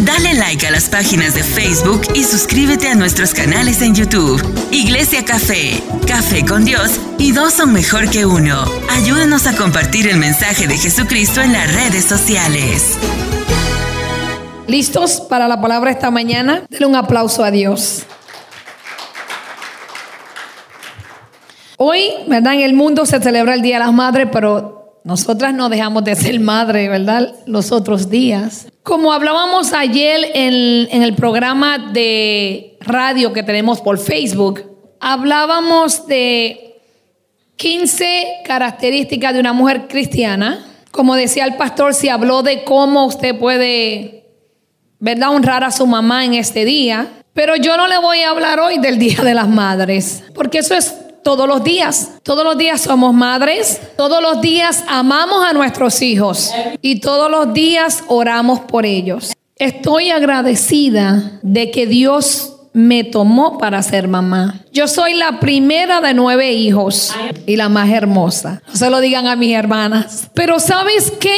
Dale 0.00 0.34
like 0.34 0.64
a 0.64 0.70
las 0.70 0.88
páginas 0.88 1.34
de 1.34 1.42
Facebook 1.42 2.02
y 2.14 2.22
suscríbete 2.22 2.88
a 2.88 2.94
nuestros 2.94 3.34
canales 3.34 3.82
en 3.82 3.96
YouTube. 3.96 4.40
Iglesia 4.70 5.24
Café, 5.24 5.82
Café 6.06 6.44
con 6.46 6.64
Dios 6.64 7.00
y 7.18 7.32
dos 7.32 7.54
son 7.54 7.72
mejor 7.72 8.08
que 8.08 8.24
uno. 8.24 8.64
Ayúdanos 8.90 9.48
a 9.48 9.56
compartir 9.56 10.06
el 10.06 10.16
mensaje 10.16 10.68
de 10.68 10.78
Jesucristo 10.78 11.42
en 11.42 11.52
las 11.52 11.74
redes 11.74 12.04
sociales. 12.04 12.96
¿Listos 14.68 15.20
para 15.22 15.48
la 15.48 15.60
palabra 15.60 15.90
esta 15.90 16.12
mañana? 16.12 16.62
Denle 16.70 16.86
un 16.86 16.94
aplauso 16.94 17.42
a 17.42 17.50
Dios. 17.50 18.04
Hoy, 21.76 22.10
¿verdad? 22.28 22.54
En 22.54 22.60
el 22.60 22.74
mundo 22.74 23.04
se 23.04 23.20
celebra 23.20 23.54
el 23.54 23.62
Día 23.62 23.80
de 23.80 23.84
las 23.84 23.92
Madres, 23.92 24.28
pero 24.30 24.77
nosotras 25.08 25.54
no 25.54 25.70
dejamos 25.70 26.04
de 26.04 26.14
ser 26.14 26.38
madre, 26.38 26.86
¿verdad? 26.86 27.34
Los 27.46 27.72
otros 27.72 28.10
días. 28.10 28.66
Como 28.82 29.10
hablábamos 29.10 29.72
ayer 29.72 30.32
en, 30.34 30.86
en 30.90 31.02
el 31.02 31.14
programa 31.14 31.78
de 31.78 32.76
radio 32.82 33.32
que 33.32 33.42
tenemos 33.42 33.80
por 33.80 33.96
Facebook, 33.98 34.70
hablábamos 35.00 36.06
de 36.06 36.82
15 37.56 38.42
características 38.44 39.32
de 39.32 39.40
una 39.40 39.54
mujer 39.54 39.88
cristiana. 39.88 40.66
Como 40.90 41.14
decía 41.14 41.46
el 41.46 41.56
pastor, 41.56 41.94
se 41.94 42.10
habló 42.10 42.42
de 42.42 42.64
cómo 42.64 43.06
usted 43.06 43.34
puede, 43.38 44.26
¿verdad?, 44.98 45.30
honrar 45.30 45.64
a 45.64 45.70
su 45.70 45.86
mamá 45.86 46.26
en 46.26 46.34
este 46.34 46.66
día. 46.66 47.08
Pero 47.32 47.56
yo 47.56 47.78
no 47.78 47.88
le 47.88 47.96
voy 47.96 48.20
a 48.20 48.28
hablar 48.28 48.60
hoy 48.60 48.76
del 48.76 48.98
Día 48.98 49.22
de 49.22 49.32
las 49.32 49.48
Madres, 49.48 50.22
porque 50.34 50.58
eso 50.58 50.74
es 50.74 50.94
todos 51.22 51.48
los 51.48 51.64
días. 51.64 52.12
Todos 52.22 52.44
los 52.44 52.56
días 52.56 52.80
somos 52.82 53.14
madres, 53.14 53.80
todos 53.96 54.22
los 54.22 54.40
días 54.40 54.84
amamos 54.88 55.44
a 55.44 55.52
nuestros 55.52 56.02
hijos 56.02 56.52
y 56.82 57.00
todos 57.00 57.30
los 57.30 57.52
días 57.52 58.04
oramos 58.08 58.60
por 58.60 58.86
ellos. 58.86 59.32
Estoy 59.56 60.10
agradecida 60.10 61.40
de 61.42 61.70
que 61.70 61.86
Dios 61.86 62.54
me 62.72 63.02
tomó 63.02 63.58
para 63.58 63.82
ser 63.82 64.06
mamá. 64.06 64.60
Yo 64.72 64.86
soy 64.86 65.14
la 65.14 65.40
primera 65.40 66.00
de 66.00 66.14
nueve 66.14 66.52
hijos 66.52 67.12
y 67.44 67.56
la 67.56 67.68
más 67.68 67.90
hermosa. 67.90 68.62
No 68.68 68.76
se 68.76 68.88
lo 68.88 69.00
digan 69.00 69.26
a 69.26 69.34
mis 69.34 69.54
hermanas. 69.54 70.30
Pero 70.34 70.60
¿sabes 70.60 71.12
qué? 71.18 71.36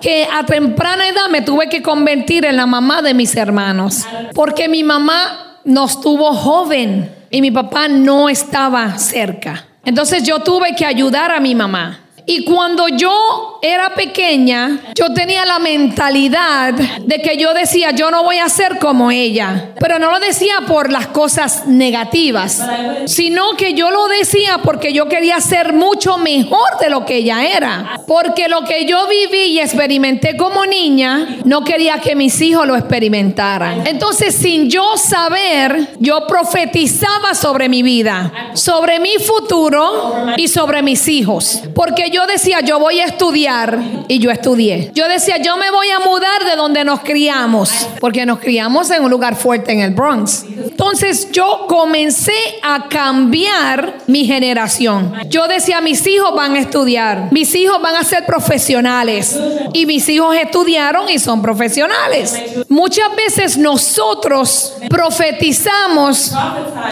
Que 0.00 0.28
a 0.32 0.46
temprana 0.46 1.08
edad 1.08 1.28
me 1.30 1.42
tuve 1.42 1.68
que 1.68 1.82
convertir 1.82 2.44
en 2.44 2.56
la 2.56 2.66
mamá 2.66 3.02
de 3.02 3.12
mis 3.12 3.34
hermanos. 3.34 4.04
Porque 4.34 4.68
mi 4.68 4.84
mamá 4.84 5.47
nos 5.64 6.00
tuvo 6.00 6.32
joven 6.34 7.10
y 7.30 7.40
mi 7.40 7.50
papá 7.50 7.88
no 7.88 8.28
estaba 8.28 8.98
cerca. 8.98 9.64
Entonces 9.84 10.22
yo 10.22 10.40
tuve 10.40 10.74
que 10.74 10.84
ayudar 10.84 11.30
a 11.30 11.40
mi 11.40 11.54
mamá. 11.54 12.00
Y 12.30 12.44
cuando 12.44 12.88
yo 12.88 13.58
era 13.62 13.94
pequeña, 13.94 14.92
yo 14.94 15.14
tenía 15.14 15.46
la 15.46 15.58
mentalidad 15.58 16.74
de 16.74 17.22
que 17.22 17.38
yo 17.38 17.54
decía, 17.54 17.92
yo 17.92 18.10
no 18.10 18.22
voy 18.22 18.36
a 18.36 18.50
ser 18.50 18.78
como 18.78 19.10
ella. 19.10 19.70
Pero 19.80 19.98
no 19.98 20.10
lo 20.10 20.20
decía 20.20 20.56
por 20.66 20.92
las 20.92 21.06
cosas 21.06 21.66
negativas, 21.66 22.62
sino 23.06 23.56
que 23.56 23.72
yo 23.72 23.90
lo 23.90 24.08
decía 24.08 24.58
porque 24.62 24.92
yo 24.92 25.08
quería 25.08 25.40
ser 25.40 25.72
mucho 25.72 26.18
mejor 26.18 26.78
de 26.78 26.90
lo 26.90 27.06
que 27.06 27.16
ella 27.16 27.46
era. 27.46 28.02
Porque 28.06 28.46
lo 28.46 28.62
que 28.66 28.84
yo 28.84 29.06
viví 29.08 29.52
y 29.52 29.60
experimenté 29.60 30.36
como 30.36 30.66
niña, 30.66 31.38
no 31.46 31.64
quería 31.64 31.98
que 31.98 32.14
mis 32.14 32.38
hijos 32.42 32.66
lo 32.66 32.76
experimentaran. 32.76 33.86
Entonces, 33.86 34.34
sin 34.34 34.68
yo 34.68 34.98
saber, 34.98 35.96
yo 35.98 36.26
profetizaba 36.26 37.34
sobre 37.34 37.70
mi 37.70 37.82
vida, 37.82 38.50
sobre 38.52 39.00
mi 39.00 39.14
futuro 39.14 40.26
y 40.36 40.46
sobre 40.48 40.82
mis 40.82 41.08
hijos. 41.08 41.62
Porque 41.74 42.10
yo 42.10 42.17
yo 42.18 42.26
decía, 42.26 42.60
yo 42.62 42.80
voy 42.80 42.98
a 42.98 43.04
estudiar 43.04 43.78
y 44.08 44.18
yo 44.18 44.32
estudié. 44.32 44.90
Yo 44.92 45.06
decía, 45.06 45.36
yo 45.40 45.56
me 45.56 45.70
voy 45.70 45.88
a 45.90 46.00
mudar 46.00 46.44
de 46.44 46.56
donde 46.56 46.82
nos 46.82 46.98
criamos, 47.00 47.70
porque 48.00 48.26
nos 48.26 48.40
criamos 48.40 48.90
en 48.90 49.04
un 49.04 49.10
lugar 49.10 49.36
fuerte 49.36 49.70
en 49.70 49.82
el 49.82 49.92
Bronx. 49.94 50.44
Entonces 50.48 51.30
yo 51.30 51.66
comencé 51.68 52.32
a 52.60 52.88
cambiar 52.88 53.98
mi 54.08 54.24
generación. 54.24 55.12
Yo 55.28 55.46
decía, 55.46 55.80
mis 55.80 56.04
hijos 56.08 56.34
van 56.34 56.56
a 56.56 56.58
estudiar, 56.58 57.28
mis 57.30 57.54
hijos 57.54 57.80
van 57.80 57.94
a 57.94 58.02
ser 58.02 58.26
profesionales 58.26 59.38
y 59.72 59.86
mis 59.86 60.08
hijos 60.08 60.34
estudiaron 60.34 61.08
y 61.08 61.20
son 61.20 61.40
profesionales. 61.40 62.36
Muchas 62.68 63.14
veces 63.14 63.56
nosotros 63.56 64.74
profetizamos 64.90 66.32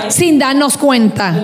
sin 0.08 0.38
darnos 0.38 0.76
cuenta. 0.76 1.34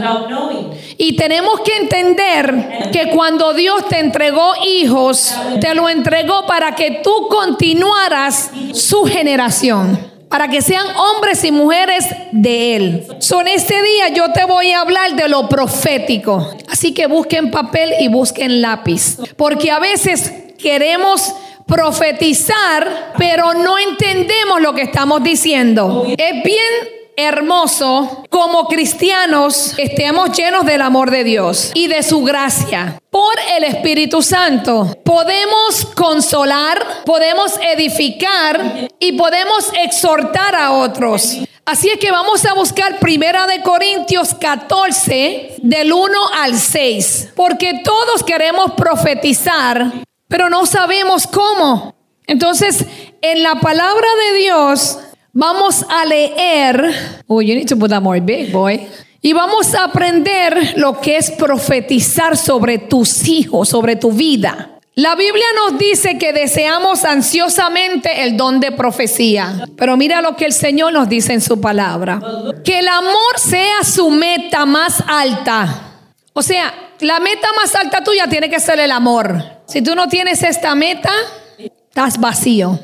Y 1.02 1.16
tenemos 1.16 1.62
que 1.62 1.76
entender 1.78 2.90
que 2.92 3.10
cuando 3.10 3.54
Dios 3.54 3.88
te 3.88 3.98
entregó 3.98 4.52
hijos, 4.64 5.34
te 5.60 5.74
lo 5.74 5.88
entregó 5.88 6.46
para 6.46 6.76
que 6.76 7.00
tú 7.02 7.26
continuaras 7.28 8.52
su 8.72 9.02
generación 9.02 10.12
para 10.28 10.46
que 10.48 10.62
sean 10.62 10.86
hombres 10.96 11.44
y 11.44 11.50
mujeres 11.50 12.06
de 12.30 12.76
Él. 12.76 13.06
Son 13.18 13.48
este 13.48 13.82
día 13.82 14.10
yo 14.14 14.32
te 14.32 14.46
voy 14.46 14.70
a 14.70 14.80
hablar 14.80 15.14
de 15.14 15.28
lo 15.28 15.46
profético. 15.48 16.56
Así 16.70 16.94
que 16.94 17.06
busquen 17.06 17.50
papel 17.50 17.92
y 18.00 18.06
busquen 18.06 18.62
lápiz. 18.62 19.19
Porque 19.36 19.70
a 19.70 19.80
veces 19.80 20.32
queremos 20.56 21.34
profetizar, 21.66 23.12
pero 23.19 23.52
no 23.54 23.76
entendemos 23.76 24.62
lo 24.62 24.72
que 24.72 24.82
estamos 24.82 25.22
diciendo. 25.22 26.06
Es 26.16 26.42
bien 26.42 27.01
hermoso 27.17 28.25
como 28.31 28.67
cristianos 28.67 29.75
estemos 29.78 30.37
llenos 30.37 30.65
del 30.65 30.83
amor 30.83 31.11
de 31.11 31.25
Dios 31.25 31.73
y 31.75 31.89
de 31.89 32.03
su 32.03 32.23
gracia. 32.23 32.99
Por 33.11 33.34
el 33.56 33.65
Espíritu 33.65 34.23
Santo 34.23 34.97
podemos 35.05 35.87
consolar, 35.95 37.05
podemos 37.05 37.59
edificar 37.61 38.89
y 38.99 39.12
podemos 39.12 39.71
exhortar 39.83 40.55
a 40.55 40.73
otros. 40.73 41.39
Así 41.65 41.89
es 41.91 41.99
que 41.99 42.11
vamos 42.11 42.45
a 42.45 42.55
buscar 42.55 42.99
Primera 42.99 43.47
de 43.47 43.62
Corintios 43.62 44.34
14 44.34 45.56
del 45.62 45.93
1 45.93 46.19
al 46.34 46.55
6, 46.59 47.31
porque 47.37 47.83
todos 47.84 48.25
queremos 48.25 48.73
profetizar, 48.73 49.93
pero 50.27 50.50
no 50.50 50.67
sabemos 50.67 51.29
cómo. 51.29 51.94
Entonces, 52.27 52.84
en 53.21 53.43
la 53.44 53.61
palabra 53.61 54.09
de 54.33 54.39
Dios 54.39 54.99
Vamos 55.34 55.84
a 55.88 56.04
leer. 56.04 57.22
Oh, 57.26 57.41
you 57.41 57.54
need 57.54 57.69
to 57.69 57.76
put 57.76 57.91
that 57.91 58.03
more 58.03 58.20
big, 58.20 58.53
boy. 58.53 58.87
Y 59.22 59.32
vamos 59.32 59.75
a 59.75 59.84
aprender 59.84 60.75
lo 60.76 61.00
que 61.00 61.16
es 61.16 61.31
profetizar 61.31 62.37
sobre 62.37 62.78
tus 62.78 63.28
hijos, 63.28 63.69
sobre 63.69 63.97
tu 63.97 64.12
vida. 64.12 64.81
La 64.94 65.15
Biblia 65.15 65.47
nos 65.56 65.78
dice 65.78 66.19
que 66.19 66.34
deseamos 66.34 67.04
ansiosamente 67.04 68.25
el 68.25 68.37
don 68.37 68.60
de 68.60 68.72
profecía. 68.72 69.66
Pero 69.76 69.97
mira 69.97 70.20
lo 70.20 70.37
que 70.37 70.44
el 70.44 70.53
Señor 70.53 70.93
nos 70.93 71.09
dice 71.09 71.32
en 71.32 71.41
su 71.41 71.60
palabra. 71.60 72.20
Que 72.62 72.81
el 72.81 72.88
amor 72.88 73.38
sea 73.38 73.84
su 73.84 74.10
meta 74.10 74.66
más 74.66 75.03
alta. 75.06 75.93
O 76.34 76.43
sea, 76.43 76.75
la 77.00 77.20
meta 77.20 77.49
más 77.56 77.75
alta 77.75 78.04
tuya 78.04 78.26
tiene 78.28 78.50
que 78.50 78.60
ser 78.60 78.81
el 78.81 78.91
amor. 78.91 79.43
Si 79.66 79.81
tú 79.81 79.94
no 79.94 80.09
tienes 80.09 80.43
esta 80.43 80.75
meta, 80.75 81.10
estás 81.56 82.19
vacío. 82.19 82.78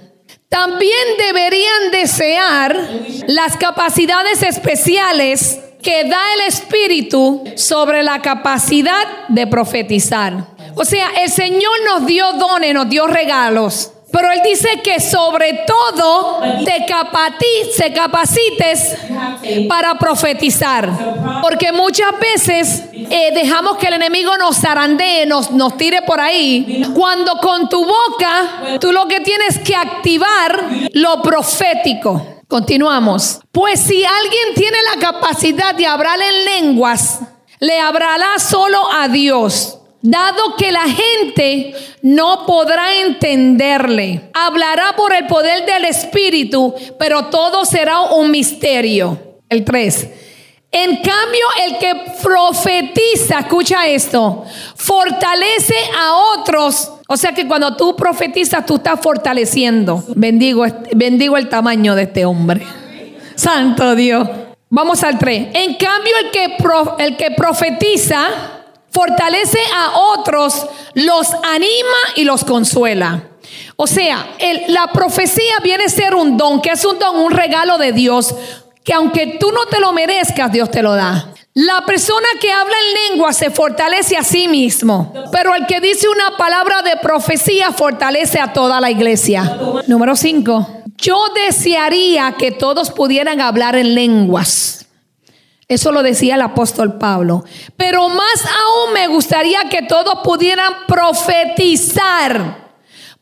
También 0.48 1.16
deberían 1.18 1.90
desear 1.92 2.74
las 3.26 3.56
capacidades 3.58 4.42
especiales 4.42 5.60
que 5.82 6.04
da 6.04 6.20
el 6.34 6.48
Espíritu 6.48 7.44
sobre 7.56 8.02
la 8.02 8.22
capacidad 8.22 9.28
de 9.28 9.46
profetizar. 9.46 10.46
O 10.74 10.84
sea, 10.84 11.10
el 11.22 11.30
Señor 11.30 11.72
nos 11.84 12.06
dio 12.06 12.32
dones, 12.32 12.72
nos 12.72 12.88
dio 12.88 13.06
regalos. 13.06 13.92
Pero 14.18 14.32
Él 14.32 14.40
dice 14.42 14.80
que 14.82 14.98
sobre 14.98 15.64
todo 15.64 16.40
te 16.64 16.84
capacites 17.94 18.96
para 19.68 19.94
profetizar. 19.96 20.90
Porque 21.40 21.70
muchas 21.70 22.10
veces 22.18 22.82
eh, 22.92 23.30
dejamos 23.32 23.76
que 23.76 23.86
el 23.86 23.94
enemigo 23.94 24.36
nos 24.36 24.56
zarandee, 24.56 25.24
nos, 25.24 25.52
nos 25.52 25.76
tire 25.76 26.02
por 26.02 26.20
ahí. 26.20 26.82
Cuando 26.96 27.36
con 27.36 27.68
tu 27.68 27.84
boca 27.84 28.78
tú 28.80 28.90
lo 28.90 29.06
que 29.06 29.20
tienes 29.20 29.60
que 29.60 29.76
activar 29.76 30.64
lo 30.94 31.22
profético. 31.22 32.40
Continuamos. 32.48 33.38
Pues 33.52 33.78
si 33.78 34.04
alguien 34.04 34.54
tiene 34.56 34.78
la 34.96 35.00
capacidad 35.00 35.76
de 35.76 35.86
hablar 35.86 36.18
en 36.20 36.44
lenguas, 36.44 37.20
le 37.60 37.78
hablará 37.78 38.40
solo 38.40 38.80
a 38.90 39.06
Dios 39.06 39.78
dado 40.02 40.56
que 40.56 40.70
la 40.70 40.88
gente 40.88 41.74
no 42.02 42.46
podrá 42.46 43.00
entenderle. 43.00 44.30
Hablará 44.32 44.94
por 44.96 45.14
el 45.14 45.26
poder 45.26 45.66
del 45.66 45.84
Espíritu, 45.84 46.74
pero 46.98 47.26
todo 47.26 47.64
será 47.64 48.00
un 48.00 48.30
misterio. 48.30 49.18
El 49.48 49.64
3. 49.64 50.08
En 50.70 50.96
cambio, 50.96 51.46
el 51.66 51.78
que 51.78 51.94
profetiza, 52.22 53.40
escucha 53.40 53.86
esto, 53.86 54.44
fortalece 54.76 55.74
a 55.98 56.12
otros. 56.36 56.92
O 57.08 57.16
sea 57.16 57.32
que 57.32 57.48
cuando 57.48 57.74
tú 57.74 57.96
profetizas, 57.96 58.66
tú 58.66 58.76
estás 58.76 59.00
fortaleciendo. 59.00 60.04
Bendigo, 60.08 60.66
bendigo 60.94 61.38
el 61.38 61.48
tamaño 61.48 61.94
de 61.94 62.02
este 62.02 62.26
hombre. 62.26 62.66
Santo 63.34 63.94
Dios. 63.94 64.28
Vamos 64.68 65.02
al 65.02 65.18
3. 65.18 65.48
En 65.54 65.76
cambio, 65.76 66.12
el 66.22 66.30
que, 66.30 66.56
el 66.98 67.16
que 67.16 67.30
profetiza 67.30 68.57
fortalece 68.90 69.60
a 69.74 69.98
otros, 69.98 70.66
los 70.94 71.32
anima 71.44 71.98
y 72.16 72.24
los 72.24 72.44
consuela. 72.44 73.22
O 73.76 73.86
sea, 73.86 74.26
la 74.68 74.88
profecía 74.88 75.60
viene 75.62 75.84
a 75.84 75.88
ser 75.88 76.14
un 76.14 76.36
don, 76.36 76.60
que 76.60 76.70
es 76.70 76.84
un 76.84 76.98
don, 76.98 77.16
un 77.16 77.30
regalo 77.30 77.78
de 77.78 77.92
Dios, 77.92 78.34
que 78.84 78.92
aunque 78.92 79.38
tú 79.38 79.52
no 79.52 79.66
te 79.66 79.80
lo 79.80 79.92
merezcas, 79.92 80.50
Dios 80.50 80.70
te 80.70 80.82
lo 80.82 80.94
da. 80.94 81.32
La 81.54 81.84
persona 81.84 82.26
que 82.40 82.52
habla 82.52 82.74
en 82.86 83.10
lengua 83.10 83.32
se 83.32 83.50
fortalece 83.50 84.16
a 84.16 84.22
sí 84.22 84.46
mismo, 84.46 85.12
pero 85.32 85.54
el 85.54 85.66
que 85.66 85.80
dice 85.80 86.08
una 86.08 86.36
palabra 86.36 86.82
de 86.82 86.96
profecía 86.98 87.72
fortalece 87.72 88.38
a 88.38 88.52
toda 88.52 88.80
la 88.80 88.90
iglesia. 88.90 89.58
Número 89.88 90.14
5. 90.14 90.82
Yo 90.98 91.20
desearía 91.46 92.36
que 92.38 92.52
todos 92.52 92.90
pudieran 92.90 93.40
hablar 93.40 93.74
en 93.76 93.94
lenguas. 93.94 94.77
Eso 95.68 95.92
lo 95.92 96.02
decía 96.02 96.36
el 96.36 96.40
apóstol 96.40 96.96
Pablo. 96.96 97.44
Pero 97.76 98.08
más 98.08 98.44
aún 98.46 98.94
me 98.94 99.06
gustaría 99.06 99.68
que 99.68 99.82
todos 99.82 100.20
pudieran 100.24 100.72
profetizar, 100.86 102.68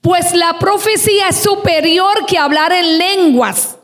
pues 0.00 0.32
la 0.32 0.56
profecía 0.60 1.30
es 1.30 1.36
superior 1.36 2.24
que 2.24 2.38
hablar 2.38 2.72
en 2.72 2.98
lenguas, 2.98 3.78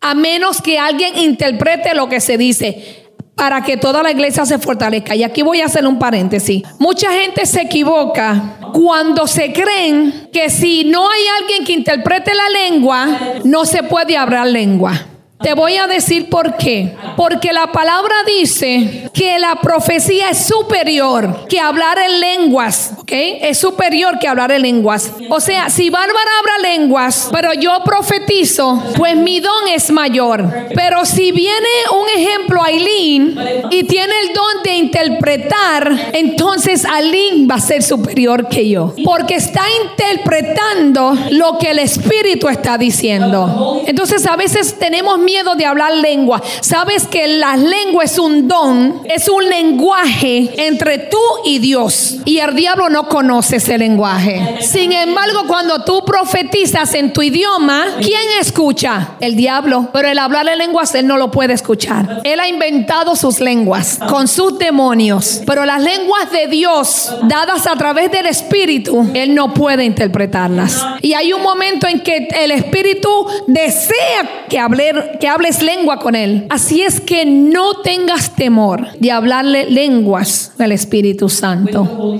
a 0.00 0.14
menos 0.14 0.62
que 0.62 0.78
alguien 0.78 1.18
interprete 1.18 1.94
lo 1.94 2.08
que 2.08 2.20
se 2.20 2.38
dice 2.38 3.02
para 3.34 3.62
que 3.62 3.76
toda 3.76 4.02
la 4.02 4.10
iglesia 4.10 4.46
se 4.46 4.58
fortalezca. 4.58 5.14
Y 5.14 5.22
aquí 5.22 5.42
voy 5.42 5.60
a 5.60 5.66
hacer 5.66 5.86
un 5.86 5.98
paréntesis. 5.98 6.62
Mucha 6.78 7.12
gente 7.12 7.44
se 7.44 7.62
equivoca 7.62 8.58
cuando 8.72 9.26
se 9.26 9.52
creen 9.52 10.30
que 10.32 10.48
si 10.48 10.84
no 10.84 11.10
hay 11.10 11.22
alguien 11.40 11.64
que 11.64 11.72
interprete 11.72 12.32
la 12.34 12.48
lengua, 12.48 13.20
no 13.44 13.64
se 13.66 13.82
puede 13.82 14.16
hablar 14.16 14.46
lengua. 14.46 15.11
Te 15.42 15.54
voy 15.54 15.76
a 15.76 15.86
decir 15.86 16.28
por 16.28 16.56
qué. 16.56 16.94
Porque 17.16 17.52
la 17.52 17.72
palabra 17.72 18.14
dice 18.26 19.10
que 19.12 19.38
la 19.38 19.56
profecía 19.56 20.30
es 20.30 20.46
superior 20.46 21.46
que 21.48 21.58
hablar 21.58 21.98
en 21.98 22.20
lenguas. 22.20 22.92
¿Ok? 22.98 23.10
Es 23.12 23.58
superior 23.58 24.18
que 24.18 24.28
hablar 24.28 24.52
en 24.52 24.62
lenguas. 24.62 25.12
O 25.28 25.40
sea, 25.40 25.68
si 25.68 25.90
Bárbara 25.90 26.30
habla 26.40 26.70
lenguas, 26.70 27.28
pero 27.32 27.52
yo 27.54 27.82
profetizo, 27.84 28.82
pues 28.96 29.16
mi 29.16 29.40
don 29.40 29.68
es 29.68 29.90
mayor. 29.90 30.48
Pero 30.74 31.04
si 31.04 31.32
viene 31.32 31.68
un 31.90 32.20
ejemplo 32.20 32.62
Aileen 32.62 33.36
y 33.70 33.84
tiene 33.84 34.12
el 34.22 34.32
don 34.32 34.62
de 34.62 34.76
interpretar, 34.76 36.10
entonces 36.12 36.84
Aileen 36.84 37.48
va 37.50 37.56
a 37.56 37.60
ser 37.60 37.82
superior 37.82 38.48
que 38.48 38.68
yo. 38.68 38.94
Porque 39.04 39.34
está 39.34 39.64
interpretando 39.84 41.16
lo 41.30 41.58
que 41.58 41.70
el 41.70 41.80
Espíritu 41.80 42.48
está 42.48 42.78
diciendo. 42.78 43.82
Entonces 43.86 44.26
a 44.26 44.36
veces 44.36 44.78
tenemos 44.78 45.18
miedo 45.18 45.31
miedo 45.32 45.54
de 45.54 45.64
hablar 45.64 45.96
lengua. 45.96 46.42
Sabes 46.60 47.06
que 47.06 47.26
la 47.26 47.56
lengua 47.56 48.04
es 48.04 48.18
un 48.18 48.46
don, 48.46 49.00
es 49.06 49.30
un 49.30 49.48
lenguaje 49.48 50.50
entre 50.66 50.98
tú 50.98 51.16
y 51.46 51.58
Dios. 51.58 52.18
Y 52.26 52.38
el 52.38 52.54
diablo 52.54 52.90
no 52.90 53.08
conoce 53.08 53.56
ese 53.56 53.78
lenguaje. 53.78 54.58
Sin 54.60 54.92
embargo, 54.92 55.44
cuando 55.46 55.84
tú 55.84 56.04
profetizas 56.04 56.92
en 56.94 57.14
tu 57.14 57.22
idioma, 57.22 57.96
¿quién 58.00 58.20
escucha? 58.40 59.12
El 59.20 59.34
diablo. 59.34 59.88
Pero 59.90 60.08
el 60.08 60.18
hablar 60.18 60.46
en 60.48 60.58
lenguas, 60.58 60.94
él 60.94 61.06
no 61.06 61.16
lo 61.16 61.30
puede 61.30 61.54
escuchar. 61.54 62.20
Él 62.24 62.38
ha 62.38 62.46
inventado 62.46 63.16
sus 63.16 63.40
lenguas 63.40 63.98
con 64.10 64.28
sus 64.28 64.58
demonios. 64.58 65.40
Pero 65.46 65.64
las 65.64 65.80
lenguas 65.80 66.30
de 66.30 66.46
Dios, 66.48 67.10
dadas 67.22 67.66
a 67.66 67.76
través 67.76 68.10
del 68.10 68.26
Espíritu, 68.26 69.10
él 69.14 69.34
no 69.34 69.54
puede 69.54 69.84
interpretarlas. 69.84 70.84
Y 71.00 71.14
hay 71.14 71.32
un 71.32 71.42
momento 71.42 71.86
en 71.86 72.00
que 72.00 72.28
el 72.34 72.50
Espíritu 72.50 73.26
desea 73.46 74.46
que 74.50 74.58
hable, 74.58 75.16
que 75.22 75.28
hables 75.28 75.62
lengua 75.62 76.00
con 76.00 76.16
Él. 76.16 76.48
Así 76.50 76.82
es 76.82 77.00
que 77.00 77.24
no 77.24 77.76
tengas 77.76 78.34
temor 78.34 78.88
de 78.98 79.12
hablarle 79.12 79.70
lenguas 79.70 80.54
del 80.58 80.72
Espíritu 80.72 81.28
Santo. 81.28 82.18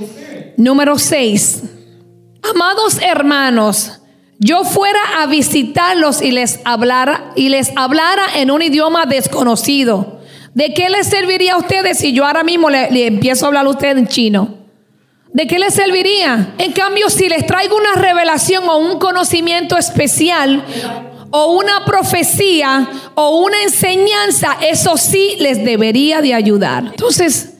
Número 0.56 0.96
6. 0.96 1.62
Amados 2.48 3.00
hermanos, 3.02 4.00
yo 4.38 4.62
fuera 4.62 5.00
a 5.18 5.26
visitarlos 5.26 6.22
y 6.22 6.30
les 6.30 6.60
hablara 6.64 7.32
y 7.34 7.48
les 7.48 7.72
hablara 7.74 8.22
en 8.36 8.52
un 8.52 8.62
idioma 8.62 9.04
desconocido. 9.04 10.20
¿De 10.54 10.72
qué 10.72 10.88
les 10.88 11.08
serviría 11.08 11.54
a 11.54 11.58
ustedes 11.58 11.98
si 11.98 12.12
yo 12.12 12.24
ahora 12.24 12.44
mismo 12.44 12.70
le, 12.70 12.88
le 12.92 13.08
empiezo 13.08 13.46
a 13.46 13.48
hablar 13.48 13.66
a 13.66 13.70
ustedes 13.70 13.96
en 13.96 14.06
chino? 14.06 14.58
¿De 15.32 15.48
qué 15.48 15.58
les 15.58 15.74
serviría? 15.74 16.54
En 16.58 16.70
cambio, 16.70 17.10
si 17.10 17.28
les 17.28 17.46
traigo 17.46 17.76
una 17.76 18.00
revelación 18.00 18.68
o 18.68 18.76
un 18.76 19.00
conocimiento 19.00 19.76
especial, 19.76 20.62
o 21.32 21.52
una 21.52 21.84
profecía 21.84 22.88
o 23.14 23.40
una 23.40 23.62
enseñanza, 23.62 24.58
eso 24.60 24.96
sí 24.96 25.36
les 25.40 25.64
debería 25.64 26.20
de 26.20 26.34
ayudar. 26.34 26.84
Entonces, 26.86 27.51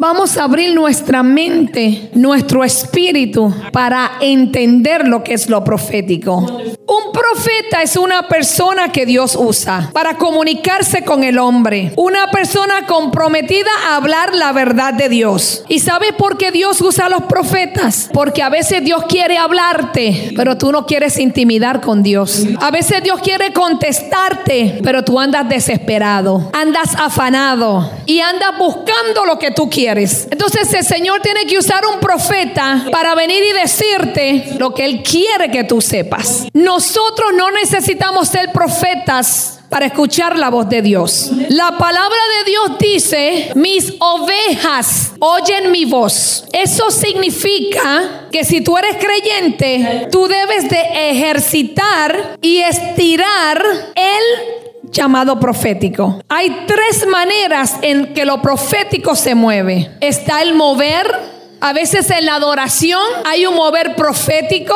Vamos 0.00 0.38
a 0.38 0.44
abrir 0.44 0.74
nuestra 0.74 1.22
mente, 1.22 2.08
nuestro 2.14 2.64
espíritu 2.64 3.54
para 3.70 4.12
entender 4.22 5.06
lo 5.06 5.22
que 5.22 5.34
es 5.34 5.50
lo 5.50 5.62
profético. 5.62 6.38
Un 6.86 7.12
profeta 7.12 7.82
es 7.82 7.96
una 7.96 8.26
persona 8.26 8.90
que 8.90 9.04
Dios 9.04 9.36
usa 9.38 9.90
para 9.92 10.16
comunicarse 10.16 11.04
con 11.04 11.22
el 11.22 11.38
hombre. 11.38 11.92
Una 11.96 12.30
persona 12.30 12.86
comprometida 12.86 13.68
a 13.88 13.96
hablar 13.96 14.34
la 14.34 14.52
verdad 14.52 14.94
de 14.94 15.10
Dios. 15.10 15.64
¿Y 15.68 15.80
sabes 15.80 16.14
por 16.14 16.38
qué 16.38 16.50
Dios 16.50 16.80
usa 16.80 17.06
a 17.06 17.10
los 17.10 17.24
profetas? 17.24 18.08
Porque 18.12 18.42
a 18.42 18.48
veces 18.48 18.82
Dios 18.82 19.04
quiere 19.06 19.36
hablarte, 19.36 20.32
pero 20.34 20.56
tú 20.56 20.72
no 20.72 20.86
quieres 20.86 21.18
intimidar 21.18 21.82
con 21.82 22.02
Dios. 22.02 22.46
A 22.60 22.70
veces 22.70 23.02
Dios 23.02 23.20
quiere 23.20 23.52
contestarte, 23.52 24.80
pero 24.82 25.04
tú 25.04 25.20
andas 25.20 25.46
desesperado, 25.46 26.50
andas 26.54 26.96
afanado 26.96 27.88
y 28.06 28.20
andas 28.20 28.58
buscando 28.58 29.26
lo 29.26 29.38
que 29.38 29.50
tú 29.50 29.68
quieres. 29.68 29.89
Entonces 30.30 30.72
el 30.74 30.84
Señor 30.84 31.20
tiene 31.20 31.46
que 31.46 31.58
usar 31.58 31.84
un 31.86 32.00
profeta 32.00 32.86
para 32.90 33.14
venir 33.14 33.42
y 33.42 33.52
decirte 33.52 34.56
lo 34.58 34.74
que 34.74 34.84
Él 34.84 35.02
quiere 35.02 35.50
que 35.50 35.64
tú 35.64 35.80
sepas. 35.80 36.46
Nosotros 36.52 37.32
no 37.34 37.50
necesitamos 37.50 38.28
ser 38.28 38.52
profetas 38.52 39.60
para 39.70 39.86
escuchar 39.86 40.36
la 40.36 40.50
voz 40.50 40.68
de 40.68 40.82
Dios. 40.82 41.30
La 41.48 41.78
palabra 41.78 42.18
de 42.38 42.50
Dios 42.50 42.78
dice, 42.78 43.52
mis 43.54 43.94
ovejas 44.00 45.12
oyen 45.20 45.70
mi 45.70 45.84
voz. 45.84 46.44
Eso 46.52 46.90
significa 46.90 48.26
que 48.32 48.44
si 48.44 48.62
tú 48.62 48.76
eres 48.76 48.96
creyente, 48.96 50.08
tú 50.10 50.26
debes 50.26 50.68
de 50.68 51.10
ejercitar 51.10 52.36
y 52.42 52.58
estirar 52.58 53.62
el 53.94 54.69
llamado 54.90 55.38
profético. 55.38 56.22
Hay 56.28 56.64
tres 56.66 57.06
maneras 57.06 57.76
en 57.82 58.12
que 58.12 58.24
lo 58.24 58.40
profético 58.42 59.14
se 59.14 59.34
mueve. 59.34 59.90
Está 60.00 60.42
el 60.42 60.54
mover. 60.54 61.40
A 61.62 61.74
veces 61.74 62.10
en 62.10 62.24
la 62.24 62.36
adoración 62.36 63.02
hay 63.26 63.44
un 63.44 63.54
mover 63.54 63.94
profético, 63.94 64.74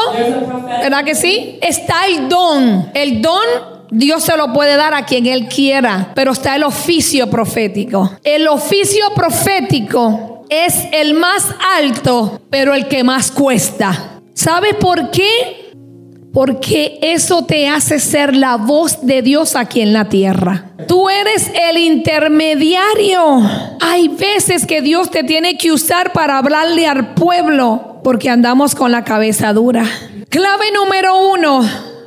¿verdad 0.83 1.03
que 1.03 1.15
sí? 1.15 1.59
Está 1.63 2.07
el 2.07 2.29
don. 2.29 2.91
El 2.93 3.23
don 3.23 3.41
Dios 3.91 4.25
se 4.25 4.37
lo 4.37 4.53
puede 4.53 4.77
dar 4.77 4.93
a 4.93 5.07
quien 5.07 5.27
Él 5.27 5.47
quiera, 5.47 6.11
pero 6.15 6.33
está 6.33 6.57
el 6.57 6.65
oficio 6.65 7.31
profético. 7.31 8.19
El 8.25 8.49
oficio 8.49 9.05
profético 9.15 10.45
es 10.51 10.75
el 10.93 11.15
más 11.15 11.47
alto, 11.79 12.41
pero 12.51 12.75
el 12.75 12.89
que 12.89 13.05
más 13.05 13.31
cuesta. 13.31 14.21
¿Sabe 14.35 14.75
por 14.75 15.11
qué? 15.11 15.64
Porque 16.35 16.99
eso 17.01 17.45
te 17.45 17.69
hace 17.69 18.01
ser 18.01 18.35
la 18.35 18.57
voz 18.57 19.07
de 19.07 19.23
Dios 19.23 19.55
aquí 19.55 19.81
en 19.81 19.93
la 19.93 20.09
tierra. 20.09 20.73
Tú 20.89 21.09
eres 21.09 21.49
el 21.71 21.79
intermediario. 21.79 23.41
Hay 23.81 24.09
veces 24.09 24.67
que 24.67 24.83
Dios 24.83 25.13
te 25.13 25.23
tiene 25.23 25.57
que 25.57 25.71
usar 25.71 26.13
para 26.13 26.37
hablarle 26.37 26.89
al 26.89 27.15
pueblo 27.15 28.01
porque 28.03 28.29
andamos 28.29 28.75
con 28.75 28.91
la 28.91 29.05
cabeza 29.05 29.53
dura. 29.53 29.87
Clave 30.29 30.73
número 30.73 31.17
uno 31.31 31.63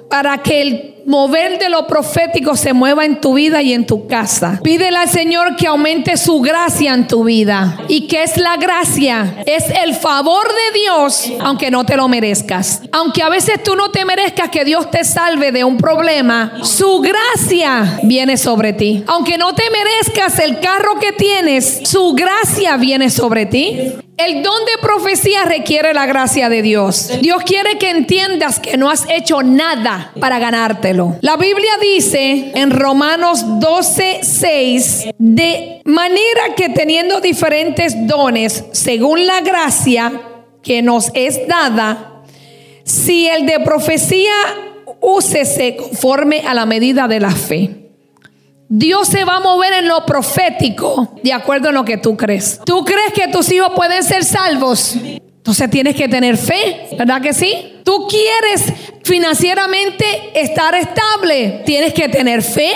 para 0.10 0.40
que 0.40 0.62
el 0.62 0.97
mover 1.08 1.58
de 1.58 1.70
lo 1.70 1.88
profético 1.88 2.58
se 2.58 2.74
mueva 2.74 3.06
en 3.06 3.22
tu 3.22 3.36
vida 3.36 3.62
y 3.62 3.74
en 3.74 3.86
tu 3.86 4.08
casa. 4.08 4.60
Pídele 4.62 4.98
al 4.98 5.10
Señor 5.10 5.56
que 5.56 5.66
aumente 5.66 6.18
su 6.18 6.42
gracia 6.42 6.94
en 6.94 7.08
tu 7.08 7.24
vida. 7.24 7.80
¿Y 7.88 8.08
qué 8.08 8.24
es 8.24 8.36
la 8.36 8.58
gracia? 8.58 9.42
Es 9.46 9.64
el 9.70 9.96
favor 9.96 10.46
de 10.48 10.80
Dios, 10.80 11.32
aunque 11.40 11.72
no 11.72 11.86
te 11.86 11.96
lo 11.96 12.10
merezcas. 12.10 12.82
Aunque 12.92 13.24
a 13.24 13.30
veces 13.30 13.64
tú 13.64 13.78
no 13.78 13.90
te 13.90 14.04
merezcas 14.04 14.50
que 14.50 14.66
Dios 14.66 14.92
te 14.92 15.06
salve 15.06 15.54
de 15.54 15.64
un 15.64 15.78
problema, 15.78 16.58
su 16.64 17.00
gracia 17.00 18.02
viene 18.04 18.36
sobre 18.36 18.74
ti. 18.74 19.06
Aunque 19.08 19.38
no 19.38 19.56
te 19.56 19.64
merezcas 19.70 20.40
el 20.40 20.60
carro 20.60 21.00
que 21.00 21.14
tienes, 21.14 21.84
su 21.86 22.14
gracia 22.16 22.76
viene 22.76 23.10
sobre 23.10 23.46
ti. 23.46 23.94
El 24.18 24.42
don 24.42 24.66
de 24.66 24.82
profecía 24.82 25.46
requiere 25.46 25.94
la 25.94 26.08
gracia 26.08 26.50
de 26.50 26.64
Dios. 26.64 27.12
Dios 27.22 27.44
quiere 27.44 27.78
que 27.78 27.92
entiendas 27.92 28.60
que 28.60 28.76
no 28.76 28.90
has 28.90 29.06
hecho 29.10 29.44
nada 29.44 30.12
para 30.20 30.40
ganártelo. 30.40 31.18
La 31.22 31.38
Biblia 31.38 31.70
dice 31.80 32.52
en 32.56 32.72
Romanos 32.72 33.60
12, 33.60 34.22
6, 34.24 35.10
de 35.20 35.82
manera 35.86 36.56
que 36.56 36.70
teniendo 36.70 37.22
diferentes 37.22 37.94
dones 38.08 38.66
según 38.72 39.28
la 39.28 39.42
gracia 39.42 40.12
que 40.64 40.82
nos 40.82 41.12
es 41.14 41.48
dada, 41.48 42.24
si 42.84 43.28
el 43.28 43.46
de 43.46 43.60
profecía 43.60 44.34
úsese 45.00 45.76
conforme 45.76 46.40
a 46.40 46.56
la 46.56 46.66
medida 46.66 47.08
de 47.08 47.20
la 47.20 47.32
fe. 47.32 47.87
Dios 48.70 49.08
se 49.08 49.24
va 49.24 49.38
a 49.38 49.40
mover 49.40 49.74
en 49.74 49.88
lo 49.88 50.06
profético 50.06 51.14
de 51.24 51.32
acuerdo 51.32 51.70
a 51.70 51.72
lo 51.72 51.86
que 51.86 51.98
tú 51.98 52.18
crees. 52.18 52.60
¿Tú 52.66 52.84
crees 52.84 53.14
que 53.14 53.28
tus 53.30 53.52
hijos 53.52 53.72
pueden 53.76 54.04
ser 54.04 54.26
salvos? 54.26 54.96
Entonces 54.96 55.70
tienes 55.70 55.96
que 55.96 56.10
tener 56.10 56.36
fe, 56.36 56.90
¿verdad 56.98 57.22
que 57.22 57.34
sí? 57.34 57.80
Tú 57.86 58.06
quieres 58.10 58.74
financieramente 59.06 60.06
estar 60.36 60.76
estable, 60.76 61.64
tienes 61.66 61.94
que 61.94 62.10
tener 62.10 62.42
fe. 62.44 62.74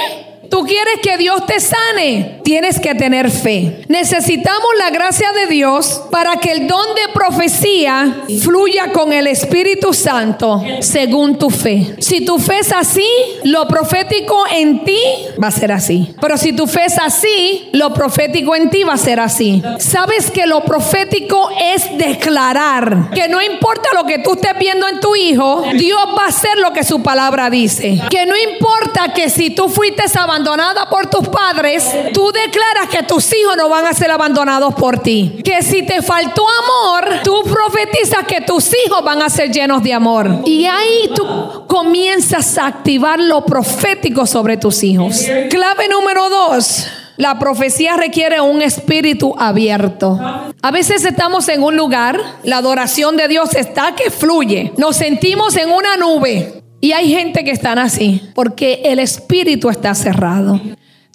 Tú 0.50 0.66
quieres 0.66 1.00
que 1.02 1.18
Dios 1.18 1.46
te 1.46 1.60
sane, 1.60 2.41
tienes 2.52 2.82
que 2.82 2.94
tener 2.96 3.32
fe. 3.32 3.86
Necesitamos 3.88 4.72
la 4.78 4.90
gracia 4.90 5.32
de 5.32 5.48
Dios 5.48 6.02
para 6.12 6.36
que 6.36 6.52
el 6.52 6.68
don 6.68 6.86
de 6.96 7.14
profecía 7.14 8.24
fluya 8.44 8.92
con 8.92 9.14
el 9.14 9.28
Espíritu 9.28 9.94
Santo 9.94 10.62
según 10.82 11.38
tu 11.38 11.50
fe. 11.50 11.96
Si 12.00 12.26
tu 12.26 12.40
fe 12.40 12.60
es 12.60 12.74
así, 12.74 13.08
lo 13.46 13.70
profético 13.70 14.44
en 14.52 14.84
ti 14.84 15.00
va 15.42 15.48
a 15.48 15.52
ser 15.52 15.72
así. 15.72 16.14
Pero 16.20 16.38
si 16.38 16.52
tu 16.52 16.68
fe 16.68 16.84
es 16.88 17.00
así, 17.00 17.70
lo 17.72 17.94
profético 17.94 18.54
en 18.54 18.70
ti 18.70 18.84
va 18.84 18.96
a 18.96 18.98
ser 18.98 19.22
así. 19.22 19.64
Sabes 19.80 20.30
que 20.30 20.46
lo 20.46 20.66
profético 20.66 21.52
es 21.58 21.98
declarar 21.98 23.12
que 23.16 23.30
no 23.30 23.42
importa 23.42 23.92
lo 23.94 24.04
que 24.04 24.20
tú 24.20 24.34
estés 24.34 24.58
viendo 24.60 24.90
en 24.90 25.00
tu 25.00 25.16
hijo, 25.16 25.64
Dios 25.78 26.02
va 26.18 26.26
a 26.26 26.28
hacer 26.28 26.58
lo 26.58 26.74
que 26.74 26.84
su 26.84 27.02
palabra 27.02 27.50
dice. 27.50 27.98
Que 28.10 28.26
no 28.26 28.36
importa 28.36 29.14
que 29.14 29.30
si 29.30 29.52
tú 29.52 29.70
fuiste 29.70 30.04
abandonada 30.20 30.90
por 30.90 31.10
tus 31.10 31.30
padres, 31.30 31.86
tú 32.14 32.30
declaras 32.46 32.90
que 32.90 33.04
tus 33.04 33.34
hijos 33.34 33.56
no 33.58 33.70
van 33.70 33.86
a 33.86 33.94
ser 33.94 34.12
abandonados 34.12 34.74
por 34.76 35.00
ti. 35.00 35.42
Que 35.44 35.62
si 35.62 35.84
te 35.84 36.02
faltó 36.02 36.46
amor, 36.48 37.22
tú 37.24 37.44
profetizas 37.44 38.26
que 38.28 38.42
tus 38.42 38.72
hijos 38.86 39.04
van 39.04 39.22
a 39.22 39.30
ser 39.30 39.52
llenos 39.52 39.84
de 39.84 39.94
amor. 39.94 40.42
Y 40.46 40.66
ahí 40.66 41.10
tú 41.16 41.26
comienzas 41.68 42.58
a 42.58 42.68
activar 42.68 43.20
lo 43.20 43.46
profético 43.46 44.26
sobre 44.26 44.58
tus 44.58 44.84
hijos. 44.84 45.26
Clave 45.50 45.88
número 45.88 46.30
dos. 46.30 46.88
La 47.18 47.38
profecía 47.38 47.98
requiere 47.98 48.42
un 48.42 48.62
espíritu 48.62 49.36
abierto. 49.38 50.20
A 50.62 50.72
veces 50.72 51.06
estamos 51.06 51.50
en 51.50 51.62
un 51.62 51.76
lugar, 51.76 52.20
la 52.44 52.58
adoración 52.58 53.16
de 53.16 53.28
Dios 53.28 53.54
está 53.54 53.94
que 53.96 54.10
fluye. 54.10 54.74
Nos 54.78 54.96
sentimos 54.96 55.56
en 55.56 55.70
una 55.70 55.98
nube. 55.98 56.64
Y 56.80 56.94
hay 56.94 57.14
gente 57.14 57.44
que 57.44 57.52
están 57.52 57.78
así 57.78 58.22
porque 58.34 58.82
el 58.86 58.98
espíritu 58.98 59.70
está 59.70 59.94
cerrado. 59.94 60.60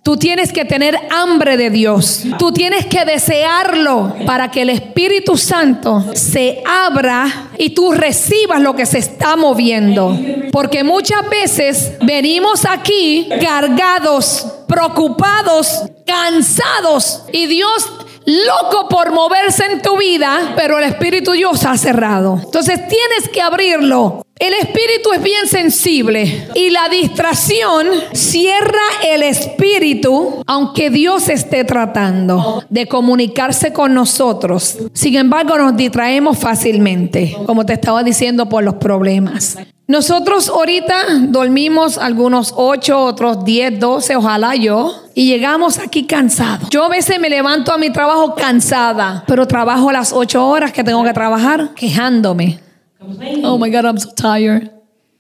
Tú 0.07 0.17
tienes 0.17 0.53
que 0.53 0.65
tener 0.65 0.97
hambre 1.11 1.57
de 1.57 1.69
Dios. 1.69 2.23
Tú 2.39 2.53
tienes 2.53 2.87
que 2.87 3.05
desearlo 3.05 4.15
para 4.25 4.53
que 4.53 4.63
el 4.63 4.71
Espíritu 4.71 5.37
Santo 5.37 6.05
se 6.15 6.63
abra 6.65 7.49
y 7.59 7.71
tú 7.71 7.91
recibas 7.91 8.61
lo 8.61 8.77
que 8.77 8.87
se 8.87 8.99
está 8.99 9.35
moviendo. 9.35 10.17
Porque 10.53 10.85
muchas 10.85 11.29
veces 11.29 11.95
venimos 12.03 12.65
aquí 12.67 13.29
cargados, 13.41 14.47
preocupados, 14.69 15.83
cansados 16.07 17.25
y 17.33 17.47
Dios 17.47 17.91
loco 18.27 18.89
por 18.89 19.11
moverse 19.11 19.65
en 19.65 19.83
tu 19.83 19.97
vida, 19.97 20.53
pero 20.55 20.79
el 20.79 20.85
Espíritu 20.85 21.33
Dios 21.33 21.65
ha 21.65 21.77
cerrado. 21.77 22.39
Entonces 22.45 22.79
tienes 22.87 23.29
que 23.33 23.43
abrirlo. 23.43 24.26
El 24.39 24.53
espíritu 24.53 25.13
es 25.15 25.23
bien 25.23 25.47
sensible 25.47 26.47
y 26.55 26.69
la 26.69 26.91
distracción 26.91 27.87
cierra 28.13 28.83
el 29.03 29.23
espíritu 29.23 30.43
aunque 30.47 30.91
Dios 30.91 31.31
esté 31.31 31.65
tratando 31.65 32.63
de 32.69 32.87
comunicarse 32.87 33.73
con 33.73 33.95
nosotros. 33.95 34.77
Sin 34.93 35.17
embargo, 35.17 35.57
nos 35.57 35.75
distraemos 35.75 36.37
fácilmente, 36.37 37.35
como 37.47 37.65
te 37.65 37.73
estaba 37.73 38.03
diciendo, 38.03 38.47
por 38.47 38.63
los 38.63 38.75
problemas. 38.75 39.57
Nosotros 39.87 40.51
ahorita 40.51 40.97
dormimos 41.29 41.97
algunos 41.97 42.53
8, 42.57 43.05
otros 43.05 43.43
10, 43.43 43.81
12, 43.81 44.17
ojalá 44.17 44.55
yo, 44.55 45.03
y 45.15 45.29
llegamos 45.29 45.79
aquí 45.79 46.05
cansados. 46.05 46.69
Yo 46.69 46.85
a 46.85 46.89
veces 46.91 47.19
me 47.19 47.31
levanto 47.31 47.73
a 47.73 47.79
mi 47.79 47.89
trabajo 47.89 48.35
cansada, 48.35 49.25
pero 49.27 49.47
trabajo 49.47 49.91
las 49.93 50.13
8 50.13 50.47
horas 50.47 50.73
que 50.73 50.85
tengo 50.85 51.03
que 51.05 51.15
trabajar 51.15 51.71
quejándome 51.75 52.66
Oh 53.45 53.59
my 53.59 53.71
God, 53.71 53.85
I'm 53.85 53.99
so 53.99 54.11
tired. 54.15 54.71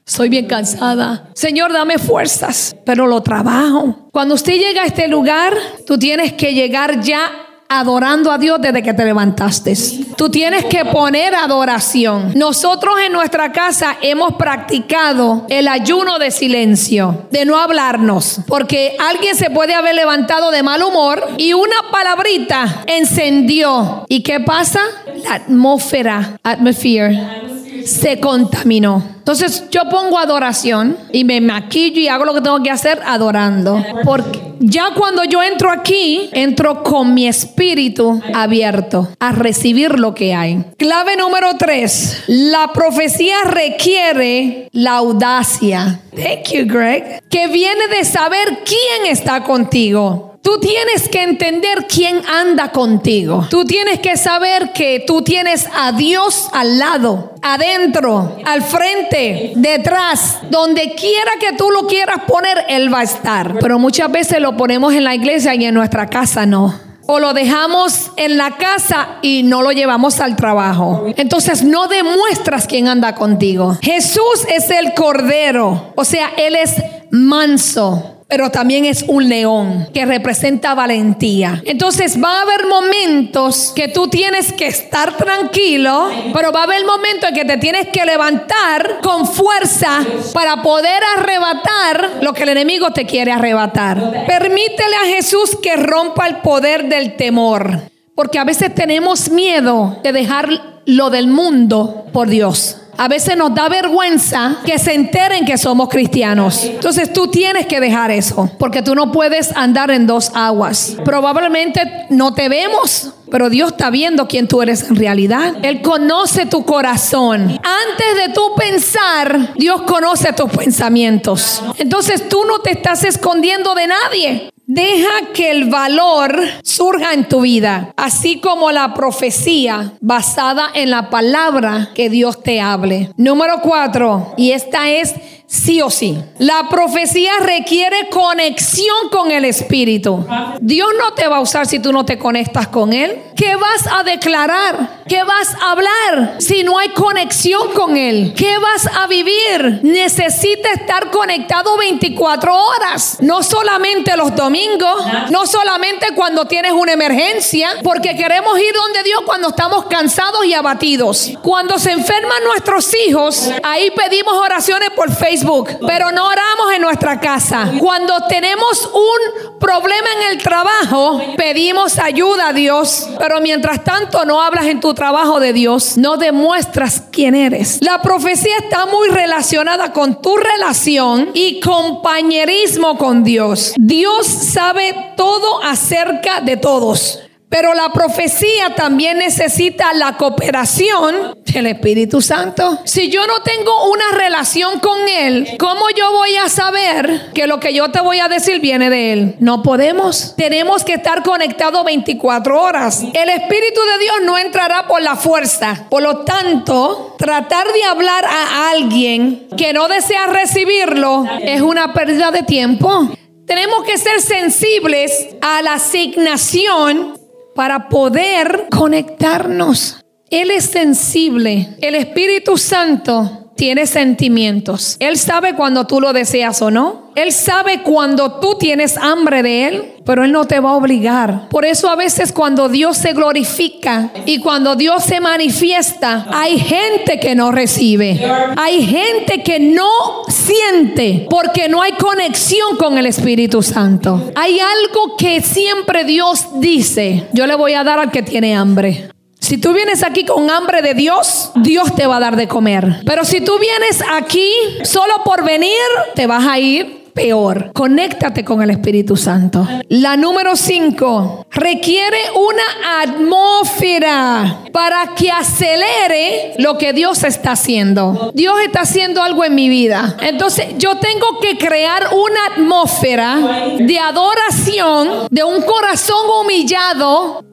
Estoy 0.07 0.29
bien 0.29 0.47
cansada. 0.47 1.31
Señor, 1.35 1.73
dame 1.73 1.99
fuerzas, 1.99 2.77
pero 2.85 3.09
lo 3.09 3.23
trabajo. 3.23 4.09
Cuando 4.13 4.37
usted 4.37 4.55
llega 4.55 4.83
a 4.83 4.87
este 4.87 5.09
lugar, 5.09 5.53
tú 5.85 5.99
tienes 5.99 6.33
que 6.35 6.55
llegar 6.55 7.01
ya 7.01 7.29
adorando 7.69 8.31
a 8.31 8.39
Dios 8.39 8.61
desde 8.61 8.83
que 8.83 8.95
te 8.95 9.05
levantaste. 9.05 9.75
Tú 10.17 10.31
tienes 10.31 10.65
que 10.67 10.85
poner 10.85 11.35
adoración. 11.35 12.33
Nosotros 12.37 12.95
en 13.05 13.13
nuestra 13.13 13.51
casa 13.51 13.97
hemos 14.01 14.35
practicado 14.35 15.45
el 15.49 15.67
ayuno 15.67 16.21
de 16.21 16.31
silencio, 16.31 17.27
de 17.33 17.45
no 17.45 17.59
hablarnos, 17.59 18.41
porque 18.47 18.97
alguien 19.01 19.35
se 19.35 19.51
puede 19.51 19.75
haber 19.75 19.95
levantado 19.97 20.53
de 20.53 20.63
mal 20.63 20.83
humor 20.85 21.27
y 21.37 21.53
una 21.53 21.91
palabrita 21.91 22.85
encendió. 22.87 24.05
¿Y 24.09 24.23
qué 24.23 24.41
pasa? 24.41 24.81
La 25.25 25.35
atmósfera, 25.35 26.39
atmosphere 26.45 27.46
se 27.87 28.21
contaminó. 28.21 29.03
Entonces 29.19 29.65
yo 29.71 29.89
pongo 29.89 30.19
adoración 30.19 30.97
y 31.13 31.25
me 31.25 31.41
maquillo 31.41 32.01
y 32.01 32.09
hago 32.09 32.25
lo 32.25 32.35
que 32.35 32.41
tengo 32.41 32.63
que 32.63 32.71
hacer 32.71 33.01
adorando. 33.05 33.83
Porque 34.05 34.41
ya 34.61 34.91
cuando 34.97 35.25
yo 35.25 35.43
entro 35.43 35.71
aquí, 35.71 36.29
entro 36.33 36.83
con 36.83 37.15
mi 37.15 37.27
espíritu 37.27 38.21
abierto 38.35 39.09
a 39.19 39.33
recibir 39.33 39.99
lo 39.99 40.15
que 40.15 40.35
hay. 40.35 40.65
Clave 40.79 41.17
número 41.17 41.57
tres. 41.59 42.25
La 42.27 42.73
profecía 42.73 43.37
requiere 43.45 44.69
la 44.73 44.97
audacia. 44.97 46.01
Thank 46.15 46.53
you, 46.53 46.67
Greg. 46.67 47.23
Que 47.29 47.49
viene 47.49 47.89
de 47.89 48.05
saber 48.05 48.61
quién 48.65 49.11
está 49.11 49.43
contigo. 49.43 50.36
Tú 50.47 50.61
tienes 50.61 51.09
que 51.09 51.25
entender 51.25 51.89
quién 51.89 52.23
anda 52.25 52.71
contigo. 52.71 53.49
Tú 53.51 53.65
tienes 53.65 53.99
que 53.99 54.17
saber 54.17 54.73
que 54.73 55.03
tú 55.05 55.23
tienes 55.23 55.67
a 55.75 55.91
Dios 55.91 56.49
al 56.53 56.79
lado, 56.79 57.35
adentro, 57.43 58.37
al 58.45 58.63
frente, 58.63 59.55
detrás, 59.57 60.39
donde 60.49 60.95
quiera 60.95 61.33
que 61.41 61.57
tú 61.57 61.73
lo 61.73 61.89
quieras 61.89 62.19
poner, 62.29 62.65
Él 62.69 62.95
va 62.95 63.01
a 63.01 63.03
estar. 63.03 63.59
Pero 63.59 63.81
muchas 63.81 64.09
veces 64.13 64.39
lo 64.39 64.57
ponemos 64.57 64.95
en 64.95 65.03
la 65.03 65.17
iglesia 65.17 65.53
y 65.57 65.65
en 65.65 65.75
nuestra 65.75 66.07
casa 66.07 66.47
no. 66.47 66.79
O 67.07 67.19
lo 67.19 67.35
dejamos 67.35 68.13
en 68.17 68.37
la 68.37 68.57
casa 68.57 69.17
y 69.23 69.43
no 69.43 69.63
lo 69.63 69.73
llevamos 69.73 70.21
al 70.21 70.37
trabajo. 70.37 71.07
Entonces 71.17 71.65
no 71.65 71.89
demuestras 71.89 72.69
quién 72.69 72.87
anda 72.87 73.17
contigo. 73.17 73.77
Jesús 73.83 74.47
es 74.49 74.71
el 74.71 74.95
Cordero. 74.95 75.93
O 75.97 76.05
sea, 76.05 76.31
Él 76.37 76.55
es 76.55 76.71
manso 77.11 78.16
pero 78.29 78.51
también 78.51 78.85
es 78.85 79.05
un 79.07 79.29
león 79.29 79.89
que 79.95 80.05
representa 80.05 80.75
valentía. 80.75 81.63
Entonces 81.65 82.21
va 82.23 82.39
a 82.39 82.43
haber 82.43 82.67
momentos 82.67 83.73
que 83.75 83.89
tú 83.89 84.09
tienes 84.09 84.53
que 84.53 84.67
estar 84.67 85.17
tranquilo, 85.17 86.11
pero 86.35 86.51
va 86.51 86.61
a 86.61 86.65
haber 86.65 86.85
momentos 86.85 87.29
en 87.29 87.35
que 87.35 87.45
te 87.45 87.57
tienes 87.59 87.89
que 87.89 88.05
levantar 88.05 88.99
con 89.01 89.27
fuerza 89.27 90.05
para 90.33 90.63
poder 90.63 91.03
arrebatar 91.17 92.19
lo 92.21 92.33
que 92.33 92.43
el 92.43 92.51
enemigo 92.51 92.91
te 92.91 93.07
quiere 93.07 93.31
arrebatar. 93.31 94.25
Permítele 94.27 94.97
a 94.97 95.07
Jesús 95.07 95.57
que 95.63 95.77
rompa 95.77 96.27
el 96.27 96.39
poder 96.39 96.89
del 96.89 97.15
temor, 97.15 97.83
porque 98.17 98.41
a 98.41 98.45
veces 98.45 98.75
tenemos 98.75 99.31
miedo 99.31 100.01
de 100.03 100.13
dejar 100.13 100.49
lo 100.85 101.11
del 101.11 101.29
mundo 101.29 102.07
por 102.13 102.29
Dios. 102.29 102.79
A 102.99 103.09
veces 103.09 103.37
nos 103.37 103.55
da 103.55 103.69
vergüenza 103.69 104.59
que 104.65 104.79
se 104.79 104.95
enteren 104.95 105.45
que 105.45 105.59
somos 105.59 105.89
cristianos. 105.89 106.65
Entonces 106.65 107.13
tú 107.13 107.29
tienes 107.29 107.67
que 107.67 107.81
dejar 107.81 108.11
eso, 108.11 108.51
porque 108.59 108.83
tú 108.83 108.95
no 108.95 109.13
puedes 109.13 109.55
andar 109.57 109.91
en 109.91 110.07
dos 110.07 110.31
aguas. 110.35 110.97
Probablemente 111.05 112.07
no 112.11 112.35
te 112.35 112.49
vemos, 112.49 113.13
pero 113.31 113.51
Dios 113.51 113.73
está 113.73 113.91
viendo 113.91 114.29
quién 114.29 114.49
tú 114.49 114.63
eres 114.63 114.89
en 114.89 114.97
realidad. 114.97 115.55
Él 115.63 115.83
conoce 115.83 116.47
tu 116.47 116.65
corazón. 116.65 117.43
Antes 117.43 118.27
de 118.27 118.33
tú 118.33 118.55
pensar, 118.57 119.55
Dios 119.57 119.83
conoce 119.83 120.33
tus 120.33 120.51
pensamientos. 120.51 121.63
Entonces 121.79 122.29
tú 122.29 122.45
no 122.45 122.61
te 122.61 122.73
estás 122.73 123.05
escondiendo 123.05 123.75
de 123.75 123.87
nadie. 123.87 124.51
Deja 124.69 125.33
que 125.33 125.53
el 125.53 125.71
valor 125.71 126.41
surja 126.65 127.15
en 127.15 127.29
tu 127.29 127.43
vida, 127.43 127.93
así 127.97 128.41
como 128.41 128.73
la 128.73 128.95
profecía 128.95 129.93
basada 130.01 130.71
en 130.75 130.91
la 130.91 131.09
palabra 131.09 131.91
que 131.95 132.11
Dios 132.11 132.43
te 132.43 132.61
hable. 132.61 133.11
Número 133.17 133.61
cuatro, 133.63 134.35
y 134.37 134.51
esta 134.51 134.91
es 134.91 135.15
sí 135.47 135.81
o 135.81 135.89
sí. 135.89 136.19
La 136.39 136.69
profecía 136.69 137.35
requiere 137.41 138.09
conexión 138.11 139.09
con 139.13 139.31
el 139.31 139.45
Espíritu. 139.45 140.27
Dios 140.61 140.89
no 140.99 141.15
te 141.15 141.29
va 141.29 141.37
a 141.37 141.43
usar 141.43 141.67
si 141.67 141.79
tú 141.79 141.93
no 141.93 142.05
te 142.05 142.19
conectas 142.19 142.67
con 142.67 142.93
Él. 142.93 143.21
¿Qué 143.37 143.55
vas 143.55 143.87
a 143.93 144.03
declarar? 144.03 144.96
¿Qué 145.09 145.23
vas 145.23 145.55
a 145.61 145.71
hablar 145.71 146.37
si 146.39 146.65
no 146.65 146.79
hay 146.79 146.89
conexión 146.91 147.73
con 147.73 147.97
Él? 147.97 148.35
¿Qué 148.37 148.59
vas 148.59 148.89
a 148.95 149.07
vivir? 149.07 149.81
Necesita 149.83 150.71
estar 150.73 151.11
conectado 151.11 151.77
24 151.77 152.55
horas. 152.55 153.19
No 153.21 153.43
solamente 153.43 154.17
los 154.17 154.35
domingos, 154.35 155.05
no 155.31 155.47
solamente 155.47 156.09
cuando 156.15 156.47
tienes 156.47 156.73
una 156.73 156.93
emergencia, 156.93 157.71
porque 157.83 158.17
queremos 158.17 158.59
ir 158.59 158.75
donde 158.75 159.03
Dios 159.05 159.23
cuando 159.25 159.49
estamos 159.49 159.87
cansados 159.87 160.45
y 160.45 160.55
abatidos. 160.55 161.33
Cuando 161.41 161.79
se 161.79 161.93
enferman 161.93 162.43
nuestros 162.45 162.93
hijos, 163.07 163.51
ahí 163.63 163.91
pedimos 163.93 164.35
oraciones 164.35 164.91
por 164.91 165.13
Facebook 165.13 165.47
pero 165.87 166.11
no 166.13 166.27
oramos 166.27 166.73
en 166.75 166.83
nuestra 166.83 167.21
casa. 167.21 167.71
Cuando 167.79 168.27
tenemos 168.29 168.91
un 168.93 169.59
problema 169.59 170.09
en 170.21 170.37
el 170.37 170.43
trabajo, 170.43 171.21
pedimos 171.37 171.99
ayuda 171.99 172.49
a 172.49 172.53
Dios, 172.53 173.09
pero 173.19 173.41
mientras 173.41 173.83
tanto 173.85 174.25
no 174.25 174.41
hablas 174.41 174.67
en 174.67 174.81
tu 174.81 174.95
trabajo 174.97 175.39
de 175.39 175.53
Dios, 175.53 175.97
no 175.97 176.17
demuestras 176.17 177.05
quién 177.13 177.37
eres. 177.37 177.79
La 177.81 178.03
profecía 178.03 178.57
está 178.59 178.87
muy 178.87 179.09
relacionada 179.11 179.93
con 179.93 180.21
tu 180.21 180.37
relación 180.37 181.31
y 181.35 181.61
compañerismo 181.61 182.99
con 182.99 183.23
Dios. 183.23 183.75
Dios 183.77 184.27
sabe 184.27 185.13
todo 185.17 185.63
acerca 185.63 186.41
de 186.41 186.57
todos. 186.57 187.21
Pero 187.49 187.75
la 187.75 187.93
profecía 187.93 188.75
también 188.75 189.19
necesita 189.19 189.95
la 189.95 190.17
cooperación 190.17 191.39
del 191.45 191.67
Espíritu 191.69 192.21
Santo. 192.21 192.81
Si 192.85 193.09
yo 193.09 193.27
no 193.27 193.41
tengo 193.43 193.89
una 193.91 194.19
relación 194.19 194.81
con 194.81 195.09
Él, 195.09 195.57
¿cómo 195.59 195.89
yo 195.97 196.13
voy 196.13 196.35
a 196.37 196.49
saber 196.49 197.31
que 197.35 197.47
lo 197.47 197.61
que 197.61 197.73
yo 197.73 197.91
te 197.91 198.01
voy 198.01 198.19
a 198.19 198.29
decir 198.29 198.61
viene 198.61 198.91
de 198.91 199.13
Él? 199.13 199.37
No 199.39 199.63
podemos. 199.63 200.35
Tenemos 200.37 200.85
que 200.85 200.95
estar 200.95 201.23
conectados 201.23 201.85
24 201.85 202.61
horas. 202.61 203.03
El 203.03 203.29
Espíritu 203.29 203.81
de 203.81 204.05
Dios 204.05 204.17
no 204.25 204.37
entrará 204.37 204.89
por 204.89 205.01
la 205.01 205.15
fuerza. 205.15 205.87
Por 205.89 206.03
lo 206.03 206.19
tanto, 206.25 207.15
tratar 207.17 207.73
de 207.73 207.85
hablar 207.85 208.25
a 208.25 208.71
alguien 208.71 209.47
que 209.57 209.73
no 209.73 209.87
desea 209.89 210.27
recibirlo 210.27 211.25
es 211.41 211.61
una 211.63 211.93
pérdida 211.93 212.33
de 212.33 212.43
tiempo. 212.43 213.09
Tenemos 213.47 213.85
que 213.85 213.97
ser 213.97 214.21
sensibles 214.21 215.29
a 215.41 215.63
la 215.63 215.75
asignación 215.75 217.26
para 217.57 217.89
poder 217.89 218.67
conectarnos. 218.71 220.01
Él 220.31 220.53
es 220.53 220.67
sensible. 220.67 221.77
El 221.81 221.97
Espíritu 221.97 222.57
Santo 222.57 223.46
tiene 223.57 223.87
sentimientos. 223.87 224.97
Él 225.01 225.17
sabe 225.17 225.55
cuando 225.55 225.87
tú 225.87 226.01
lo 226.01 226.13
deseas 226.13 226.61
o 226.63 226.71
no. 226.71 227.07
Él 227.15 227.33
sabe 227.33 227.83
cuando 227.83 228.41
tú 228.41 228.57
tienes 228.59 228.99
hambre 228.99 229.43
de 229.43 229.69
Él, 229.69 229.93
pero 230.05 230.23
Él 230.23 230.33
no 230.33 230.45
te 230.45 230.61
va 230.61 230.71
a 230.71 230.75
obligar. 230.75 231.49
Por 231.49 231.65
eso 231.65 231.89
a 231.89 231.97
veces 231.97 232.31
cuando 232.31 232.69
Dios 232.69 232.99
se 232.99 233.15
glorifica 233.15 234.11
y 234.27 234.39
cuando 234.39 234.77
Dios 234.77 235.03
se 235.03 235.21
manifiesta, 235.21 236.27
hay 236.31 236.59
gente 236.59 237.19
que 237.19 237.35
no 237.35 237.53
recibe. 237.53 238.21
Hay 238.57 238.85
gente 238.85 239.43
que 239.43 239.59
no 239.59 239.89
siente 240.29 241.27
porque 241.31 241.71
no 241.71 241.81
hay 241.81 241.93
conexión 241.93 242.77
con 242.77 242.99
el 242.99 243.07
Espíritu 243.07 243.63
Santo. 243.63 244.31
Hay 244.35 244.61
algo 244.61 245.17
que 245.17 245.41
siempre 245.41 246.05
Dios 246.05 246.61
dice, 246.61 247.29
yo 247.33 247.47
le 247.47 247.55
voy 247.55 247.73
a 247.73 247.83
dar 247.83 247.99
al 247.99 248.11
que 248.11 248.23
tiene 248.23 248.55
hambre. 248.55 249.09
Si 249.47 249.59
tú 249.59 249.73
vienes 249.73 250.03
aquí 250.03 250.25
con 250.25 250.51
hambre 250.51 250.83
de 250.83 250.95
Dios, 250.95 251.53
Dios 251.55 251.95
te 251.95 252.09
va 252.09 252.17
a 252.17 252.19
dar 252.19 252.35
de 252.35 252.49
comer. 252.49 253.03
Pero 253.07 253.25
si 253.25 253.41
tú 253.41 253.61
vienes 253.61 254.03
aquí 254.13 254.51
solo 254.83 255.23
por 255.25 255.45
venir, 255.45 255.71
te 256.17 256.27
vas 256.27 256.45
a 256.45 256.59
ir 256.59 257.13
peor. 257.15 257.71
Conéctate 257.73 258.45
con 258.45 258.61
el 258.61 258.71
Espíritu 258.71 259.17
Santo. 259.17 259.65
La 259.89 260.17
número 260.17 260.57
5 260.57 261.47
requiere 261.53 262.19
una 262.35 263.03
atmósfera 263.03 264.65
para 264.73 265.15
que 265.15 265.31
acelere 265.31 266.55
lo 266.59 266.77
que 266.77 266.93
Dios 266.93 267.23
está 267.23 267.53
haciendo. 267.53 268.33
Dios 268.35 268.57
está 268.65 268.81
haciendo 268.81 269.23
algo 269.23 269.45
en 269.45 269.55
mi 269.55 269.69
vida. 269.69 270.17
Entonces 270.23 270.75
yo 270.77 270.97
tengo 270.97 271.39
que 271.41 271.57
crear 271.57 272.09
una 272.13 272.47
atmósfera 272.53 273.37
de 273.79 273.97
adoración, 273.97 275.29
de 275.31 275.45
un 275.45 275.63
corazón 275.63 276.27
humillado 276.43 277.45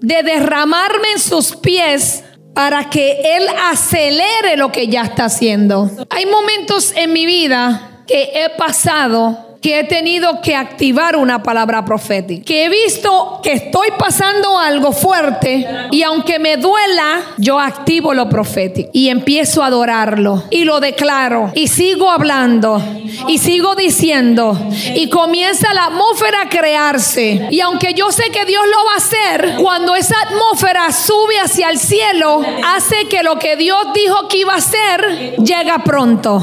de 0.00 0.22
derramarme 0.22 1.12
en 1.12 1.18
sus 1.18 1.56
pies 1.56 2.24
para 2.54 2.90
que 2.90 3.36
Él 3.36 3.46
acelere 3.70 4.56
lo 4.56 4.72
que 4.72 4.88
ya 4.88 5.02
está 5.02 5.26
haciendo. 5.26 5.90
Hay 6.10 6.26
momentos 6.26 6.92
en 6.96 7.12
mi 7.12 7.26
vida 7.26 8.02
que 8.06 8.30
he 8.34 8.50
pasado 8.56 9.49
que 9.62 9.80
he 9.80 9.84
tenido 9.84 10.40
que 10.40 10.56
activar 10.56 11.16
una 11.16 11.42
palabra 11.42 11.84
profética. 11.84 12.44
Que 12.44 12.64
he 12.64 12.68
visto 12.68 13.40
que 13.42 13.52
estoy 13.52 13.88
pasando 13.98 14.58
algo 14.58 14.92
fuerte 14.92 15.66
y 15.90 16.02
aunque 16.02 16.38
me 16.38 16.56
duela, 16.56 17.20
yo 17.36 17.60
activo 17.60 18.14
lo 18.14 18.28
profético 18.28 18.90
y 18.92 19.08
empiezo 19.08 19.62
a 19.62 19.66
adorarlo 19.66 20.44
y 20.50 20.64
lo 20.64 20.80
declaro 20.80 21.52
y 21.54 21.68
sigo 21.68 22.10
hablando 22.10 22.82
y 23.28 23.38
sigo 23.38 23.74
diciendo 23.74 24.58
y 24.94 25.10
comienza 25.10 25.74
la 25.74 25.86
atmósfera 25.86 26.42
a 26.42 26.48
crearse. 26.48 27.48
Y 27.50 27.60
aunque 27.60 27.94
yo 27.94 28.10
sé 28.12 28.24
que 28.32 28.44
Dios 28.44 28.62
lo 28.66 28.84
va 28.84 28.94
a 28.94 28.96
hacer, 28.96 29.56
cuando 29.60 29.94
esa 29.94 30.16
atmósfera 30.22 30.90
sube 30.92 31.38
hacia 31.38 31.70
el 31.70 31.78
cielo, 31.78 32.42
hace 32.66 33.08
que 33.08 33.22
lo 33.22 33.38
que 33.38 33.56
Dios 33.56 33.80
dijo 33.94 34.28
que 34.28 34.38
iba 34.38 34.54
a 34.54 34.58
hacer 34.58 35.36
llega 35.36 35.84
pronto. 35.84 36.42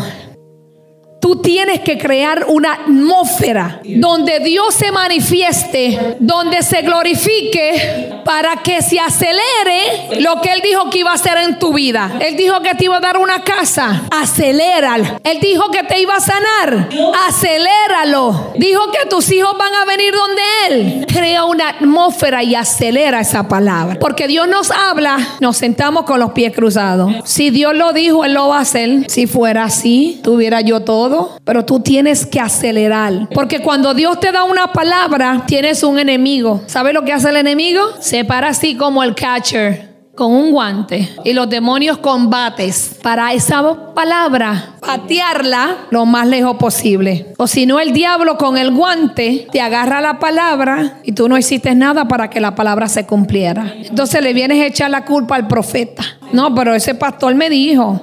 Tú 1.20 1.42
tienes 1.42 1.80
que 1.80 1.98
crear 1.98 2.46
una 2.48 2.74
atmósfera 2.74 3.82
donde 3.84 4.40
Dios 4.40 4.76
se 4.76 4.92
manifieste, 4.92 6.16
donde 6.20 6.62
se 6.62 6.84
glorifique 6.84 8.22
para 8.24 8.58
que 8.58 8.82
se 8.82 9.00
acelere 9.00 10.20
lo 10.20 10.40
que 10.42 10.52
Él 10.52 10.62
dijo 10.62 10.90
que 10.90 11.00
iba 11.00 11.12
a 11.12 11.16
hacer 11.16 11.38
en 11.38 11.58
tu 11.58 11.74
vida. 11.74 12.18
Él 12.20 12.38
dijo 12.38 12.62
que 12.62 12.76
te 12.76 12.86
iba 12.86 12.98
a 12.98 13.00
dar 13.00 13.18
una 13.18 13.44
casa, 13.44 14.04
aceléralo. 14.12 15.20
Él 15.24 15.40
dijo 15.42 15.72
que 15.72 15.84
te 15.84 16.00
iba 16.00 16.16
a 16.16 16.20
sanar, 16.20 16.90
aceléralo. 17.28 18.54
Dijo 18.56 18.92
que 18.92 19.10
tus 19.10 19.32
hijos 19.32 19.58
van 19.58 19.74
a 19.74 19.86
venir 19.86 20.14
donde 20.14 20.42
Él. 20.68 21.06
Crea 21.08 21.46
una 21.46 21.70
atmósfera 21.70 22.44
y 22.44 22.54
acelera 22.54 23.22
esa 23.22 23.48
palabra. 23.48 23.98
Porque 24.00 24.28
Dios 24.28 24.48
nos 24.48 24.70
habla, 24.70 25.18
nos 25.40 25.58
sentamos 25.58 26.04
con 26.04 26.20
los 26.20 26.32
pies 26.32 26.54
cruzados. 26.54 27.12
Si 27.26 27.50
Dios 27.50 27.76
lo 27.76 27.92
dijo, 27.94 28.24
Él 28.24 28.34
lo 28.34 28.50
va 28.50 28.60
a 28.60 28.62
hacer. 28.62 29.10
Si 29.10 29.26
fuera 29.26 29.64
así, 29.64 30.20
tuviera 30.24 30.62
yo 30.62 30.82
todo 30.82 31.07
pero 31.44 31.66
tú 31.66 31.80
tienes 31.80 32.26
que 32.26 32.40
acelerar. 32.40 33.30
Porque 33.34 33.62
cuando 33.62 33.94
Dios 33.94 34.20
te 34.20 34.32
da 34.32 34.44
una 34.44 34.72
palabra, 34.74 35.44
tienes 35.48 35.84
un 35.84 36.00
enemigo. 36.00 36.62
¿Sabes 36.68 36.94
lo 36.94 37.04
que 37.04 37.14
hace 37.14 37.30
el 37.30 37.38
enemigo? 37.38 37.82
Se 38.00 38.26
para 38.26 38.50
así 38.50 38.76
como 38.76 39.04
el 39.04 39.16
catcher 39.16 39.88
con 40.18 40.34
un 40.34 40.52
guante 40.52 41.08
y 41.24 41.32
los 41.32 41.48
demonios 41.48 42.00
combates 42.00 42.98
para 43.02 43.32
esa 43.34 43.94
palabra 43.94 44.74
patearla 44.82 45.78
lo 45.92 46.06
más 46.06 46.28
lejos 46.28 46.58
posible. 46.58 47.34
O 47.38 47.48
si 47.48 47.66
no, 47.66 47.80
el 47.80 47.94
diablo 47.94 48.38
con 48.38 48.58
el 48.58 48.72
guante 48.72 49.48
te 49.52 49.62
agarra 49.62 50.02
la 50.02 50.20
palabra 50.20 51.00
y 51.04 51.12
tú 51.14 51.30
no 51.30 51.38
hiciste 51.38 51.76
nada 51.76 52.08
para 52.08 52.30
que 52.30 52.42
la 52.42 52.56
palabra 52.56 52.90
se 52.90 53.06
cumpliera. 53.06 53.74
Entonces 53.78 54.22
le 54.22 54.34
vienes 54.34 54.62
a 54.62 54.66
echar 54.66 54.90
la 54.90 55.06
culpa 55.06 55.36
al 55.36 55.48
profeta. 55.48 56.04
No, 56.32 56.54
pero 56.54 56.76
ese 56.76 56.96
pastor 56.96 57.36
me 57.36 57.50
dijo. 57.50 58.02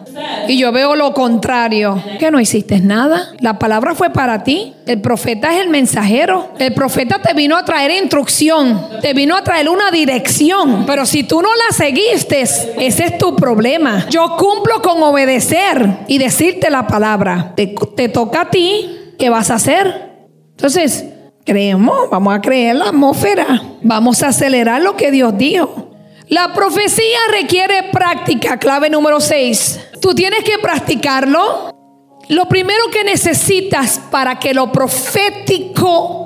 Y 0.48 0.58
yo 0.58 0.72
veo 0.72 0.96
lo 0.96 1.12
contrario. 1.12 2.02
Que 2.18 2.30
no 2.30 2.40
hiciste 2.40 2.80
nada. 2.80 3.32
La 3.40 3.58
palabra 3.58 3.94
fue 3.94 4.10
para 4.10 4.42
ti. 4.44 4.74
El 4.86 5.00
profeta 5.00 5.54
es 5.54 5.60
el 5.60 5.68
mensajero. 5.68 6.50
El 6.58 6.72
profeta 6.74 7.20
te 7.20 7.34
vino 7.34 7.56
a 7.56 7.64
traer 7.64 7.90
instrucción. 8.02 8.80
Te 9.00 9.14
vino 9.14 9.36
a 9.36 9.42
traer 9.42 9.68
una 9.68 9.90
dirección. 9.90 10.84
Pero 10.86 11.06
si 11.06 11.24
tú 11.24 11.42
no 11.42 11.48
la 11.54 11.76
seguiste, 11.76 12.40
ese 12.40 13.04
es 13.04 13.18
tu 13.18 13.36
problema. 13.36 14.06
Yo 14.08 14.36
cumplo 14.36 14.80
con 14.82 15.02
obedecer 15.02 15.98
y 16.08 16.18
decirte 16.18 16.70
la 16.70 16.86
palabra. 16.86 17.52
Te, 17.54 18.08
toca 18.08 18.42
a 18.42 18.50
ti. 18.50 18.90
¿Qué 19.18 19.28
vas 19.28 19.50
a 19.50 19.54
hacer? 19.54 20.12
Entonces, 20.50 21.04
creemos, 21.44 22.10
vamos 22.10 22.34
a 22.34 22.40
creer 22.40 22.76
la 22.76 22.86
atmósfera. 22.86 23.62
Vamos 23.82 24.22
a 24.22 24.28
acelerar 24.28 24.82
lo 24.82 24.96
que 24.96 25.10
Dios 25.10 25.36
dijo. 25.36 25.83
La 26.28 26.52
profecía 26.54 27.18
requiere 27.30 27.90
práctica, 27.92 28.58
clave 28.58 28.88
número 28.88 29.20
6. 29.20 29.80
Tú 30.00 30.14
tienes 30.14 30.42
que 30.44 30.58
practicarlo. 30.58 31.74
Lo 32.28 32.48
primero 32.48 32.84
que 32.90 33.04
necesitas 33.04 34.00
para 34.10 34.38
que 34.38 34.54
lo 34.54 34.72
profético 34.72 36.24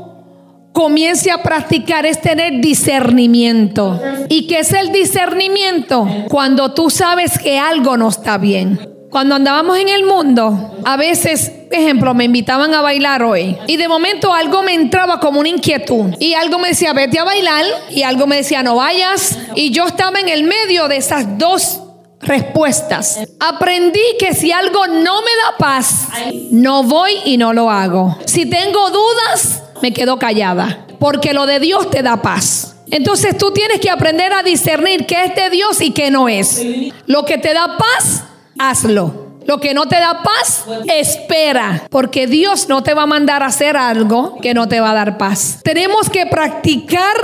comience 0.72 1.32
a 1.32 1.42
practicar 1.42 2.06
es 2.06 2.20
tener 2.20 2.60
discernimiento. 2.60 4.00
¿Y 4.28 4.46
qué 4.46 4.60
es 4.60 4.72
el 4.72 4.92
discernimiento? 4.92 6.06
Cuando 6.28 6.72
tú 6.72 6.88
sabes 6.88 7.36
que 7.36 7.58
algo 7.58 7.96
no 7.96 8.08
está 8.08 8.38
bien. 8.38 8.78
Cuando 9.10 9.34
andábamos 9.34 9.78
en 9.78 9.88
el 9.88 10.04
mundo, 10.04 10.76
a 10.84 10.96
veces, 10.96 11.52
ejemplo, 11.70 12.14
me 12.14 12.24
invitaban 12.24 12.74
a 12.74 12.80
bailar 12.80 13.22
hoy 13.22 13.56
y 13.66 13.76
de 13.76 13.88
momento 13.88 14.32
algo 14.32 14.62
me 14.62 14.74
entraba 14.74 15.20
como 15.20 15.40
una 15.40 15.48
inquietud 15.48 16.14
y 16.18 16.34
algo 16.34 16.58
me 16.58 16.68
decía, 16.68 16.92
vete 16.92 17.18
a 17.18 17.24
bailar 17.24 17.64
y 17.90 18.02
algo 18.02 18.26
me 18.26 18.36
decía, 18.36 18.62
no 18.62 18.76
vayas 18.76 19.38
y 19.54 19.70
yo 19.70 19.86
estaba 19.86 20.20
en 20.20 20.28
el 20.28 20.44
medio 20.44 20.88
de 20.88 20.96
esas 20.96 21.38
dos 21.38 21.80
respuestas. 22.20 23.20
Aprendí 23.40 24.00
que 24.18 24.34
si 24.34 24.52
algo 24.52 24.86
no 24.86 25.22
me 25.22 25.30
da 25.30 25.56
paz, 25.58 26.08
no 26.50 26.82
voy 26.82 27.12
y 27.24 27.36
no 27.36 27.52
lo 27.52 27.70
hago. 27.70 28.18
Si 28.24 28.46
tengo 28.46 28.90
dudas, 28.90 29.62
me 29.82 29.92
quedo 29.92 30.18
callada, 30.18 30.86
porque 30.98 31.32
lo 31.32 31.46
de 31.46 31.60
Dios 31.60 31.90
te 31.90 32.02
da 32.02 32.22
paz. 32.22 32.76
Entonces 32.90 33.36
tú 33.36 33.52
tienes 33.52 33.80
que 33.80 33.90
aprender 33.90 34.32
a 34.32 34.42
discernir 34.42 35.06
qué 35.06 35.24
es 35.24 35.34
de 35.34 35.50
Dios 35.50 35.80
y 35.80 35.90
qué 35.90 36.10
no 36.10 36.28
es. 36.28 36.62
Lo 37.06 37.24
que 37.24 37.38
te 37.38 37.52
da 37.52 37.76
paz, 37.76 38.24
hazlo. 38.58 39.27
Lo 39.48 39.60
que 39.60 39.72
no 39.72 39.88
te 39.88 39.96
da 39.96 40.22
paz, 40.22 40.66
espera, 40.94 41.86
porque 41.88 42.26
Dios 42.26 42.68
no 42.68 42.82
te 42.82 42.92
va 42.92 43.04
a 43.04 43.06
mandar 43.06 43.42
a 43.42 43.46
hacer 43.46 43.78
algo 43.78 44.36
que 44.42 44.52
no 44.52 44.68
te 44.68 44.78
va 44.78 44.90
a 44.90 44.94
dar 44.94 45.16
paz. 45.16 45.60
Tenemos 45.64 46.10
que 46.10 46.26
practicar 46.26 47.16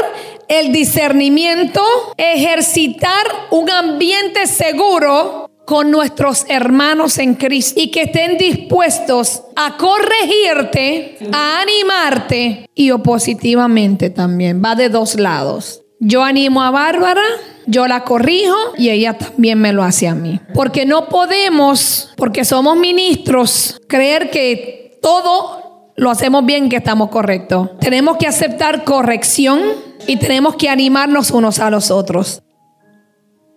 el 0.48 0.72
discernimiento, 0.72 1.82
ejercitar 2.16 3.26
un 3.50 3.68
ambiente 3.68 4.46
seguro 4.46 5.50
con 5.66 5.90
nuestros 5.90 6.46
hermanos 6.48 7.18
en 7.18 7.34
Cristo 7.34 7.78
y 7.78 7.90
que 7.90 8.04
estén 8.04 8.38
dispuestos 8.38 9.42
a 9.54 9.76
corregirte, 9.76 11.18
a 11.30 11.60
animarte 11.60 12.70
y 12.74 12.90
opositivamente 12.90 14.08
también. 14.08 14.62
Va 14.64 14.74
de 14.74 14.88
dos 14.88 15.16
lados. 15.20 15.83
Yo 16.06 16.22
animo 16.22 16.62
a 16.62 16.70
Bárbara, 16.70 17.22
yo 17.66 17.86
la 17.86 18.04
corrijo 18.04 18.54
y 18.76 18.90
ella 18.90 19.16
también 19.16 19.58
me 19.58 19.72
lo 19.72 19.82
hace 19.82 20.06
a 20.06 20.14
mí. 20.14 20.38
Porque 20.52 20.84
no 20.84 21.08
podemos, 21.08 22.12
porque 22.18 22.44
somos 22.44 22.76
ministros, 22.76 23.80
creer 23.88 24.30
que 24.30 24.98
todo 25.00 25.92
lo 25.96 26.10
hacemos 26.10 26.44
bien, 26.44 26.68
que 26.68 26.76
estamos 26.76 27.08
correctos. 27.08 27.70
Tenemos 27.80 28.18
que 28.18 28.26
aceptar 28.26 28.84
corrección 28.84 29.62
y 30.06 30.16
tenemos 30.16 30.56
que 30.56 30.68
animarnos 30.68 31.30
unos 31.30 31.58
a 31.58 31.70
los 31.70 31.90
otros. 31.90 32.42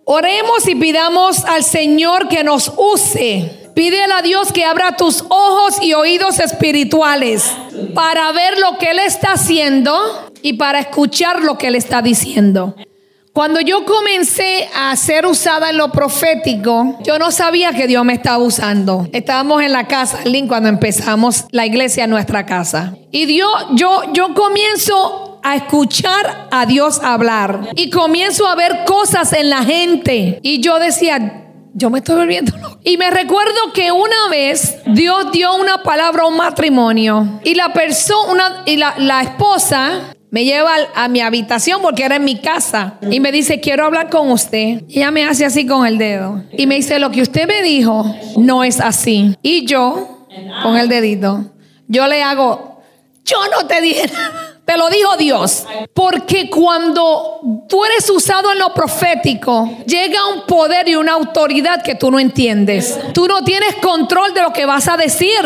Oremos 0.06 0.66
y 0.66 0.74
pidamos 0.74 1.44
al 1.44 1.62
Señor 1.62 2.28
que 2.28 2.44
nos 2.44 2.72
use. 2.78 3.68
Pídele 3.74 4.14
a 4.14 4.22
Dios 4.22 4.52
que 4.52 4.64
abra 4.64 4.96
tus 4.96 5.22
ojos 5.28 5.82
y 5.82 5.92
oídos 5.92 6.40
espirituales 6.40 7.52
para 7.94 8.32
ver 8.32 8.58
lo 8.58 8.78
que 8.78 8.90
Él 8.90 9.00
está 9.00 9.32
haciendo 9.34 10.27
y 10.42 10.54
para 10.54 10.80
escuchar 10.80 11.42
lo 11.42 11.58
que 11.58 11.68
Él 11.68 11.74
está 11.74 12.02
diciendo. 12.02 12.74
Cuando 13.38 13.60
yo 13.60 13.84
comencé 13.84 14.68
a 14.74 14.96
ser 14.96 15.24
usada 15.24 15.70
en 15.70 15.76
lo 15.76 15.92
profético, 15.92 16.98
yo 17.04 17.20
no 17.20 17.30
sabía 17.30 17.72
que 17.72 17.86
Dios 17.86 18.04
me 18.04 18.14
estaba 18.14 18.38
usando. 18.38 19.06
Estábamos 19.12 19.62
en 19.62 19.70
la 19.70 19.86
casa, 19.86 20.24
Link, 20.24 20.48
cuando 20.48 20.68
empezamos 20.68 21.44
la 21.52 21.64
iglesia 21.64 22.02
en 22.02 22.10
nuestra 22.10 22.44
casa. 22.46 22.96
Y 23.12 23.26
Dios, 23.26 23.48
yo, 23.74 24.12
yo 24.12 24.34
comienzo 24.34 25.38
a 25.44 25.54
escuchar 25.54 26.48
a 26.50 26.66
Dios 26.66 27.00
hablar 27.00 27.68
y 27.76 27.90
comienzo 27.90 28.44
a 28.44 28.56
ver 28.56 28.84
cosas 28.84 29.32
en 29.32 29.50
la 29.50 29.62
gente. 29.62 30.40
Y 30.42 30.60
yo 30.60 30.80
decía, 30.80 31.44
yo 31.74 31.90
me 31.90 31.98
estoy 31.98 32.16
volviendo 32.16 32.52
Y 32.82 32.96
me 32.96 33.08
recuerdo 33.08 33.72
que 33.72 33.92
una 33.92 34.28
vez 34.30 34.78
Dios 34.84 35.30
dio 35.30 35.54
una 35.54 35.84
palabra 35.84 36.24
a 36.24 36.26
un 36.26 36.36
matrimonio 36.36 37.40
y 37.44 37.54
la 37.54 37.72
persona, 37.72 38.64
y 38.66 38.78
la, 38.78 38.94
la 38.98 39.22
esposa 39.22 40.16
me 40.30 40.44
lleva 40.44 40.72
a 40.94 41.08
mi 41.08 41.20
habitación 41.20 41.80
porque 41.82 42.04
era 42.04 42.16
en 42.16 42.24
mi 42.24 42.40
casa 42.40 42.98
y 43.10 43.20
me 43.20 43.32
dice, 43.32 43.60
quiero 43.60 43.84
hablar 43.84 44.10
con 44.10 44.30
usted. 44.30 44.82
Y 44.88 44.98
ella 44.98 45.10
me 45.10 45.24
hace 45.24 45.44
así 45.44 45.66
con 45.66 45.86
el 45.86 45.98
dedo 45.98 46.44
y 46.52 46.66
me 46.66 46.76
dice, 46.76 46.98
lo 46.98 47.10
que 47.10 47.22
usted 47.22 47.46
me 47.46 47.62
dijo 47.62 48.04
no 48.36 48.64
es 48.64 48.80
así. 48.80 49.36
Y 49.42 49.64
yo, 49.66 50.26
con 50.62 50.76
el 50.76 50.88
dedito, 50.88 51.44
yo 51.86 52.06
le 52.06 52.22
hago, 52.22 52.82
yo 53.24 53.36
no 53.50 53.66
te 53.66 53.80
dije 53.80 54.06
nada. 54.12 54.57
Te 54.68 54.76
lo 54.76 54.90
dijo 54.90 55.16
Dios. 55.16 55.64
Porque 55.94 56.50
cuando 56.50 57.40
tú 57.66 57.86
eres 57.86 58.10
usado 58.10 58.52
en 58.52 58.58
lo 58.58 58.74
profético, 58.74 59.78
llega 59.86 60.26
un 60.26 60.42
poder 60.42 60.86
y 60.86 60.94
una 60.94 61.12
autoridad 61.12 61.82
que 61.82 61.94
tú 61.94 62.10
no 62.10 62.20
entiendes. 62.20 62.98
Tú 63.14 63.26
no 63.26 63.42
tienes 63.42 63.76
control 63.76 64.34
de 64.34 64.42
lo 64.42 64.52
que 64.52 64.66
vas 64.66 64.86
a 64.88 64.98
decir. 64.98 65.40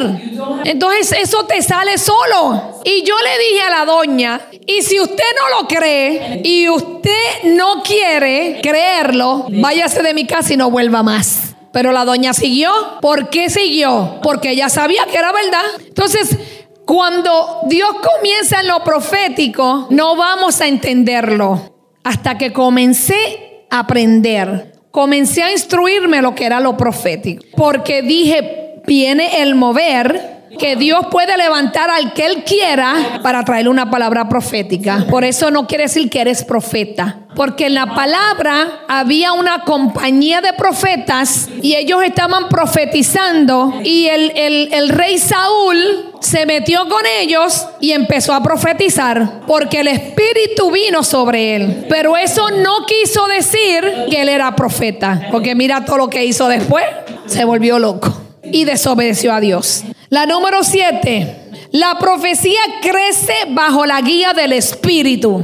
Entonces 0.65 1.13
eso 1.13 1.45
te 1.45 1.63
sale 1.63 1.99
solo. 1.99 2.81
Y 2.85 3.05
yo 3.05 3.15
le 3.23 3.45
dije 3.45 3.63
a 3.63 3.71
la 3.71 3.85
doña, 3.85 4.41
y 4.67 4.83
si 4.83 4.99
usted 4.99 5.23
no 5.37 5.61
lo 5.61 5.69
cree 5.69 6.41
y 6.43 6.69
usted 6.69 7.45
no 7.45 7.85
quiere 7.85 8.59
creerlo, 8.61 9.47
váyase 9.51 10.03
de 10.03 10.15
mi 10.15 10.27
casa 10.27 10.53
y 10.55 10.57
no 10.57 10.69
vuelva 10.69 11.05
más. 11.05 11.55
Pero 11.73 11.93
la 11.93 12.05
doña 12.05 12.35
siguió. 12.35 12.73
¿Por 13.01 13.31
qué 13.31 13.49
siguió? 13.51 14.19
Porque 14.23 14.51
ella 14.51 14.69
sabía 14.69 15.07
que 15.07 15.17
era 15.17 15.31
verdad. 15.33 15.65
Entonces, 15.87 16.37
cuando 16.85 17.61
Dios 17.67 17.91
comienza 18.03 18.61
en 18.61 18.69
lo 18.69 18.83
profético, 18.83 19.87
no 19.91 20.17
vamos 20.17 20.61
a 20.61 20.67
entenderlo 20.67 21.73
hasta 22.05 22.37
que 22.37 22.53
comencé 22.53 23.67
a 23.71 23.81
aprender. 23.81 24.73
Comencé 24.91 25.43
a 25.43 25.53
instruirme 25.53 26.21
lo 26.21 26.35
que 26.35 26.45
era 26.45 26.61
lo 26.61 26.77
profético. 26.77 27.45
Porque 27.57 28.03
dije, 28.03 28.83
viene 28.87 29.43
el 29.43 29.55
mover 29.55 30.42
que 30.59 30.77
Dios 30.77 31.07
puede 31.11 31.37
levantar 31.37 31.91
al 31.91 32.13
que 32.13 32.27
Él 32.27 32.45
quiera 32.45 33.21
para 33.23 33.45
traerle 33.45 33.71
una 33.71 33.91
palabra 33.91 34.29
profética. 34.29 35.07
Por 35.09 35.25
eso 35.25 35.51
no 35.51 35.67
quiere 35.67 35.85
decir 35.85 36.11
que 36.11 36.21
eres 36.21 36.45
profeta. 36.45 37.19
Porque 37.35 37.67
en 37.67 37.75
la 37.75 37.95
palabra 37.95 38.83
había 38.89 39.33
una 39.33 39.65
compañía 39.65 40.43
de 40.43 40.53
profetas 40.53 41.49
y 41.63 41.75
ellos 41.77 42.03
estaban 42.03 42.51
profetizando 42.51 43.81
y 43.83 44.07
el, 44.07 44.33
el 44.37 44.89
rey 44.91 45.17
Saúl 45.19 46.13
se 46.21 46.47
metió 46.47 46.89
con 46.89 47.03
ellos 47.21 47.67
y 47.81 47.93
empezó 47.93 48.33
a 48.33 48.43
profetizar 48.43 49.41
porque 49.47 49.81
el 49.81 49.89
Espíritu 49.89 50.71
vino 50.71 51.03
sobre 51.03 51.57
él. 51.57 51.87
Pero 51.89 52.17
eso 52.17 52.51
no 52.51 52.87
quiso 52.87 53.27
decir 53.27 54.07
que 54.11 54.23
él 54.23 54.29
era 54.29 54.55
profeta. 54.55 55.29
Porque 55.31 55.55
mira 55.55 55.85
todo 55.85 55.99
lo 55.99 56.11
que 56.11 56.25
hizo 56.25 56.49
después. 56.49 56.85
Se 57.27 57.45
volvió 57.45 57.79
loco 57.79 58.13
y 58.43 58.65
desobedeció 58.65 59.33
a 59.33 59.41
Dios. 59.41 59.85
La 60.13 60.27
número 60.27 60.63
siete. 60.63 61.37
La 61.71 61.99
profecía 61.99 62.61
crece 62.83 63.33
bajo 63.49 63.87
la 63.87 63.99
guía 64.03 64.35
del 64.35 64.53
Espíritu. 64.53 65.43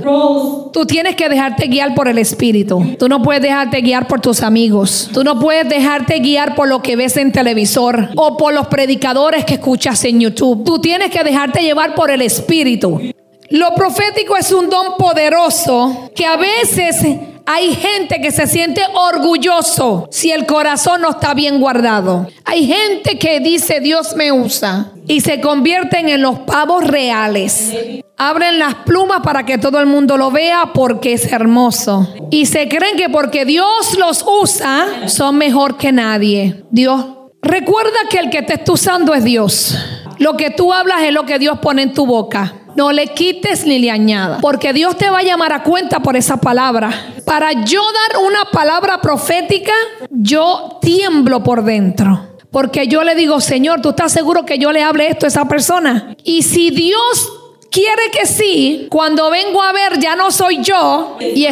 Tú 0.75 0.85
tienes 0.85 1.17
que 1.17 1.31
dejarte 1.31 1.69
guiar 1.69 1.95
por 1.95 2.07
el 2.07 2.19
Espíritu. 2.19 2.95
Tú 2.99 3.09
no 3.09 3.23
puedes 3.23 3.41
dejarte 3.41 3.81
guiar 3.81 4.07
por 4.07 4.21
tus 4.21 4.43
amigos. 4.43 5.09
Tú 5.15 5.25
no 5.25 5.41
puedes 5.41 5.67
dejarte 5.71 6.19
guiar 6.19 6.55
por 6.55 6.69
lo 6.69 6.83
que 6.83 6.97
ves 6.97 7.17
en 7.17 7.33
televisor 7.33 8.11
o 8.15 8.37
por 8.37 8.53
los 8.53 8.67
predicadores 8.67 9.47
que 9.47 9.55
escuchas 9.55 10.05
en 10.05 10.21
YouTube. 10.21 10.65
Tú 10.65 10.79
tienes 10.79 11.11
que 11.11 11.25
dejarte 11.25 11.63
llevar 11.63 11.95
por 11.95 12.11
el 12.11 12.21
Espíritu. 12.21 13.01
Lo 13.49 13.75
profético 13.75 14.37
es 14.37 14.53
un 14.53 14.69
don 14.69 14.99
poderoso 14.99 16.11
que 16.15 16.27
a 16.27 16.37
veces 16.37 17.07
hay 17.51 17.75
gente 17.75 18.21
que 18.21 18.31
se 18.31 18.47
siente 18.47 18.83
orgulloso 18.93 20.07
si 20.11 20.31
el 20.31 20.45
corazón 20.45 21.01
no 21.01 21.13
está 21.13 21.33
bien 21.33 21.61
guardado. 21.61 22.29
Hay 22.45 22.67
gente 22.67 23.19
que 23.19 23.41
dice 23.41 23.81
Dios 23.81 24.15
me 24.17 24.33
usa 24.33 24.93
y 25.07 25.23
se 25.23 25.41
convierten 25.41 26.11
en 26.11 26.21
los 26.21 26.41
pavos 26.41 26.87
reales. 26.87 27.73
Abren 28.19 28.59
las 28.59 28.75
plumas 28.75 29.23
para 29.23 29.47
que 29.47 29.57
todo 29.57 29.81
el 29.81 29.87
mundo 29.87 30.19
lo 30.19 30.31
vea 30.31 30.73
porque 30.75 31.15
es 31.15 31.33
hermoso. 31.33 32.07
Y 32.31 32.45
se 32.45 32.69
creen 32.69 32.99
que 32.99 33.09
porque 33.09 33.47
Dios 33.47 33.97
los 33.97 34.27
usa 34.27 35.09
son 35.09 35.39
mejor 35.39 35.79
que 35.79 35.91
nadie. 35.91 36.65
Dios, 36.71 37.03
recuerda 37.41 37.97
que 38.11 38.19
el 38.19 38.29
que 38.29 38.43
te 38.43 38.55
está 38.55 38.73
usando 38.73 39.15
es 39.15 39.25
Dios. 39.25 39.75
Lo 40.19 40.37
que 40.37 40.51
tú 40.51 40.71
hablas 40.71 41.03
es 41.05 41.15
lo 41.15 41.25
que 41.25 41.39
Dios 41.39 41.61
pone 41.61 41.81
en 41.81 41.95
tu 41.95 42.05
boca. 42.05 42.53
No 42.79 42.93
le 42.93 43.09
quites 43.09 43.67
ni 43.67 43.81
le 43.81 43.91
añadas. 43.91 44.39
Porque 44.41 44.73
Dios 44.73 44.97
te 44.97 45.11
va 45.11 45.19
a 45.19 45.23
llamar 45.25 45.53
a 45.53 45.65
cuenta 45.65 45.99
por 45.99 46.15
esa 46.15 46.37
palabra. 46.37 46.93
Para 47.25 47.65
yo 47.65 47.83
dar 47.83 48.23
una 48.23 48.45
palabra 48.53 49.01
profética, 49.01 49.73
yo 50.11 50.79
tiemblo 50.81 51.43
por 51.43 51.65
dentro. 51.65 52.37
Porque 52.53 52.87
yo 52.87 53.03
le 53.03 53.17
digo, 53.17 53.41
Señor, 53.41 53.83
¿tú 53.83 53.89
estás 53.89 54.13
seguro 54.13 54.47
que 54.47 54.61
yo 54.61 54.71
le 54.71 54.85
hable 54.85 55.09
esto 55.09 55.27
a 55.27 55.29
esa 55.29 55.49
persona? 55.49 56.15
Y 56.23 56.43
si 56.43 56.71
Dios 56.71 57.38
quiere 57.71 58.11
que 58.13 58.27
sí, 58.27 58.87
cuando 58.91 59.31
vengo 59.31 59.63
a 59.63 59.73
ver 59.73 59.99
ya 59.99 60.17
no 60.17 60.31
soy 60.31 60.63
yo 60.63 61.17
y, 61.21 61.47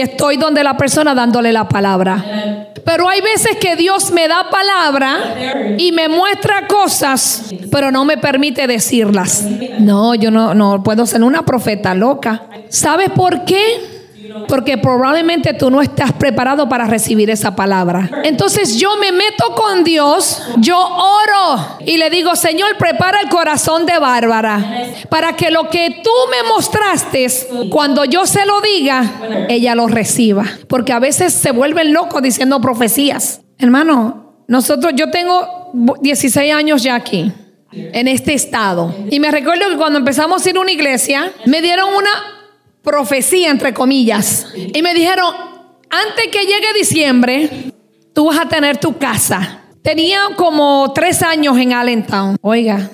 estoy 0.00 0.36
donde 0.36 0.64
la 0.64 0.76
persona 0.76 1.14
dándole 1.14 1.52
la 1.52 1.68
palabra. 1.68 2.66
Pero 2.84 3.08
hay 3.08 3.20
veces 3.20 3.56
que 3.56 3.76
Dios 3.76 4.10
me 4.10 4.26
da 4.26 4.48
palabra 4.50 5.76
y 5.76 5.92
me 5.92 6.08
muestra 6.08 6.66
cosas, 6.66 7.52
pero 7.70 7.90
no 7.90 8.04
me 8.04 8.16
permite 8.16 8.66
decirlas. 8.66 9.44
No, 9.78 10.14
yo 10.14 10.30
no, 10.30 10.54
no 10.54 10.82
puedo 10.82 11.06
ser 11.06 11.22
una 11.22 11.44
profeta 11.44 11.94
loca. 11.94 12.46
¿Sabes 12.68 13.10
por 13.10 13.44
qué? 13.44 13.99
Porque 14.48 14.78
probablemente 14.78 15.54
tú 15.54 15.70
no 15.70 15.80
estás 15.80 16.12
preparado 16.12 16.68
para 16.68 16.86
recibir 16.86 17.30
esa 17.30 17.54
palabra. 17.56 18.10
Entonces 18.24 18.76
yo 18.76 18.96
me 18.96 19.12
meto 19.12 19.54
con 19.54 19.84
Dios, 19.84 20.42
yo 20.58 20.78
oro 20.78 21.78
y 21.84 21.96
le 21.96 22.10
digo, 22.10 22.36
Señor, 22.36 22.76
prepara 22.76 23.20
el 23.20 23.28
corazón 23.28 23.86
de 23.86 23.98
Bárbara 23.98 24.88
para 25.08 25.34
que 25.34 25.50
lo 25.50 25.68
que 25.68 26.00
tú 26.02 26.10
me 26.30 26.48
mostraste, 26.48 27.26
cuando 27.70 28.04
yo 28.04 28.26
se 28.26 28.46
lo 28.46 28.60
diga, 28.60 29.46
ella 29.48 29.74
lo 29.74 29.86
reciba. 29.86 30.44
Porque 30.68 30.92
a 30.92 30.98
veces 30.98 31.32
se 31.32 31.52
vuelven 31.52 31.92
locos 31.92 32.22
diciendo 32.22 32.60
profecías. 32.60 33.40
Hermano, 33.58 34.44
nosotros, 34.48 34.92
yo 34.96 35.10
tengo 35.10 35.70
16 36.00 36.52
años 36.52 36.82
ya 36.82 36.94
aquí 36.94 37.32
en 37.72 38.08
este 38.08 38.34
estado. 38.34 38.94
Y 39.10 39.20
me 39.20 39.30
recuerdo 39.30 39.68
que 39.68 39.76
cuando 39.76 39.98
empezamos 39.98 40.44
a 40.44 40.50
ir 40.50 40.56
a 40.56 40.60
una 40.60 40.72
iglesia, 40.72 41.32
me 41.46 41.62
dieron 41.62 41.88
una 41.94 42.39
profecía, 42.82 43.50
entre 43.50 43.74
comillas. 43.74 44.46
Y 44.54 44.82
me 44.82 44.94
dijeron, 44.94 45.34
antes 45.90 46.28
que 46.30 46.40
llegue 46.40 46.78
diciembre, 46.78 47.72
tú 48.12 48.26
vas 48.26 48.38
a 48.38 48.48
tener 48.48 48.78
tu 48.78 48.96
casa. 48.96 49.60
Tenía 49.82 50.20
como 50.36 50.92
tres 50.94 51.22
años 51.22 51.56
en 51.58 51.72
Allentown. 51.72 52.36
Oiga, 52.42 52.90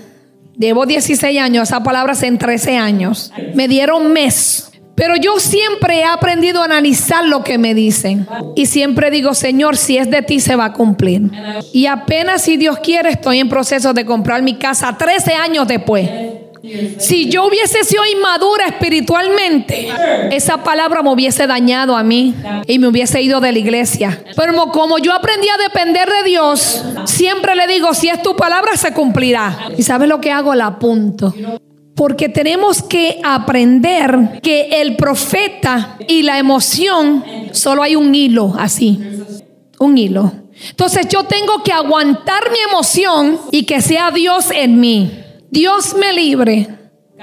llevo 0.57 0.87
16 0.87 1.41
años, 1.41 1.69
esa 1.69 1.83
palabra 1.83 2.13
es 2.13 2.23
en 2.23 2.39
13 2.39 2.77
años. 2.77 3.33
Me 3.55 3.69
dieron 3.69 4.13
mes. 4.13 4.71
Pero 4.97 5.15
yo 5.17 5.39
siempre 5.39 5.99
he 5.99 6.05
aprendido 6.05 6.63
a 6.63 6.65
analizar 6.65 7.27
lo 7.27 7.45
que 7.45 7.59
me 7.59 7.75
dicen. 7.75 8.27
Y 8.55 8.65
siempre 8.65 9.11
digo, 9.11 9.35
Señor, 9.35 9.77
si 9.77 9.99
es 9.99 10.11
de 10.11 10.23
ti, 10.23 10.41
se 10.41 10.57
va 10.57 10.67
a 10.67 10.73
cumplir. 10.73 11.31
Y 11.75 11.85
apenas 11.85 12.43
si 12.43 12.57
Dios 12.57 12.79
quiere, 12.79 13.11
estoy 13.11 13.41
en 13.41 13.51
proceso 13.51 13.93
de 13.93 14.07
comprar 14.07 14.43
mi 14.43 14.55
casa 14.55 14.97
13 14.97 15.35
años 15.35 15.69
después. 15.69 16.09
Si 16.99 17.29
yo 17.29 17.47
hubiese 17.47 17.85
sido 17.85 18.05
inmadura 18.05 18.67
espiritualmente, 18.67 19.89
esa 20.31 20.63
palabra 20.63 21.03
me 21.03 21.11
hubiese 21.11 21.47
dañado 21.47 21.97
a 21.97 22.03
mí 22.03 22.35
y 22.67 22.79
me 22.79 22.89
hubiese 22.89 23.21
ido 23.23 23.41
de 23.41 23.53
la 23.53 23.59
iglesia. 23.59 24.23
Pero 24.35 24.55
como 24.73 24.99
yo 24.99 25.13
aprendí 25.13 25.49
a 25.49 25.63
depender 25.63 26.09
de 26.09 26.29
Dios, 26.31 26.85
siempre 27.05 27.55
le 27.55 27.67
digo, 27.67 27.95
si 27.95 28.09
es 28.09 28.23
tu 28.23 28.37
palabra, 28.37 28.77
se 28.77 28.93
cumplirá. 28.93 29.71
¿Y 29.77 29.83
sabes 29.83 30.09
lo 30.09 30.21
que 30.21 30.33
hago? 30.33 30.55
La 30.55 30.67
apunto. 30.67 31.35
Porque 31.95 32.29
tenemos 32.29 32.83
que 32.83 33.21
aprender 33.25 34.41
que 34.43 34.83
el 34.83 34.97
profeta 34.97 35.97
y 36.07 36.23
la 36.23 36.39
emoción, 36.39 37.25
solo 37.53 37.83
hay 37.83 37.97
un 37.97 38.15
hilo 38.15 38.55
así, 38.59 39.01
un 39.79 39.97
hilo. 39.97 40.33
Entonces 40.71 41.07
yo 41.09 41.25
tengo 41.25 41.63
que 41.63 41.73
aguantar 41.73 42.51
mi 42.51 42.59
emoción 42.69 43.39
y 43.51 43.65
que 43.65 43.81
sea 43.81 44.11
Dios 44.11 44.51
en 44.51 44.81
mí. 44.81 45.11
Dios 45.57 45.95
me 45.95 46.13
libre. 46.13 46.69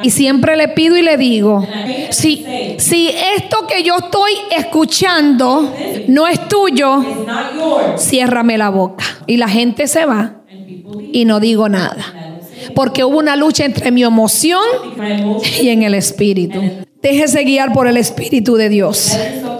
Y 0.01 0.09
siempre 0.09 0.57
le 0.57 0.69
pido 0.69 0.97
y 0.97 1.03
le 1.03 1.17
digo, 1.17 1.67
si, 2.09 2.43
si 2.79 3.09
esto 3.37 3.67
que 3.67 3.83
yo 3.83 3.95
estoy 3.97 4.31
escuchando 4.57 5.71
no 6.07 6.27
es 6.27 6.47
tuyo, 6.47 7.05
ciérrame 7.95 8.57
la 8.57 8.69
boca. 8.69 9.05
Y 9.27 9.37
la 9.37 9.47
gente 9.47 9.85
se 9.85 10.05
va 10.05 10.41
y 11.11 11.25
no 11.25 11.39
digo 11.39 11.69
nada. 11.69 12.39
Porque 12.73 13.03
hubo 13.03 13.19
una 13.19 13.35
lucha 13.35 13.65
entre 13.65 13.91
mi 13.91 14.03
emoción 14.03 14.63
y 15.61 15.69
en 15.69 15.83
el 15.83 15.93
espíritu. 15.93 16.59
Déjese 17.03 17.43
guiar 17.43 17.71
por 17.71 17.85
el 17.85 17.97
espíritu 17.97 18.55
de 18.55 18.69
Dios. 18.69 19.15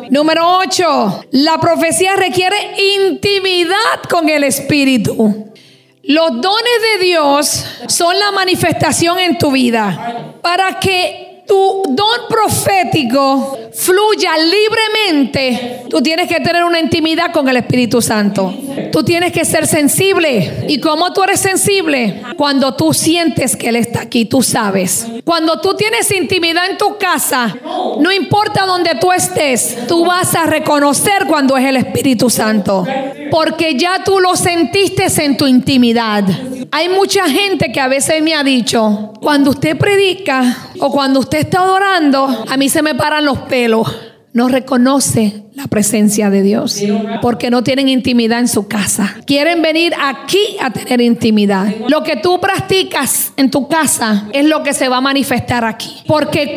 Número 0.10 0.58
8. 0.58 1.26
La 1.30 1.60
profecía 1.60 2.16
requiere 2.16 2.56
intimidad 3.06 4.02
con 4.10 4.30
el 4.30 4.44
espíritu. 4.44 5.52
Los 6.04 6.42
dones 6.42 6.82
de 6.98 7.06
Dios 7.06 7.66
son 7.88 8.20
la 8.20 8.32
manifestación 8.32 9.20
en 9.20 9.38
tu 9.38 9.52
vida. 9.52 10.36
Para 10.42 10.78
que 10.78 11.33
tu 11.48 11.84
don 11.90 12.28
profético 12.30 13.58
fluya 13.74 14.32
libremente, 14.38 15.84
tú 15.90 16.02
tienes 16.02 16.28
que 16.28 16.40
tener 16.40 16.64
una 16.64 16.80
intimidad 16.80 17.32
con 17.32 17.48
el 17.50 17.58
Espíritu 17.58 18.02
Santo. 18.02 18.54
Tú 18.92 19.04
tienes 19.04 19.32
que 19.32 19.44
ser 19.46 19.66
sensible. 19.66 20.66
¿Y 20.68 20.80
cómo 20.80 21.12
tú 21.12 21.24
eres 21.24 21.40
sensible? 21.40 22.22
Cuando 22.38 22.76
tú 22.76 22.94
sientes 22.94 23.56
que 23.56 23.70
Él 23.70 23.76
está 23.76 24.02
aquí, 24.02 24.26
tú 24.26 24.42
sabes. 24.42 25.08
Cuando 25.26 25.60
tú 25.60 25.76
tienes 25.76 26.12
intimidad 26.12 26.70
en 26.70 26.78
tu 26.78 26.98
casa, 26.98 27.56
no 28.00 28.12
importa 28.12 28.66
donde 28.66 28.96
tú 28.96 29.12
estés, 29.12 29.88
tú 29.88 30.06
vas 30.06 30.36
a 30.36 30.46
reconocer 30.46 31.26
cuando 31.28 31.58
es 31.58 31.66
el 31.66 31.78
Espíritu 31.78 32.30
Santo. 32.30 32.86
Porque 33.32 33.76
ya 33.76 34.04
tú 34.04 34.20
lo 34.20 34.36
sentiste 34.36 35.08
en 35.24 35.38
tu 35.38 35.48
intimidad. 35.48 36.24
Hay 36.72 36.90
mucha 36.90 37.30
gente 37.30 37.72
que 37.72 37.80
a 37.80 37.88
veces 37.88 38.22
me 38.22 38.34
ha 38.34 38.44
dicho, 38.44 39.14
cuando 39.22 39.52
usted 39.52 39.78
predica 39.78 40.70
o 40.86 40.92
cuando 40.92 41.22
usted 41.22 41.40
está 41.40 41.60
adorando, 41.60 42.46
a 42.50 42.58
mí 42.58 42.68
se 42.68 42.82
me 42.82 42.94
paran 42.94 43.24
los 43.24 43.40
pelos 43.40 43.88
no 44.34 44.48
reconoce 44.48 45.44
la 45.54 45.68
presencia 45.68 46.32
de 46.32 46.42
Dios 46.42 46.82
porque 47.22 47.52
no 47.52 47.64
tienen 47.64 47.88
intimidad 47.88 48.40
en 48.40 48.48
su 48.48 48.68
casa. 48.68 49.18
Quieren 49.28 49.62
venir 49.62 49.94
aquí 50.02 50.58
a 50.60 50.72
tener 50.72 51.02
intimidad. 51.02 51.68
Lo 51.88 52.04
que 52.04 52.18
tú 52.18 52.42
practicas 52.42 53.32
en 53.38 53.52
tu 53.52 53.68
casa 53.68 54.28
es 54.34 54.46
lo 54.46 54.64
que 54.64 54.74
se 54.74 54.90
va 54.90 54.98
a 54.98 55.02
manifestar 55.02 55.64
aquí. 55.64 56.02
Porque 56.08 56.56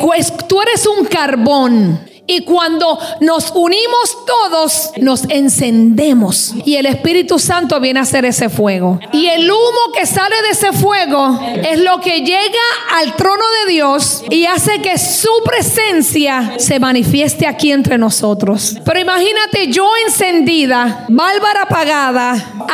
tú 0.49 0.59
eres 0.59 0.87
un 0.87 1.05
carbón 1.05 1.99
y 2.27 2.43
cuando 2.43 2.99
nos 3.21 3.51
unimos 3.55 4.25
todos, 4.25 4.91
nos 4.97 5.23
encendemos. 5.29 6.53
Y 6.65 6.75
el 6.75 6.85
Espíritu 6.85 7.39
Santo 7.39 7.79
viene 7.79 7.99
a 7.99 8.03
hacer 8.03 8.25
ese 8.25 8.49
fuego. 8.49 8.99
Y 9.13 9.27
el 9.27 9.49
humo 9.49 9.93
que 9.95 10.05
sale 10.05 10.35
de 10.41 10.49
ese 10.49 10.73
fuego 10.73 11.39
es 11.63 11.79
lo 11.79 11.99
que 12.01 12.19
llega 12.19 12.59
al 12.97 13.15
trono 13.15 13.45
de 13.63 13.71
Dios 13.71 14.23
y 14.29 14.45
hace 14.45 14.81
que 14.81 14.97
su 14.97 15.31
presencia 15.45 16.55
se 16.57 16.79
manifieste 16.79 17.47
aquí 17.47 17.71
entre 17.71 17.97
nosotros. 17.97 18.77
Pero 18.83 18.99
imagínate 18.99 19.67
yo 19.67 19.89
encendida, 20.05 21.05
Bárbara 21.07 21.63
apagada, 21.63 22.33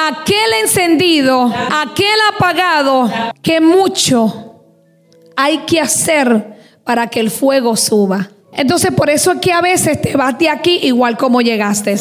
aquel 0.09 0.53
encendido, 0.61 1.53
aquel 1.71 2.17
apagado, 2.35 3.09
que 3.43 3.61
mucho 3.61 4.61
hay 5.35 5.59
que 5.59 5.79
hacer 5.79 6.53
para 6.83 7.07
que 7.07 7.19
el 7.19 7.29
fuego 7.29 7.75
suba. 7.75 8.29
Entonces 8.55 8.91
por 8.91 9.09
eso 9.09 9.33
es 9.33 9.39
que 9.39 9.51
a 9.51 9.61
veces 9.61 10.01
te 10.01 10.15
vas 10.15 10.37
de 10.37 10.49
aquí 10.49 10.79
igual 10.83 11.17
como 11.17 11.41
llegaste. 11.41 11.95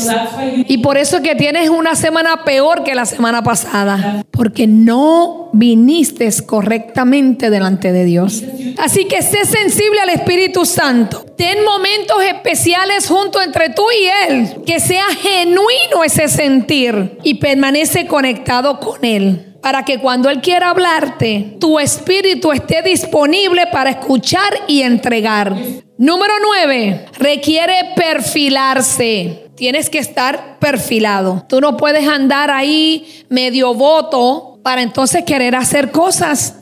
Y 0.68 0.78
por 0.78 0.96
eso 0.96 1.16
es 1.16 1.22
que 1.22 1.34
tienes 1.34 1.70
una 1.70 1.94
semana 1.94 2.44
peor 2.44 2.84
que 2.84 2.94
la 2.94 3.06
semana 3.06 3.42
pasada. 3.42 4.24
Porque 4.30 4.66
no 4.66 5.50
viniste 5.52 6.28
correctamente 6.46 7.50
delante 7.50 7.92
de 7.92 8.04
Dios. 8.04 8.42
Así 8.78 9.06
que 9.06 9.22
sé 9.22 9.44
sensible 9.44 10.00
al 10.00 10.10
Espíritu 10.10 10.64
Santo. 10.64 11.24
Ten 11.36 11.64
momentos 11.64 12.16
especiales 12.22 13.08
junto 13.08 13.40
entre 13.42 13.70
tú 13.70 13.84
y 13.90 14.32
Él. 14.32 14.62
Que 14.66 14.80
sea 14.80 15.04
genuino 15.20 16.04
ese 16.04 16.28
sentir. 16.28 17.18
Y 17.22 17.34
permanece 17.34 18.06
conectado 18.06 18.78
con 18.78 19.04
Él 19.04 19.51
para 19.62 19.85
que 19.85 19.98
cuando 19.98 20.29
Él 20.29 20.40
quiera 20.40 20.70
hablarte, 20.70 21.57
tu 21.61 21.79
espíritu 21.79 22.51
esté 22.53 22.83
disponible 22.83 23.68
para 23.68 23.90
escuchar 23.90 24.53
y 24.66 24.83
entregar. 24.83 25.57
Número 25.96 26.35
nueve, 26.44 27.07
requiere 27.16 27.92
perfilarse. 27.94 29.51
Tienes 29.55 29.88
que 29.88 29.98
estar 29.98 30.59
perfilado. 30.59 31.46
Tú 31.48 31.61
no 31.61 31.77
puedes 31.77 32.09
andar 32.09 32.51
ahí 32.51 33.25
medio 33.29 33.72
voto 33.72 34.59
para 34.64 34.83
entonces 34.83 35.25
querer 35.25 35.55
hacer 35.55 35.92
cosas. 35.92 36.57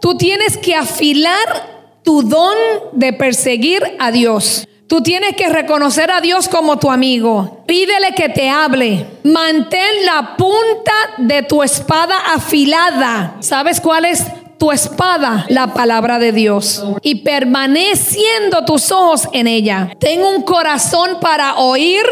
Tú 0.00 0.16
tienes 0.16 0.56
que 0.56 0.74
afilar 0.74 2.00
tu 2.02 2.22
don 2.22 2.56
de 2.92 3.12
perseguir 3.12 3.82
a 4.00 4.10
Dios. 4.10 4.66
Tú 4.90 5.04
tienes 5.04 5.36
que 5.36 5.48
reconocer 5.48 6.10
a 6.10 6.20
Dios 6.20 6.48
como 6.48 6.80
tu 6.80 6.90
amigo. 6.90 7.62
Pídele 7.64 8.12
que 8.16 8.28
te 8.28 8.50
hable. 8.50 9.06
Mantén 9.22 10.04
la 10.04 10.36
punta 10.36 10.92
de 11.16 11.44
tu 11.44 11.62
espada 11.62 12.16
afilada. 12.34 13.36
¿Sabes 13.38 13.80
cuál 13.80 14.04
es 14.04 14.24
tu 14.58 14.72
espada? 14.72 15.46
La 15.48 15.72
palabra 15.72 16.18
de 16.18 16.32
Dios. 16.32 16.84
Y 17.02 17.22
permaneciendo 17.22 18.64
tus 18.64 18.90
ojos 18.90 19.28
en 19.32 19.46
ella. 19.46 19.92
Ten 20.00 20.24
un 20.24 20.42
corazón 20.42 21.18
para 21.20 21.54
oír 21.58 22.02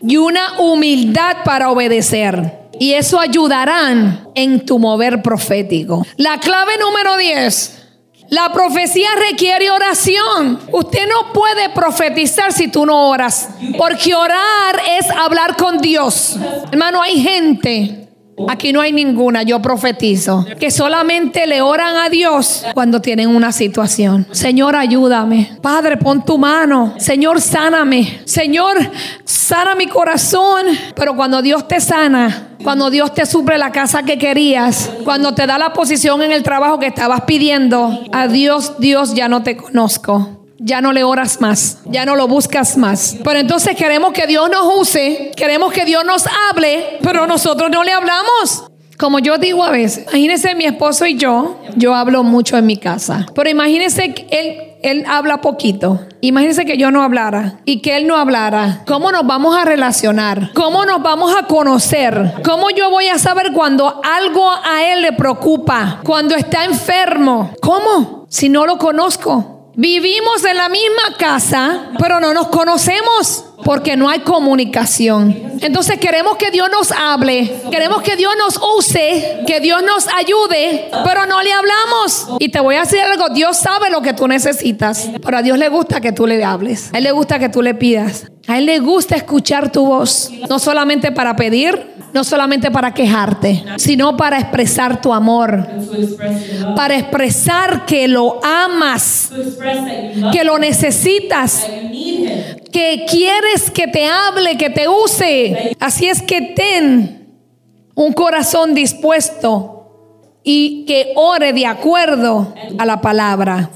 y 0.00 0.16
una 0.16 0.58
humildad 0.58 1.44
para 1.44 1.70
obedecer. 1.70 2.60
Y 2.78 2.94
eso 2.94 3.20
ayudarán 3.20 4.26
en 4.34 4.64
tu 4.64 4.78
mover 4.78 5.20
profético. 5.20 6.06
La 6.16 6.40
clave 6.40 6.78
número 6.78 7.18
10 7.18 7.79
la 8.30 8.52
profecía 8.52 9.08
requiere 9.28 9.70
oración. 9.70 10.60
Usted 10.72 11.06
no 11.08 11.32
puede 11.32 11.68
profetizar 11.70 12.52
si 12.52 12.68
tú 12.68 12.86
no 12.86 13.08
oras. 13.10 13.50
Porque 13.76 14.14
orar 14.14 14.80
es 14.98 15.10
hablar 15.10 15.56
con 15.56 15.78
Dios. 15.78 16.36
Hermano, 16.70 17.02
hay 17.02 17.20
gente 17.20 18.09
Aquí 18.48 18.72
no 18.72 18.80
hay 18.80 18.92
ninguna, 18.92 19.42
yo 19.42 19.60
profetizo, 19.60 20.46
que 20.58 20.70
solamente 20.70 21.46
le 21.46 21.60
oran 21.62 21.96
a 21.96 22.08
Dios 22.08 22.64
cuando 22.74 23.00
tienen 23.00 23.28
una 23.28 23.52
situación. 23.52 24.26
Señor, 24.30 24.76
ayúdame. 24.76 25.58
Padre, 25.60 25.96
pon 25.96 26.24
tu 26.24 26.38
mano. 26.38 26.94
Señor, 26.98 27.40
sáname. 27.40 28.20
Señor, 28.24 28.76
sana 29.24 29.74
mi 29.74 29.86
corazón. 29.86 30.66
Pero 30.94 31.16
cuando 31.16 31.42
Dios 31.42 31.68
te 31.68 31.80
sana, 31.80 32.56
cuando 32.62 32.90
Dios 32.90 33.12
te 33.14 33.26
suple 33.26 33.58
la 33.58 33.72
casa 33.72 34.02
que 34.02 34.18
querías, 34.18 34.90
cuando 35.04 35.34
te 35.34 35.46
da 35.46 35.58
la 35.58 35.72
posición 35.72 36.22
en 36.22 36.32
el 36.32 36.42
trabajo 36.42 36.78
que 36.78 36.86
estabas 36.86 37.22
pidiendo, 37.22 38.04
a 38.12 38.28
Dios, 38.28 38.74
Dios, 38.78 39.14
ya 39.14 39.28
no 39.28 39.42
te 39.42 39.56
conozco 39.56 40.39
ya 40.62 40.82
no 40.82 40.92
le 40.92 41.02
oras 41.02 41.40
más, 41.40 41.78
ya 41.86 42.04
no 42.04 42.14
lo 42.14 42.28
buscas 42.28 42.76
más. 42.76 43.16
Pero 43.24 43.38
entonces 43.38 43.74
queremos 43.76 44.12
que 44.12 44.26
Dios 44.26 44.48
nos 44.50 44.76
use, 44.76 45.32
queremos 45.34 45.72
que 45.72 45.84
Dios 45.84 46.04
nos 46.04 46.24
hable, 46.50 46.98
pero 47.02 47.26
nosotros 47.26 47.70
no 47.70 47.82
le 47.82 47.92
hablamos. 47.92 48.64
Como 48.98 49.18
yo 49.18 49.38
digo 49.38 49.64
a 49.64 49.70
veces, 49.70 50.04
imagínense 50.08 50.54
mi 50.54 50.66
esposo 50.66 51.06
y 51.06 51.16
yo, 51.16 51.58
yo 51.74 51.94
hablo 51.94 52.22
mucho 52.22 52.58
en 52.58 52.66
mi 52.66 52.76
casa, 52.76 53.24
pero 53.34 53.48
imagínense 53.48 54.12
que 54.12 54.26
él, 54.30 54.56
él 54.82 55.04
habla 55.08 55.40
poquito. 55.40 56.06
Imagínense 56.20 56.66
que 56.66 56.76
yo 56.76 56.90
no 56.90 57.02
hablara 57.02 57.60
y 57.64 57.80
que 57.80 57.96
él 57.96 58.06
no 58.06 58.18
hablara. 58.18 58.82
¿Cómo 58.86 59.10
nos 59.10 59.26
vamos 59.26 59.56
a 59.56 59.64
relacionar? 59.64 60.50
¿Cómo 60.52 60.84
nos 60.84 61.02
vamos 61.02 61.34
a 61.34 61.46
conocer? 61.46 62.34
¿Cómo 62.44 62.68
yo 62.68 62.90
voy 62.90 63.06
a 63.06 63.18
saber 63.18 63.52
cuando 63.54 64.02
algo 64.04 64.50
a 64.50 64.84
él 64.84 65.00
le 65.00 65.14
preocupa? 65.14 66.00
Cuando 66.04 66.34
está 66.34 66.66
enfermo. 66.66 67.54
¿Cómo? 67.62 68.26
Si 68.28 68.50
no 68.50 68.66
lo 68.66 68.76
conozco. 68.76 69.59
Vivimos 69.74 70.44
en 70.44 70.56
la 70.56 70.68
misma 70.68 71.16
casa, 71.18 71.90
pero 71.98 72.20
no 72.20 72.34
nos 72.34 72.48
conocemos 72.48 73.44
porque 73.64 73.96
no 73.96 74.08
hay 74.08 74.20
comunicación. 74.20 75.58
Entonces 75.60 75.98
queremos 75.98 76.36
que 76.36 76.50
Dios 76.50 76.68
nos 76.72 76.90
hable, 76.92 77.60
queremos 77.70 78.02
que 78.02 78.16
Dios 78.16 78.32
nos 78.38 78.60
use, 78.78 79.42
que 79.46 79.60
Dios 79.60 79.82
nos 79.82 80.08
ayude, 80.08 80.90
pero 81.04 81.26
no 81.26 81.42
le 81.42 81.52
hablamos. 81.52 82.28
Y 82.38 82.48
te 82.48 82.60
voy 82.60 82.76
a 82.76 82.80
decir 82.80 83.00
algo, 83.00 83.28
Dios 83.28 83.58
sabe 83.58 83.90
lo 83.90 84.02
que 84.02 84.12
tú 84.12 84.26
necesitas, 84.26 85.08
pero 85.24 85.38
a 85.38 85.42
Dios 85.42 85.58
le 85.58 85.68
gusta 85.68 86.00
que 86.00 86.12
tú 86.12 86.26
le 86.26 86.42
hables, 86.42 86.90
a 86.92 86.98
Él 86.98 87.04
le 87.04 87.12
gusta 87.12 87.38
que 87.38 87.48
tú 87.48 87.62
le 87.62 87.74
pidas, 87.74 88.26
a 88.48 88.58
Él 88.58 88.66
le 88.66 88.78
gusta 88.80 89.16
escuchar 89.16 89.70
tu 89.70 89.86
voz, 89.86 90.30
no 90.48 90.58
solamente 90.58 91.12
para 91.12 91.36
pedir, 91.36 91.89
No 92.12 92.24
solamente 92.24 92.70
para 92.70 92.92
quejarte, 92.92 93.64
sino 93.76 94.16
para 94.16 94.38
expresar 94.38 95.00
tu 95.00 95.12
amor, 95.12 95.66
para 96.74 96.96
expresar 96.96 97.86
que 97.86 98.08
lo 98.08 98.40
amas, 98.44 99.30
que 100.32 100.44
lo 100.44 100.58
necesitas, 100.58 101.66
que 102.72 103.06
quieres 103.08 103.70
que 103.70 103.86
te 103.86 104.06
hable, 104.06 104.56
que 104.56 104.70
te 104.70 104.88
use. 104.88 105.76
Así 105.78 106.08
es 106.08 106.22
que 106.22 106.40
ten 106.54 107.28
un 107.94 108.12
corazón 108.12 108.74
dispuesto 108.74 109.80
y 110.42 110.84
que 110.86 111.12
ore 111.16 111.52
de 111.52 111.66
acuerdo 111.66 112.54
a 112.78 112.86
la 112.86 113.00
palabra. 113.00 113.70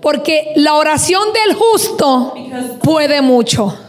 Porque 0.00 0.52
la 0.56 0.74
oración 0.74 1.22
del 1.32 1.54
justo 1.54 2.34
puede 2.82 3.20
mucho. 3.20 3.85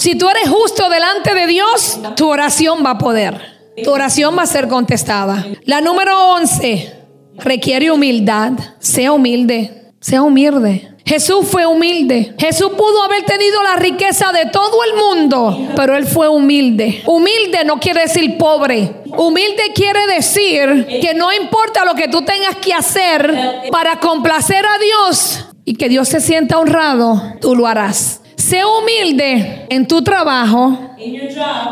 Si 0.00 0.14
tú 0.14 0.30
eres 0.30 0.48
justo 0.48 0.88
delante 0.88 1.34
de 1.34 1.46
Dios, 1.46 2.00
tu 2.16 2.30
oración 2.30 2.82
va 2.82 2.92
a 2.92 2.98
poder. 2.98 3.38
Tu 3.84 3.90
oración 3.90 4.34
va 4.34 4.44
a 4.44 4.46
ser 4.46 4.66
contestada. 4.66 5.46
La 5.66 5.82
número 5.82 6.32
11 6.36 6.94
requiere 7.36 7.90
humildad. 7.90 8.52
Sea 8.78 9.12
humilde. 9.12 9.92
Sea 10.00 10.22
humilde. 10.22 10.96
Jesús 11.04 11.46
fue 11.46 11.66
humilde. 11.66 12.34
Jesús 12.38 12.70
pudo 12.78 13.02
haber 13.02 13.26
tenido 13.26 13.62
la 13.62 13.76
riqueza 13.76 14.32
de 14.32 14.46
todo 14.46 14.82
el 14.84 14.94
mundo, 14.94 15.68
pero 15.76 15.94
él 15.94 16.06
fue 16.06 16.30
humilde. 16.30 17.02
Humilde 17.04 17.66
no 17.66 17.78
quiere 17.78 18.00
decir 18.00 18.38
pobre. 18.38 19.02
Humilde 19.18 19.64
quiere 19.74 20.06
decir 20.06 20.86
que 21.02 21.12
no 21.14 21.30
importa 21.30 21.84
lo 21.84 21.94
que 21.94 22.08
tú 22.08 22.22
tengas 22.22 22.56
que 22.56 22.72
hacer 22.72 23.68
para 23.70 24.00
complacer 24.00 24.64
a 24.64 24.78
Dios 24.78 25.44
y 25.66 25.74
que 25.74 25.90
Dios 25.90 26.08
se 26.08 26.20
sienta 26.20 26.58
honrado, 26.58 27.22
tú 27.42 27.54
lo 27.54 27.66
harás. 27.66 28.19
Sé 28.50 28.64
humilde 28.64 29.66
en 29.68 29.86
tu 29.86 30.02
trabajo, 30.02 30.76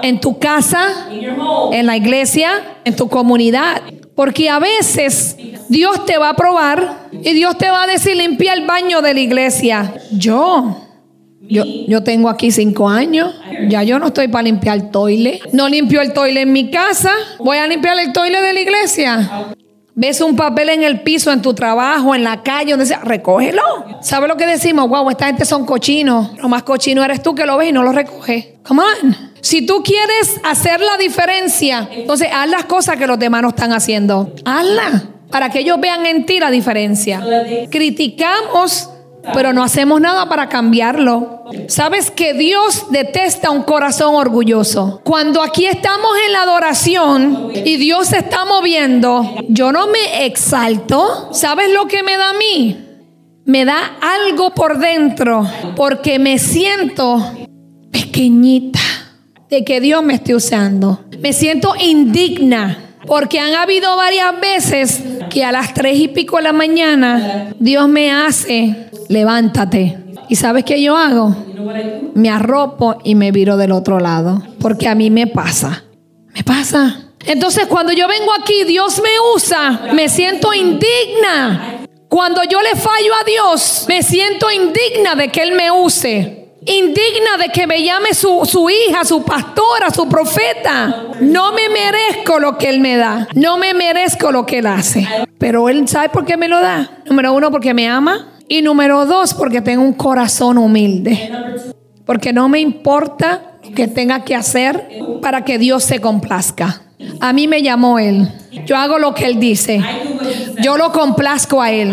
en 0.00 0.20
tu 0.20 0.38
casa, 0.38 1.08
en 1.72 1.86
la 1.86 1.96
iglesia, 1.96 2.52
en 2.84 2.94
tu 2.94 3.08
comunidad. 3.08 3.82
Porque 4.14 4.48
a 4.48 4.60
veces 4.60 5.36
Dios 5.68 6.06
te 6.06 6.18
va 6.18 6.28
a 6.28 6.36
probar 6.36 7.08
y 7.10 7.32
Dios 7.32 7.58
te 7.58 7.68
va 7.68 7.82
a 7.82 7.86
decir 7.88 8.16
limpia 8.16 8.52
el 8.52 8.64
baño 8.64 9.02
de 9.02 9.12
la 9.12 9.18
iglesia. 9.18 9.92
Yo, 10.12 10.76
yo, 11.40 11.64
yo 11.64 12.04
tengo 12.04 12.28
aquí 12.28 12.52
cinco 12.52 12.88
años. 12.88 13.34
Ya 13.68 13.82
yo 13.82 13.98
no 13.98 14.06
estoy 14.06 14.28
para 14.28 14.44
limpiar 14.44 14.76
el 14.76 14.90
toile. 14.92 15.40
No 15.52 15.68
limpio 15.68 16.00
el 16.00 16.12
toile 16.12 16.42
en 16.42 16.52
mi 16.52 16.70
casa. 16.70 17.10
Voy 17.40 17.56
a 17.56 17.66
limpiar 17.66 17.98
el 17.98 18.12
toile 18.12 18.40
de 18.40 18.52
la 18.52 18.60
iglesia. 18.60 19.56
Ves 20.00 20.20
un 20.20 20.36
papel 20.36 20.68
en 20.68 20.84
el 20.84 21.00
piso, 21.00 21.32
en 21.32 21.42
tu 21.42 21.54
trabajo, 21.54 22.14
en 22.14 22.22
la 22.22 22.44
calle, 22.44 22.70
donde 22.70 22.86
sea, 22.86 23.00
recógelo. 23.00 23.62
¿Sabes 24.00 24.28
lo 24.28 24.36
que 24.36 24.46
decimos? 24.46 24.88
Wow, 24.88 25.10
esta 25.10 25.26
gente 25.26 25.44
son 25.44 25.66
cochinos. 25.66 26.38
Lo 26.38 26.48
más 26.48 26.62
cochino 26.62 27.02
eres 27.02 27.20
tú 27.20 27.34
que 27.34 27.44
lo 27.44 27.56
ves 27.56 27.70
y 27.70 27.72
no 27.72 27.82
lo 27.82 27.90
recoges. 27.90 28.46
Come 28.62 28.80
on. 28.80 29.32
Si 29.40 29.66
tú 29.66 29.82
quieres 29.82 30.40
hacer 30.44 30.80
la 30.80 30.96
diferencia, 30.98 31.88
entonces 31.90 32.28
haz 32.32 32.48
las 32.48 32.66
cosas 32.66 32.96
que 32.96 33.08
los 33.08 33.18
demás 33.18 33.42
no 33.42 33.48
están 33.48 33.72
haciendo. 33.72 34.32
Hazla. 34.44 35.02
Para 35.32 35.50
que 35.50 35.58
ellos 35.58 35.80
vean 35.80 36.06
en 36.06 36.24
ti 36.26 36.38
la 36.38 36.52
diferencia. 36.52 37.20
Criticamos, 37.68 38.90
pero 39.34 39.52
no 39.52 39.62
hacemos 39.62 40.00
nada 40.00 40.28
para 40.28 40.48
cambiarlo. 40.48 41.44
Sabes 41.68 42.10
que 42.10 42.34
Dios 42.34 42.86
detesta 42.90 43.50
un 43.50 43.62
corazón 43.62 44.14
orgulloso. 44.14 45.00
Cuando 45.04 45.42
aquí 45.42 45.66
estamos 45.66 46.10
en 46.26 46.32
la 46.32 46.42
adoración 46.42 47.50
y 47.54 47.76
Dios 47.76 48.08
se 48.08 48.18
está 48.18 48.44
moviendo, 48.44 49.34
yo 49.48 49.72
no 49.72 49.86
me 49.86 50.26
exalto. 50.26 51.30
¿Sabes 51.32 51.72
lo 51.72 51.86
que 51.86 52.02
me 52.02 52.16
da 52.16 52.30
a 52.30 52.34
mí? 52.34 52.84
Me 53.44 53.64
da 53.64 53.96
algo 54.00 54.54
por 54.54 54.78
dentro 54.78 55.46
porque 55.74 56.18
me 56.18 56.38
siento 56.38 57.32
pequeñita 57.90 58.80
de 59.48 59.64
que 59.64 59.80
Dios 59.80 60.02
me 60.02 60.14
esté 60.14 60.34
usando. 60.34 61.04
Me 61.20 61.32
siento 61.32 61.74
indigna. 61.80 62.87
Porque 63.08 63.40
han 63.40 63.54
habido 63.54 63.96
varias 63.96 64.38
veces 64.38 65.02
que 65.30 65.42
a 65.42 65.50
las 65.50 65.72
tres 65.72 65.98
y 65.98 66.08
pico 66.08 66.36
de 66.36 66.42
la 66.42 66.52
mañana 66.52 67.54
Dios 67.58 67.88
me 67.88 68.12
hace, 68.12 68.90
levántate. 69.08 69.98
¿Y 70.28 70.36
sabes 70.36 70.62
qué 70.64 70.80
yo 70.82 70.94
hago? 70.94 71.34
Me 72.14 72.28
arropo 72.28 72.98
y 73.02 73.14
me 73.14 73.32
viro 73.32 73.56
del 73.56 73.72
otro 73.72 73.98
lado. 73.98 74.42
Porque 74.60 74.88
a 74.88 74.94
mí 74.94 75.08
me 75.08 75.26
pasa. 75.26 75.84
Me 76.34 76.44
pasa. 76.44 77.08
Entonces 77.24 77.66
cuando 77.66 77.92
yo 77.92 78.06
vengo 78.06 78.30
aquí, 78.38 78.64
Dios 78.64 79.00
me 79.02 79.10
usa. 79.34 79.88
Me 79.94 80.10
siento 80.10 80.52
indigna. 80.52 81.86
Cuando 82.08 82.42
yo 82.44 82.60
le 82.60 82.76
fallo 82.76 83.12
a 83.20 83.24
Dios, 83.24 83.86
me 83.88 84.02
siento 84.02 84.50
indigna 84.50 85.14
de 85.14 85.28
que 85.28 85.40
Él 85.40 85.52
me 85.52 85.70
use. 85.70 86.37
Indigna 86.68 87.38
de 87.42 87.48
que 87.52 87.66
me 87.66 87.82
llame 87.82 88.12
su, 88.12 88.44
su 88.44 88.68
hija, 88.68 89.04
su 89.04 89.22
pastora, 89.22 89.90
su 89.90 90.06
profeta. 90.06 91.06
No 91.20 91.52
me 91.52 91.68
merezco 91.70 92.38
lo 92.38 92.58
que 92.58 92.68
Él 92.68 92.80
me 92.80 92.96
da. 92.96 93.26
No 93.34 93.56
me 93.56 93.72
merezco 93.72 94.30
lo 94.30 94.44
que 94.44 94.58
Él 94.58 94.66
hace. 94.66 95.08
Pero 95.38 95.68
Él 95.70 95.88
sabe 95.88 96.10
por 96.10 96.26
qué 96.26 96.36
me 96.36 96.46
lo 96.46 96.60
da. 96.60 97.00
Número 97.06 97.32
uno, 97.32 97.50
porque 97.50 97.72
me 97.72 97.88
ama. 97.88 98.32
Y 98.48 98.60
número 98.60 99.06
dos, 99.06 99.32
porque 99.32 99.62
tengo 99.62 99.82
un 99.82 99.94
corazón 99.94 100.58
humilde. 100.58 101.30
Porque 102.04 102.32
no 102.32 102.48
me 102.48 102.60
importa 102.60 103.58
lo 103.64 103.74
que 103.74 103.88
tenga 103.88 104.24
que 104.24 104.34
hacer 104.34 104.88
para 105.22 105.44
que 105.44 105.58
Dios 105.58 105.84
se 105.84 106.00
complazca. 106.00 106.82
A 107.20 107.32
mí 107.32 107.48
me 107.48 107.62
llamó 107.62 107.98
Él. 107.98 108.28
Yo 108.66 108.76
hago 108.76 108.98
lo 108.98 109.14
que 109.14 109.26
Él 109.26 109.40
dice. 109.40 109.82
Yo 110.62 110.76
lo 110.76 110.92
complazco 110.92 111.62
a 111.62 111.70
Él. 111.70 111.92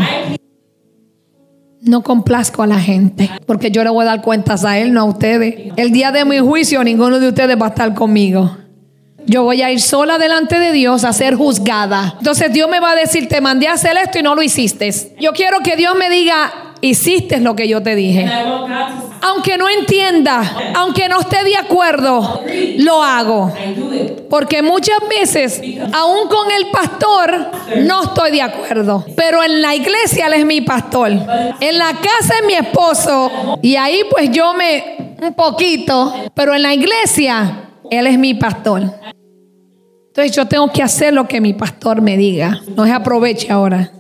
No 1.86 2.02
complazco 2.02 2.63
a 2.63 2.67
la 2.67 2.80
gente, 2.80 3.30
porque 3.45 3.69
yo 3.69 3.84
le 3.84 3.91
voy 3.91 4.02
a 4.02 4.06
dar 4.08 4.21
cuentas 4.24 4.65
a 4.65 4.80
Él, 4.80 4.91
no 4.91 5.02
a 5.02 5.04
ustedes. 5.04 5.71
El 5.78 5.91
día 5.91 6.12
de 6.12 6.26
mi 6.26 6.39
juicio, 6.39 6.84
ninguno 6.84 7.19
de 7.19 7.30
ustedes 7.30 7.56
va 7.62 7.67
a 7.67 7.69
estar 7.69 7.93
conmigo. 7.93 8.58
Yo 9.28 9.43
voy 9.43 9.62
a 9.62 9.71
ir 9.71 9.80
sola 9.80 10.17
delante 10.17 10.60
de 10.60 10.71
Dios 10.71 11.04
a 11.04 11.13
ser 11.13 11.36
juzgada. 11.36 12.15
Entonces 12.17 12.52
Dios 12.52 12.67
me 12.69 12.80
va 12.80 12.91
a 12.91 12.95
decir, 12.95 13.28
te 13.28 13.39
mandé 13.39 13.67
a 13.67 13.74
hacer 13.74 13.95
esto 14.04 14.17
y 14.17 14.24
no 14.24 14.34
lo 14.34 14.41
hiciste. 14.41 14.91
Yo 15.19 15.34
quiero 15.34 15.60
que 15.60 15.76
Dios 15.76 15.95
me 15.95 16.10
diga, 16.10 16.64
hiciste 16.82 17.40
lo 17.40 17.56
que 17.56 17.68
yo 17.68 17.82
te 17.82 17.96
dije. 17.96 18.30
Aunque 19.22 19.58
no 19.58 19.70
entienda, 19.70 20.74
aunque 20.76 21.10
no 21.10 21.20
esté 21.20 21.44
de 21.44 21.58
acuerdo, 21.58 22.42
lo 22.78 23.04
hago. 23.04 23.54
Porque 24.30 24.62
muchas 24.62 24.98
veces, 25.10 25.62
aún 25.94 26.28
con 26.28 26.52
el 26.52 26.68
pastor, 26.72 27.52
no 27.78 28.04
estoy 28.04 28.32
de 28.32 28.42
acuerdo. 28.42 29.06
Pero 29.16 29.44
en 29.44 29.62
la 29.62 29.76
iglesia 29.76 30.28
él 30.28 30.34
es 30.34 30.46
mi 30.46 30.62
pastor. 30.62 31.12
En 31.60 31.78
la 31.78 31.94
casa 31.94 32.36
es 32.40 32.46
mi 32.46 32.54
esposo. 32.54 33.60
Y 33.62 33.76
ahí 33.76 34.02
pues 34.10 34.32
yo 34.32 34.54
me, 34.54 35.18
un 35.22 35.34
poquito. 35.34 36.14
Pero 36.34 36.54
en 36.54 36.62
la 36.62 36.74
iglesia, 36.74 37.70
él 37.90 38.08
es 38.08 38.18
mi 38.18 38.34
pastor. 38.34 38.84
Entonces 40.08 40.36
yo 40.36 40.46
tengo 40.46 40.72
que 40.72 40.82
hacer 40.82 41.14
lo 41.14 41.28
que 41.28 41.42
mi 41.42 41.54
pastor 41.54 42.02
me 42.02 42.16
diga. 42.16 42.62
No 42.76 42.86
se 42.86 42.92
aproveche 42.92 43.52
ahora. 43.52 43.92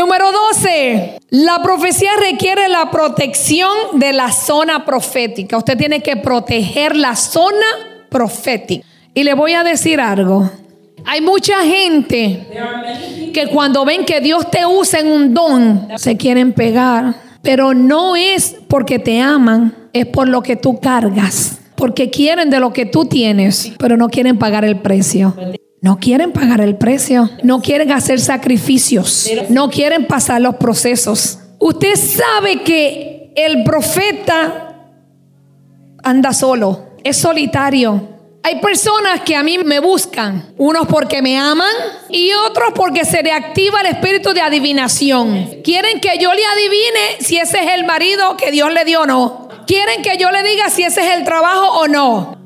Número 0.00 0.32
12. 0.32 1.18
La 1.28 1.60
profecía 1.62 2.08
requiere 2.18 2.70
la 2.70 2.90
protección 2.90 3.70
de 3.92 4.14
la 4.14 4.32
zona 4.32 4.86
profética. 4.86 5.58
Usted 5.58 5.76
tiene 5.76 6.00
que 6.00 6.16
proteger 6.16 6.96
la 6.96 7.14
zona 7.14 7.66
profética. 8.08 8.86
Y 9.12 9.24
le 9.24 9.34
voy 9.34 9.52
a 9.52 9.62
decir 9.62 10.00
algo. 10.00 10.50
Hay 11.04 11.20
mucha 11.20 11.62
gente 11.64 12.46
que 13.34 13.48
cuando 13.48 13.84
ven 13.84 14.06
que 14.06 14.22
Dios 14.22 14.50
te 14.50 14.64
usa 14.64 15.00
en 15.00 15.08
un 15.08 15.34
don, 15.34 15.88
se 15.96 16.16
quieren 16.16 16.54
pegar. 16.54 17.16
Pero 17.42 17.74
no 17.74 18.16
es 18.16 18.56
porque 18.68 18.98
te 18.98 19.20
aman, 19.20 19.74
es 19.92 20.06
por 20.06 20.28
lo 20.28 20.42
que 20.42 20.56
tú 20.56 20.80
cargas. 20.80 21.58
Porque 21.74 22.08
quieren 22.08 22.48
de 22.48 22.58
lo 22.58 22.72
que 22.72 22.86
tú 22.86 23.04
tienes, 23.04 23.74
pero 23.78 23.98
no 23.98 24.08
quieren 24.08 24.38
pagar 24.38 24.64
el 24.64 24.78
precio. 24.78 25.36
No 25.82 25.98
quieren 25.98 26.32
pagar 26.32 26.60
el 26.60 26.76
precio. 26.76 27.30
No 27.42 27.62
quieren 27.62 27.90
hacer 27.90 28.20
sacrificios. 28.20 29.30
No 29.48 29.70
quieren 29.70 30.06
pasar 30.06 30.40
los 30.40 30.56
procesos. 30.56 31.38
Usted 31.58 31.96
sabe 31.96 32.62
que 32.62 33.32
el 33.34 33.64
profeta 33.64 34.88
anda 36.02 36.32
solo, 36.32 36.90
es 37.04 37.16
solitario. 37.16 38.08
Hay 38.42 38.60
personas 38.60 39.20
que 39.20 39.36
a 39.36 39.42
mí 39.42 39.58
me 39.58 39.80
buscan, 39.80 40.54
unos 40.56 40.86
porque 40.86 41.20
me 41.20 41.38
aman 41.38 41.70
y 42.08 42.32
otros 42.32 42.72
porque 42.74 43.04
se 43.04 43.22
le 43.22 43.32
activa 43.32 43.82
el 43.82 43.88
espíritu 43.88 44.32
de 44.32 44.40
adivinación. 44.40 45.60
Quieren 45.62 46.00
que 46.00 46.18
yo 46.18 46.32
le 46.32 46.42
adivine 46.44 47.20
si 47.20 47.36
ese 47.36 47.62
es 47.62 47.72
el 47.74 47.84
marido 47.84 48.38
que 48.38 48.50
Dios 48.50 48.72
le 48.72 48.86
dio 48.86 49.02
o 49.02 49.06
no. 49.06 49.48
Quieren 49.66 50.02
que 50.02 50.16
yo 50.16 50.30
le 50.30 50.42
diga 50.42 50.70
si 50.70 50.82
ese 50.82 51.02
es 51.02 51.18
el 51.18 51.24
trabajo 51.24 51.80
o 51.80 51.88
no. 51.88 52.39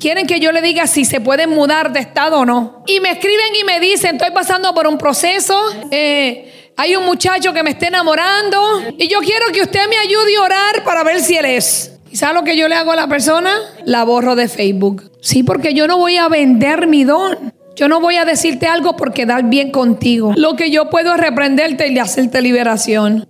Quieren 0.00 0.26
que 0.26 0.40
yo 0.40 0.50
le 0.50 0.62
diga 0.62 0.86
si 0.86 1.04
se 1.04 1.20
pueden 1.20 1.50
mudar 1.50 1.92
de 1.92 2.00
estado 2.00 2.40
o 2.40 2.46
no. 2.46 2.82
Y 2.86 3.00
me 3.00 3.10
escriben 3.10 3.54
y 3.60 3.64
me 3.64 3.80
dicen, 3.80 4.16
estoy 4.16 4.30
pasando 4.32 4.72
por 4.74 4.86
un 4.86 4.96
proceso. 4.96 5.54
eh, 5.90 6.72
hay 6.76 6.96
un 6.96 7.04
muchacho 7.04 7.52
que 7.52 7.62
me 7.62 7.70
está 7.70 7.88
enamorando. 7.88 8.58
Y 8.96 9.08
yo 9.08 9.18
quiero 9.20 9.46
que 9.52 9.60
usted 9.60 9.86
me 9.90 9.98
ayude 9.98 10.36
a 10.38 10.42
orar 10.42 10.84
para 10.84 11.04
ver 11.04 11.20
si 11.20 11.36
él 11.36 11.44
es. 11.44 11.92
¿Y 12.10 12.16
sabe 12.16 12.32
lo 12.32 12.44
que 12.44 12.56
yo 12.56 12.66
le 12.68 12.74
hago 12.74 12.92
a 12.92 12.96
la 12.96 13.06
persona? 13.06 13.50
La 13.84 14.04
borro 14.04 14.34
de 14.34 14.48
Facebook. 14.48 15.10
Sí, 15.20 15.42
porque 15.42 15.74
yo 15.74 15.86
no 15.86 15.98
voy 15.98 16.16
a 16.16 16.28
vender 16.28 16.86
mi 16.86 17.04
don. 17.04 17.52
Yo 17.76 17.88
no 17.88 18.00
voy 18.00 18.16
a 18.16 18.24
decirte 18.24 18.66
algo 18.66 18.96
por 18.96 19.12
quedar 19.12 19.44
bien 19.44 19.70
contigo. 19.70 20.32
Lo 20.36 20.56
que 20.56 20.70
yo 20.70 20.88
puedo 20.90 21.14
es 21.14 21.20
reprenderte 21.20 21.88
y 21.88 21.98
hacerte 21.98 22.40
liberación. 22.40 23.28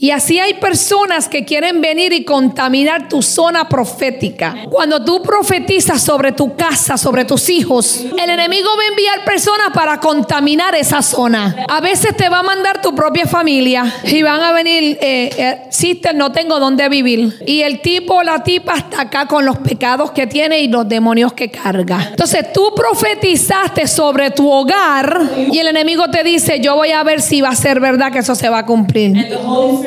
Y 0.00 0.12
así 0.12 0.38
hay 0.38 0.54
personas 0.54 1.28
que 1.28 1.44
quieren 1.44 1.80
venir 1.80 2.12
y 2.12 2.24
contaminar 2.24 3.08
tu 3.08 3.20
zona 3.20 3.68
profética. 3.68 4.54
Cuando 4.70 5.04
tú 5.04 5.20
profetizas 5.20 6.00
sobre 6.00 6.30
tu 6.30 6.54
casa, 6.54 6.96
sobre 6.96 7.24
tus 7.24 7.48
hijos, 7.48 8.04
el 8.16 8.30
enemigo 8.30 8.68
va 8.78 8.84
a 8.84 8.86
enviar 8.86 9.24
personas 9.24 9.70
para 9.74 9.98
contaminar 9.98 10.76
esa 10.76 11.02
zona. 11.02 11.66
A 11.68 11.80
veces 11.80 12.16
te 12.16 12.28
va 12.28 12.38
a 12.38 12.42
mandar 12.44 12.80
tu 12.80 12.94
propia 12.94 13.26
familia 13.26 13.92
y 14.04 14.22
van 14.22 14.40
a 14.40 14.52
venir, 14.52 14.98
eh, 15.00 15.30
eh, 15.36 15.62
sister, 15.70 16.14
no 16.14 16.30
tengo 16.30 16.60
dónde 16.60 16.88
vivir. 16.88 17.36
Y 17.44 17.62
el 17.62 17.80
tipo 17.80 18.22
la 18.22 18.44
tipa 18.44 18.76
está 18.76 19.00
acá 19.00 19.26
con 19.26 19.44
los 19.44 19.58
pecados 19.58 20.12
que 20.12 20.28
tiene 20.28 20.60
y 20.60 20.68
los 20.68 20.88
demonios 20.88 21.32
que 21.32 21.50
carga. 21.50 22.06
Entonces 22.10 22.52
tú 22.52 22.72
profetizaste 22.72 23.88
sobre 23.88 24.30
tu 24.30 24.48
hogar 24.48 25.28
y 25.50 25.58
el 25.58 25.66
enemigo 25.66 26.08
te 26.08 26.22
dice, 26.22 26.60
yo 26.60 26.76
voy 26.76 26.92
a 26.92 27.02
ver 27.02 27.20
si 27.20 27.40
va 27.40 27.48
a 27.48 27.56
ser 27.56 27.80
verdad 27.80 28.12
que 28.12 28.20
eso 28.20 28.36
se 28.36 28.48
va 28.48 28.58
a 28.58 28.66
cumplir. 28.66 29.36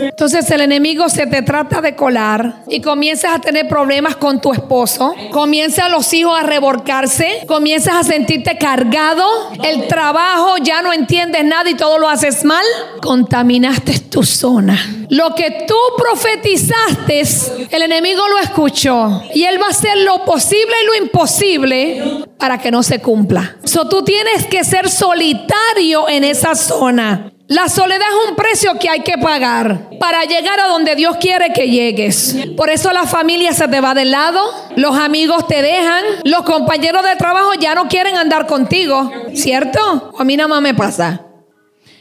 Entonces 0.01 0.49
el 0.51 0.61
enemigo 0.61 1.09
se 1.09 1.27
te 1.27 1.41
trata 1.41 1.81
de 1.81 1.95
colar 1.95 2.63
y 2.67 2.81
comienzas 2.81 3.35
a 3.35 3.39
tener 3.39 3.67
problemas 3.67 4.15
con 4.15 4.41
tu 4.41 4.51
esposo, 4.51 5.13
comienzan 5.31 5.91
los 5.91 6.11
hijos 6.13 6.37
a 6.39 6.43
revolcarse, 6.43 7.43
comienzas 7.47 7.95
a 7.95 8.03
sentirte 8.03 8.57
cargado, 8.57 9.25
el 9.63 9.87
trabajo 9.87 10.57
ya 10.57 10.81
no 10.81 10.91
entiendes 10.93 11.43
nada 11.45 11.69
y 11.69 11.75
todo 11.75 11.99
lo 11.99 12.09
haces 12.09 12.43
mal, 12.43 12.63
contaminaste 13.01 13.99
tu 13.99 14.23
zona. 14.23 14.77
Lo 15.09 15.35
que 15.35 15.65
tú 15.67 15.75
profetizaste, 15.97 17.21
el 17.69 17.81
enemigo 17.81 18.27
lo 18.29 18.39
escuchó 18.39 19.21
y 19.33 19.43
él 19.43 19.61
va 19.61 19.67
a 19.67 19.71
hacer 19.71 19.97
lo 19.99 20.23
posible 20.23 20.73
y 20.81 20.85
lo 20.85 21.05
imposible 21.05 22.25
para 22.37 22.59
que 22.59 22.71
no 22.71 22.81
se 22.81 22.99
cumpla. 22.99 23.57
So 23.63 23.87
tú 23.87 24.03
tienes 24.03 24.47
que 24.47 24.63
ser 24.63 24.89
solitario 24.89 26.07
en 26.09 26.23
esa 26.23 26.55
zona. 26.55 27.31
La 27.51 27.67
soledad 27.67 28.07
es 28.07 28.29
un 28.29 28.35
precio 28.37 28.79
que 28.79 28.87
hay 28.87 29.01
que 29.01 29.17
pagar 29.17 29.89
para 29.99 30.23
llegar 30.23 30.57
a 30.61 30.67
donde 30.67 30.95
Dios 30.95 31.17
quiere 31.19 31.51
que 31.51 31.67
llegues. 31.67 32.37
Por 32.55 32.69
eso 32.69 32.93
la 32.93 33.05
familia 33.05 33.51
se 33.51 33.67
te 33.67 33.81
va 33.81 33.93
de 33.93 34.05
lado, 34.05 34.39
los 34.77 34.95
amigos 34.95 35.45
te 35.47 35.61
dejan, 35.61 36.01
los 36.23 36.43
compañeros 36.43 37.03
de 37.03 37.17
trabajo 37.17 37.53
ya 37.59 37.75
no 37.75 37.89
quieren 37.89 38.15
andar 38.15 38.47
contigo, 38.47 39.11
¿cierto? 39.33 40.13
A 40.17 40.23
mí 40.23 40.37
nada 40.37 40.47
más 40.47 40.61
me 40.61 40.73
pasa. 40.73 41.25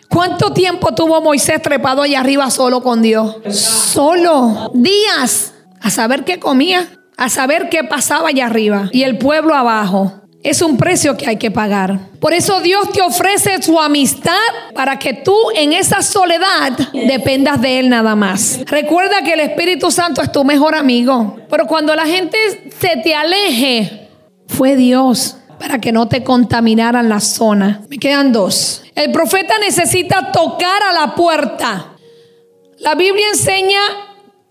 ¿Cuánto 0.08 0.52
tiempo 0.52 0.94
tuvo 0.94 1.20
Moisés 1.20 1.60
trepado 1.60 2.02
allá 2.02 2.20
arriba 2.20 2.48
solo 2.52 2.80
con 2.80 3.02
Dios? 3.02 3.38
Solo. 3.50 4.70
Días. 4.72 5.54
A 5.80 5.90
saber 5.90 6.24
qué 6.24 6.38
comía, 6.38 6.86
a 7.16 7.28
saber 7.28 7.68
qué 7.70 7.82
pasaba 7.82 8.28
allá 8.28 8.46
arriba 8.46 8.88
y 8.92 9.02
el 9.02 9.18
pueblo 9.18 9.56
abajo. 9.56 10.19
Es 10.42 10.62
un 10.62 10.78
precio 10.78 11.16
que 11.18 11.28
hay 11.28 11.36
que 11.36 11.50
pagar. 11.50 12.08
Por 12.18 12.32
eso 12.32 12.60
Dios 12.60 12.90
te 12.92 13.02
ofrece 13.02 13.62
su 13.62 13.78
amistad 13.78 14.32
para 14.74 14.98
que 14.98 15.12
tú 15.12 15.36
en 15.54 15.74
esa 15.74 16.00
soledad 16.00 16.72
dependas 16.92 17.60
de 17.60 17.78
Él 17.78 17.90
nada 17.90 18.16
más. 18.16 18.60
Recuerda 18.64 19.22
que 19.22 19.34
el 19.34 19.40
Espíritu 19.40 19.90
Santo 19.90 20.22
es 20.22 20.32
tu 20.32 20.42
mejor 20.42 20.74
amigo. 20.74 21.36
Pero 21.50 21.66
cuando 21.66 21.94
la 21.94 22.06
gente 22.06 22.38
se 22.80 22.96
te 23.02 23.14
aleje, 23.14 24.08
fue 24.46 24.76
Dios 24.76 25.36
para 25.58 25.78
que 25.78 25.92
no 25.92 26.08
te 26.08 26.24
contaminaran 26.24 27.10
la 27.10 27.20
zona. 27.20 27.82
Me 27.90 27.98
quedan 27.98 28.32
dos. 28.32 28.82
El 28.94 29.12
profeta 29.12 29.58
necesita 29.58 30.32
tocar 30.32 30.82
a 30.84 30.92
la 30.92 31.14
puerta. 31.14 31.96
La 32.78 32.94
Biblia 32.94 33.26
enseña 33.30 33.80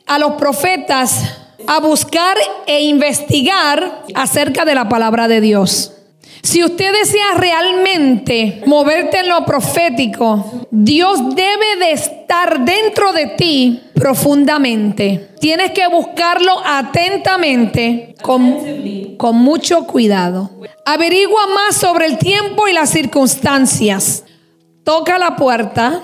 a 0.06 0.20
los 0.20 0.34
profetas 0.34 1.49
a 1.68 1.80
buscar 1.80 2.38
e 2.66 2.82
investigar 2.84 4.04
acerca 4.16 4.66
de 4.66 4.76
la 4.76 4.90
palabra 4.90 5.28
de 5.28 5.42
Dios. 5.42 5.94
Si 6.42 6.64
usted 6.64 6.94
desea 6.94 7.34
realmente 7.36 8.62
moverte 8.66 9.20
en 9.20 9.30
lo 9.30 9.46
profético, 9.46 10.66
Dios 10.72 11.36
debe 11.36 11.76
de 11.80 11.92
estar 11.92 12.64
dentro 12.64 13.12
de 13.12 13.28
ti 13.28 13.82
profundamente. 13.94 15.32
Tienes 15.40 15.72
que 15.72 15.88
buscarlo 15.88 16.62
atentamente, 16.66 18.16
con, 18.22 18.58
con 19.18 19.36
mucho 19.36 19.86
cuidado. 19.86 20.50
Averigua 20.86 21.48
más 21.48 21.76
sobre 21.76 22.06
el 22.06 22.18
tiempo 22.18 22.68
y 22.68 22.74
las 22.74 22.90
circunstancias. 22.90 24.24
Toca 24.86 25.20
la 25.20 25.36
puerta 25.36 26.02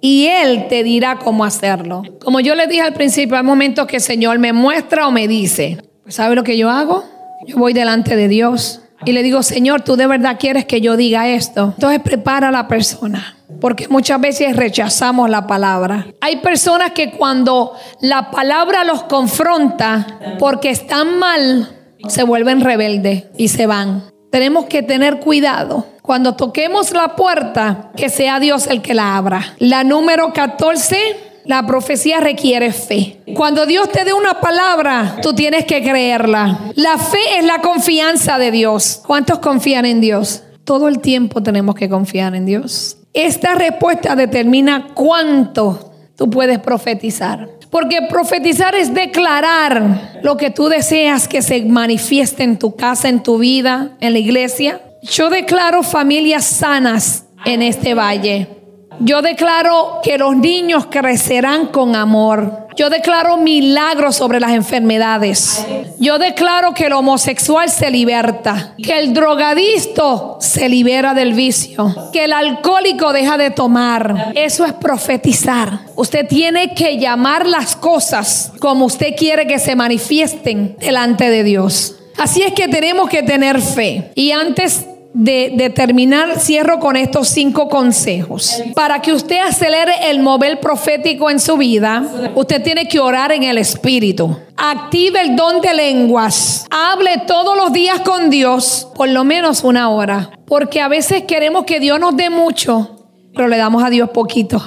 y 0.00 0.26
Él 0.26 0.66
te 0.68 0.82
dirá 0.82 1.18
cómo 1.18 1.44
hacerlo. 1.44 2.02
Como 2.22 2.40
yo 2.40 2.54
le 2.54 2.66
dije 2.66 2.82
al 2.82 2.94
principio, 2.94 3.36
hay 3.36 3.42
momentos 3.42 3.86
que 3.86 3.96
el 3.96 4.02
Señor 4.02 4.38
me 4.38 4.52
muestra 4.52 5.06
o 5.08 5.10
me 5.10 5.28
dice, 5.28 5.78
pues 6.02 6.14
¿sabe 6.14 6.34
lo 6.34 6.44
que 6.44 6.56
yo 6.56 6.70
hago? 6.70 7.04
Yo 7.46 7.56
voy 7.56 7.72
delante 7.72 8.16
de 8.16 8.28
Dios 8.28 8.82
y 9.04 9.12
le 9.12 9.22
digo, 9.22 9.42
Señor, 9.42 9.82
tú 9.82 9.96
de 9.96 10.06
verdad 10.06 10.36
quieres 10.38 10.64
que 10.64 10.80
yo 10.80 10.96
diga 10.96 11.28
esto. 11.28 11.72
Entonces 11.76 12.00
prepara 12.00 12.48
a 12.48 12.52
la 12.52 12.66
persona. 12.66 13.36
Porque 13.60 13.88
muchas 13.88 14.20
veces 14.20 14.54
rechazamos 14.56 15.30
la 15.30 15.46
palabra. 15.46 16.06
Hay 16.20 16.36
personas 16.36 16.92
que 16.92 17.12
cuando 17.12 17.72
la 18.00 18.30
palabra 18.30 18.84
los 18.84 19.04
confronta 19.04 20.36
porque 20.38 20.70
están 20.70 21.18
mal, 21.18 21.68
se 22.08 22.22
vuelven 22.24 22.60
rebeldes 22.60 23.24
y 23.36 23.48
se 23.48 23.66
van. 23.66 24.04
Tenemos 24.30 24.66
que 24.66 24.82
tener 24.82 25.20
cuidado. 25.20 25.86
Cuando 26.02 26.36
toquemos 26.36 26.92
la 26.92 27.16
puerta, 27.16 27.90
que 27.96 28.08
sea 28.08 28.40
Dios 28.40 28.66
el 28.66 28.82
que 28.82 28.94
la 28.94 29.16
abra. 29.16 29.54
La 29.58 29.84
número 29.84 30.32
14, 30.32 30.96
la 31.44 31.66
profecía 31.66 32.20
requiere 32.20 32.72
fe. 32.72 33.20
Cuando 33.34 33.64
Dios 33.64 33.90
te 33.90 34.04
dé 34.04 34.12
una 34.12 34.40
palabra, 34.40 35.16
tú 35.22 35.32
tienes 35.32 35.64
que 35.64 35.82
creerla. 35.82 36.58
La 36.74 36.98
fe 36.98 37.38
es 37.38 37.44
la 37.44 37.60
confianza 37.60 38.38
de 38.38 38.50
Dios. 38.50 39.02
¿Cuántos 39.06 39.38
confían 39.38 39.86
en 39.86 40.00
Dios? 40.00 40.42
Todo 40.64 40.88
el 40.88 41.00
tiempo 41.00 41.42
tenemos 41.42 41.74
que 41.74 41.88
confiar 41.88 42.34
en 42.34 42.44
Dios. 42.44 42.98
Esta 43.14 43.54
respuesta 43.54 44.14
determina 44.14 44.88
cuánto 44.94 45.92
tú 46.16 46.28
puedes 46.28 46.58
profetizar. 46.58 47.48
Porque 47.70 48.02
profetizar 48.02 48.74
es 48.74 48.94
declarar 48.94 50.20
lo 50.22 50.36
que 50.36 50.50
tú 50.50 50.68
deseas 50.68 51.28
que 51.28 51.42
se 51.42 51.62
manifieste 51.64 52.42
en 52.42 52.58
tu 52.58 52.76
casa, 52.76 53.08
en 53.08 53.22
tu 53.22 53.38
vida, 53.38 53.92
en 54.00 54.12
la 54.12 54.18
iglesia. 54.18 54.80
Yo 55.02 55.30
declaro 55.30 55.82
familias 55.82 56.44
sanas 56.44 57.24
en 57.44 57.62
este 57.62 57.94
valle. 57.94 58.57
Yo 59.00 59.22
declaro 59.22 60.00
que 60.02 60.18
los 60.18 60.36
niños 60.36 60.86
crecerán 60.90 61.66
con 61.66 61.94
amor. 61.94 62.68
Yo 62.76 62.90
declaro 62.90 63.36
milagros 63.36 64.16
sobre 64.16 64.38
las 64.38 64.52
enfermedades. 64.52 65.66
Yo 65.98 66.18
declaro 66.18 66.74
que 66.74 66.86
el 66.86 66.92
homosexual 66.92 67.68
se 67.70 67.90
liberta. 67.90 68.74
Que 68.80 68.98
el 69.00 69.12
drogadicto 69.12 70.38
se 70.40 70.68
libera 70.68 71.12
del 71.12 71.34
vicio. 71.34 71.92
Que 72.12 72.24
el 72.24 72.32
alcohólico 72.32 73.12
deja 73.12 73.36
de 73.36 73.50
tomar. 73.50 74.32
Eso 74.36 74.64
es 74.64 74.72
profetizar. 74.74 75.80
Usted 75.96 76.28
tiene 76.28 76.74
que 76.74 76.98
llamar 76.98 77.46
las 77.46 77.74
cosas 77.74 78.52
como 78.60 78.84
usted 78.84 79.16
quiere 79.16 79.46
que 79.46 79.58
se 79.58 79.74
manifiesten 79.74 80.76
delante 80.78 81.30
de 81.30 81.42
Dios. 81.42 81.96
Así 82.16 82.42
es 82.42 82.52
que 82.52 82.68
tenemos 82.68 83.08
que 83.08 83.22
tener 83.22 83.60
fe. 83.60 84.12
Y 84.14 84.30
antes 84.32 84.86
de, 85.14 85.52
de, 85.56 85.70
terminar, 85.70 86.38
cierro 86.38 86.78
con 86.78 86.96
estos 86.96 87.28
cinco 87.28 87.68
consejos. 87.68 88.62
Para 88.74 89.00
que 89.00 89.12
usted 89.12 89.40
acelere 89.40 90.10
el 90.10 90.20
mover 90.20 90.60
profético 90.60 91.30
en 91.30 91.40
su 91.40 91.56
vida, 91.56 92.04
usted 92.34 92.62
tiene 92.62 92.86
que 92.88 93.00
orar 93.00 93.32
en 93.32 93.42
el 93.42 93.58
Espíritu. 93.58 94.36
Active 94.56 95.20
el 95.20 95.36
don 95.36 95.60
de 95.60 95.74
lenguas. 95.74 96.66
Hable 96.70 97.22
todos 97.26 97.56
los 97.56 97.72
días 97.72 98.00
con 98.00 98.30
Dios, 98.30 98.88
por 98.94 99.08
lo 99.08 99.24
menos 99.24 99.64
una 99.64 99.88
hora. 99.90 100.30
Porque 100.46 100.80
a 100.80 100.88
veces 100.88 101.22
queremos 101.24 101.64
que 101.64 101.80
Dios 101.80 101.98
nos 101.98 102.16
dé 102.16 102.30
mucho, 102.30 103.08
pero 103.34 103.48
le 103.48 103.56
damos 103.56 103.82
a 103.82 103.90
Dios 103.90 104.10
poquito. 104.10 104.62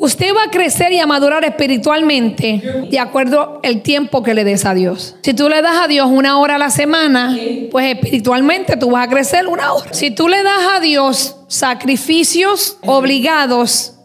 Usted 0.00 0.32
va 0.32 0.44
a 0.44 0.50
crecer 0.50 0.92
y 0.92 1.00
a 1.00 1.06
madurar 1.08 1.44
espiritualmente 1.44 2.62
de 2.88 2.98
acuerdo 3.00 3.60
al 3.64 3.82
tiempo 3.82 4.22
que 4.22 4.32
le 4.32 4.44
des 4.44 4.64
a 4.64 4.72
Dios. 4.72 5.16
Si 5.24 5.34
tú 5.34 5.48
le 5.48 5.60
das 5.60 5.76
a 5.76 5.88
Dios 5.88 6.06
una 6.08 6.38
hora 6.38 6.54
a 6.54 6.58
la 6.58 6.70
semana, 6.70 7.36
pues 7.72 7.96
espiritualmente 7.96 8.76
tú 8.76 8.92
vas 8.92 9.08
a 9.08 9.10
crecer 9.10 9.48
una 9.48 9.72
hora. 9.72 9.92
Si 9.92 10.12
tú 10.12 10.28
le 10.28 10.44
das 10.44 10.76
a 10.76 10.80
Dios 10.80 11.38
sacrificios 11.48 12.78
obligados, 12.86 13.96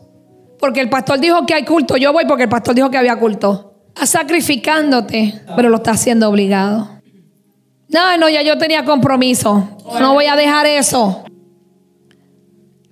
porque 0.60 0.82
el 0.82 0.90
pastor 0.90 1.20
dijo 1.20 1.46
que 1.46 1.54
hay 1.54 1.64
culto, 1.64 1.96
yo 1.96 2.12
voy 2.12 2.26
porque 2.26 2.44
el 2.44 2.50
pastor 2.50 2.74
dijo 2.74 2.90
que 2.90 2.98
había 2.98 3.18
culto. 3.18 3.76
Estás 3.90 4.10
sacrificándote, 4.10 5.44
pero 5.56 5.70
lo 5.70 5.78
está 5.78 5.92
haciendo 5.92 6.28
obligado. 6.28 6.90
No, 7.90 8.18
no, 8.18 8.30
ya 8.30 8.42
yo 8.42 8.58
tenía 8.58 8.84
compromiso. 8.84 9.78
No 10.00 10.14
voy 10.14 10.26
a 10.26 10.36
dejar 10.36 10.66
eso. 10.66 11.24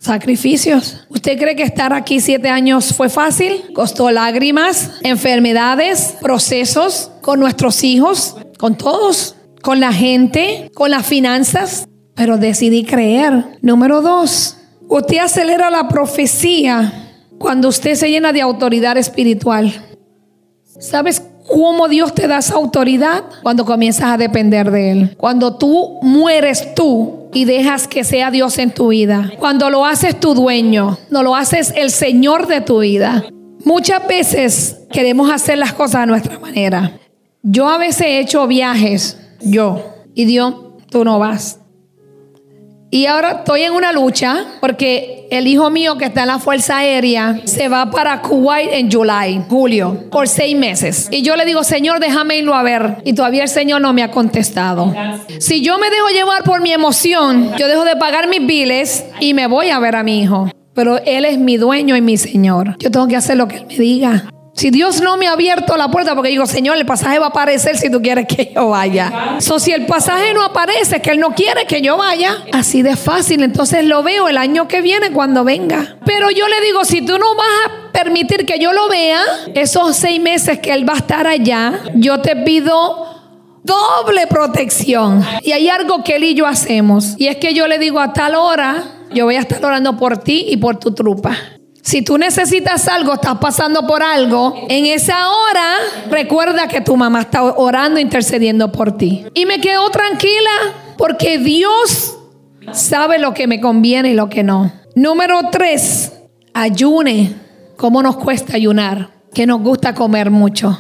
Sacrificios. 0.02 1.06
¿Usted 1.10 1.38
cree 1.38 1.56
que 1.56 1.62
estar 1.62 1.93
aquí 1.93 2.20
siete 2.20 2.49
años 2.49 2.91
fue 2.95 3.08
fácil? 3.08 3.72
Costó 3.76 4.10
lágrimas, 4.10 4.93
enfermedades, 5.04 6.16
procesos 6.20 7.12
con 7.22 7.39
nuestros 7.39 7.84
hijos, 7.84 8.36
con 8.58 8.76
todos, 8.76 9.36
con 9.62 9.80
la 9.80 9.93
gente, 9.93 10.72
con 10.74 10.89
las 10.89 11.06
finanzas. 11.06 11.88
Pero 12.16 12.38
decidí 12.38 12.84
creer. 12.84 13.60
Número 13.62 14.02
dos, 14.02 14.58
usted 14.88 15.20
acelera 15.20 15.70
la 15.70 15.88
profecía 15.88 17.12
cuando 17.38 17.68
usted 17.68 17.93
se 17.93 18.10
llena 18.10 18.34
de 18.34 18.41
autoridad 18.41 18.97
espiritual. 18.97 19.72
¿Sabes 20.80 21.22
cómo 21.48 21.88
Dios 21.88 22.14
te 22.14 22.28
da 22.28 22.39
esa 22.39 22.56
autoridad? 22.56 23.24
Cuando 23.44 23.66
comienzas 23.66 24.06
a 24.06 24.18
depender 24.18 24.72
de 24.72 24.92
Él. 24.92 25.16
Cuando 25.18 25.56
tú 25.56 26.00
mueres 26.02 26.74
tú 26.76 27.30
y 27.34 27.46
dejas 27.46 27.88
que 27.88 28.04
sea 28.04 28.32
Dios 28.32 28.58
en 28.58 28.72
tu 28.72 28.89
vida. 28.89 29.32
Cuando 29.39 29.70
lo 29.70 29.86
haces 29.86 30.20
tu 30.20 30.34
dueño, 30.34 30.98
no 31.10 31.24
lo 31.24 31.36
haces 31.36 31.74
el 31.76 31.92
Señor 31.92 32.48
de 32.48 32.62
tu 32.62 32.80
vida. 32.80 33.24
Muchas 33.64 34.08
veces 34.08 34.82
queremos 34.92 35.32
hacer 35.32 35.58
las 35.58 35.74
cosas 35.74 36.02
a 36.02 36.06
nuestra 36.06 36.39
manera. 36.39 37.00
Yo 37.44 37.70
a 37.70 37.78
veces 37.78 38.02
he 38.02 38.20
hecho 38.20 38.48
viajes, 38.48 39.18
yo, 39.42 39.96
y 40.14 40.26
Dios, 40.26 40.56
tú 40.89 41.04
no 41.04 41.20
vas. 41.20 41.61
Y 42.94 43.06
ahora 43.06 43.32
estoy 43.39 43.62
en 43.62 43.72
una 43.72 43.94
lucha 43.94 44.46
porque 44.60 45.26
el 45.32 45.48
hijo 45.48 45.70
mío 45.70 45.98
que 45.98 46.04
está 46.04 46.24
en 46.24 46.28
la 46.28 46.39
Fuerza 46.39 46.80
Aérea 46.80 47.39
se 47.46 47.70
va 47.70 47.89
para 47.89 48.22
Kuwait 48.22 48.70
en 48.74 48.92
July, 48.92 49.42
julio, 49.48 50.10
por 50.12 50.28
seis 50.28 50.58
meses. 50.58 51.08
Y 51.10 51.22
yo 51.22 51.38
le 51.38 51.46
digo, 51.46 51.64
Señor, 51.64 52.02
déjame 52.02 52.36
irlo 52.36 52.54
a 52.54 52.64
ver. 52.64 52.98
Y 53.06 53.14
todavía 53.14 53.44
el 53.44 53.50
Señor 53.50 53.80
no 53.80 53.94
me 53.94 54.04
ha 54.04 54.12
contestado. 54.12 54.94
Si 55.39 55.62
yo 55.62 55.78
me 55.78 55.89
dejo 55.89 56.10
llevar 56.10 56.44
por 56.44 56.62
mi 56.62 56.74
emoción, 56.74 57.54
yo 57.58 57.70
dejo 57.70 57.86
de 57.86 57.96
pagar 57.96 58.28
mis 58.28 58.46
biles 58.46 59.06
y 59.22 59.34
me 59.34 59.48
voy 59.48 59.70
a 59.70 59.80
ver 59.80 59.96
a 59.96 60.04
mi 60.04 60.22
hijo. 60.22 60.52
Pero 60.74 60.98
Él 61.06 61.24
es 61.24 61.38
mi 61.38 61.56
dueño 61.56 61.96
y 61.96 62.02
mi 62.02 62.18
Señor. 62.18 62.76
Yo 62.78 62.92
tengo 62.92 63.08
que 63.08 63.16
hacer 63.16 63.38
lo 63.38 63.48
que 63.48 63.56
Él 63.56 63.68
me 63.70 63.78
diga. 63.78 64.26
Si 64.62 64.70
Dios 64.70 65.01
no 65.01 65.18
me 65.18 65.26
ha 65.26 65.32
abierto 65.32 65.76
la 65.76 65.89
puerta, 65.89 66.14
porque 66.14 66.30
digo, 66.30 66.45
Señor, 66.45 66.78
el 66.78 66.86
pasaje 66.86 67.18
va 67.18 67.26
a 67.26 67.30
aparecer 67.30 67.78
si 67.78 67.89
tú 67.89 67.99
quieres 67.99 68.28
que 68.28 68.51
yo 68.53 68.70
vaya. 68.70 69.38
So, 69.39 69.57
si 69.57 69.72
el 69.72 69.88
pasaje 69.88 70.36
no 70.36 70.43
aparece, 70.43 71.01
que 71.01 71.09
Él 71.09 71.20
no 71.20 71.32
quiere 71.32 71.66
que 71.66 71.82
yo 71.82 71.97
vaya, 71.97 72.43
así 72.53 72.84
de 72.84 72.95
fácil. 72.95 73.41
Entonces 73.41 73.84
lo 73.86 74.03
veo 74.03 74.30
el 74.30 74.38
año 74.38 74.68
que 74.68 74.82
viene 74.82 75.12
cuando 75.14 75.43
venga. 75.43 75.97
Pero 76.05 76.30
yo 76.30 76.47
le 76.47 76.62
digo, 76.64 76.86
si 76.86 77.01
tú 77.01 77.18
no 77.18 77.34
vas 77.36 77.47
a 77.66 77.91
permitir 77.91 78.45
que 78.45 78.59
yo 78.59 78.72
lo 78.72 78.88
vea, 78.88 79.24
esos 79.55 79.95
seis 79.95 80.22
meses 80.22 80.59
que 80.59 80.72
Él 80.72 80.88
va 80.88 80.93
a 80.93 80.97
estar 80.97 81.26
allá, 81.26 81.80
yo 81.95 82.22
te 82.22 82.36
pido 82.36 83.07
doble 83.64 84.28
protección. 84.28 85.26
Y 85.41 85.53
hay 85.53 85.70
algo 85.70 86.03
que 86.03 86.18
Él 86.18 86.24
y 86.24 86.36
yo 86.36 86.45
hacemos. 86.45 87.16
Y 87.18 87.30
es 87.30 87.38
que 87.38 87.55
yo 87.55 87.66
le 87.66 87.80
digo 87.80 87.99
a 87.99 88.14
tal 88.14 88.36
hora, 88.36 88.84
yo 89.12 89.26
voy 89.26 89.38
a 89.38 89.39
estar 89.39 89.66
orando 89.66 89.97
por 89.97 90.20
ti 90.20 90.45
y 90.49 90.57
por 90.57 90.78
tu 90.78 90.93
trupa. 90.93 91.36
Si 91.82 92.04
tú 92.04 92.18
necesitas 92.18 92.88
algo, 92.88 93.14
estás 93.14 93.38
pasando 93.40 93.88
por 93.88 94.04
algo, 94.04 94.66
en 94.70 94.86
esa 94.86 95.30
hora 95.30 95.76
recuerda 96.10 96.68
que 96.68 96.82
tu 96.82 96.96
mamá 96.96 97.22
está 97.22 97.44
orando, 97.44 98.00
intercediendo 98.00 98.72
por 98.72 98.98
ti. 98.98 99.26
Y 99.34 99.46
me 99.46 99.60
quedo 99.60 99.90
tranquila 99.90 100.52
porque 100.98 101.40
Dios 101.40 102.18
sabe 102.72 103.18
lo 103.18 103.34
que 103.34 103.48
me 103.48 103.60
conviene 103.60 104.12
y 104.12 104.14
lo 104.14 104.30
que 104.30 104.44
no. 104.44 104.72
Número 104.96 105.50
tres, 105.52 106.14
ayune. 106.54 107.34
¿Cómo 107.78 108.04
nos 108.04 108.18
cuesta 108.18 108.56
ayunar? 108.56 109.10
Que 109.34 109.48
nos 109.48 109.62
gusta 109.62 109.96
comer 109.96 110.30
mucho. 110.30 110.78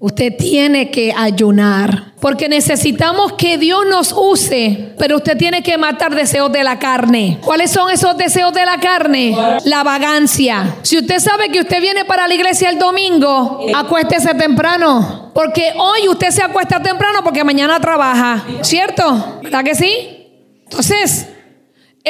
Usted 0.00 0.36
tiene 0.36 0.92
que 0.92 1.12
ayunar 1.16 2.12
porque 2.20 2.48
necesitamos 2.48 3.32
que 3.32 3.58
Dios 3.58 3.84
nos 3.90 4.12
use, 4.16 4.94
pero 4.96 5.16
usted 5.16 5.36
tiene 5.36 5.60
que 5.60 5.76
matar 5.76 6.14
deseos 6.14 6.52
de 6.52 6.62
la 6.62 6.78
carne. 6.78 7.38
¿Cuáles 7.44 7.72
son 7.72 7.90
esos 7.90 8.16
deseos 8.16 8.52
de 8.52 8.64
la 8.64 8.78
carne? 8.78 9.36
La 9.64 9.82
vagancia. 9.82 10.76
Si 10.82 10.98
usted 10.98 11.18
sabe 11.18 11.48
que 11.48 11.60
usted 11.60 11.80
viene 11.80 12.04
para 12.04 12.28
la 12.28 12.34
iglesia 12.34 12.70
el 12.70 12.78
domingo, 12.78 13.66
acuéstese 13.74 14.34
temprano, 14.34 15.32
porque 15.34 15.72
hoy 15.76 16.08
usted 16.08 16.30
se 16.30 16.42
acuesta 16.42 16.80
temprano 16.80 17.18
porque 17.24 17.42
mañana 17.42 17.80
trabaja, 17.80 18.44
¿cierto? 18.62 19.40
¿Verdad 19.42 19.64
que 19.64 19.74
sí? 19.74 20.28
Entonces, 20.62 21.26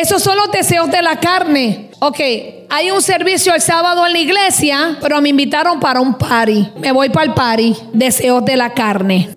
esos 0.01 0.23
son 0.23 0.37
los 0.37 0.51
deseos 0.53 0.91
de 0.91 1.03
la 1.03 1.17
carne. 1.17 1.91
Ok, 1.99 2.21
hay 2.69 2.91
un 2.93 3.03
servicio 3.03 3.53
el 3.53 3.61
sábado 3.61 4.07
en 4.07 4.13
la 4.13 4.19
iglesia, 4.19 4.97
pero 5.01 5.21
me 5.21 5.31
invitaron 5.31 5.81
para 5.81 6.01
un 6.01 6.15
party. 6.15 6.69
Me 6.77 6.93
voy 6.93 7.09
para 7.09 7.27
el 7.27 7.35
party. 7.35 7.77
Deseos 7.93 8.45
de 8.45 8.57
la 8.57 8.73
carne. 8.73 9.31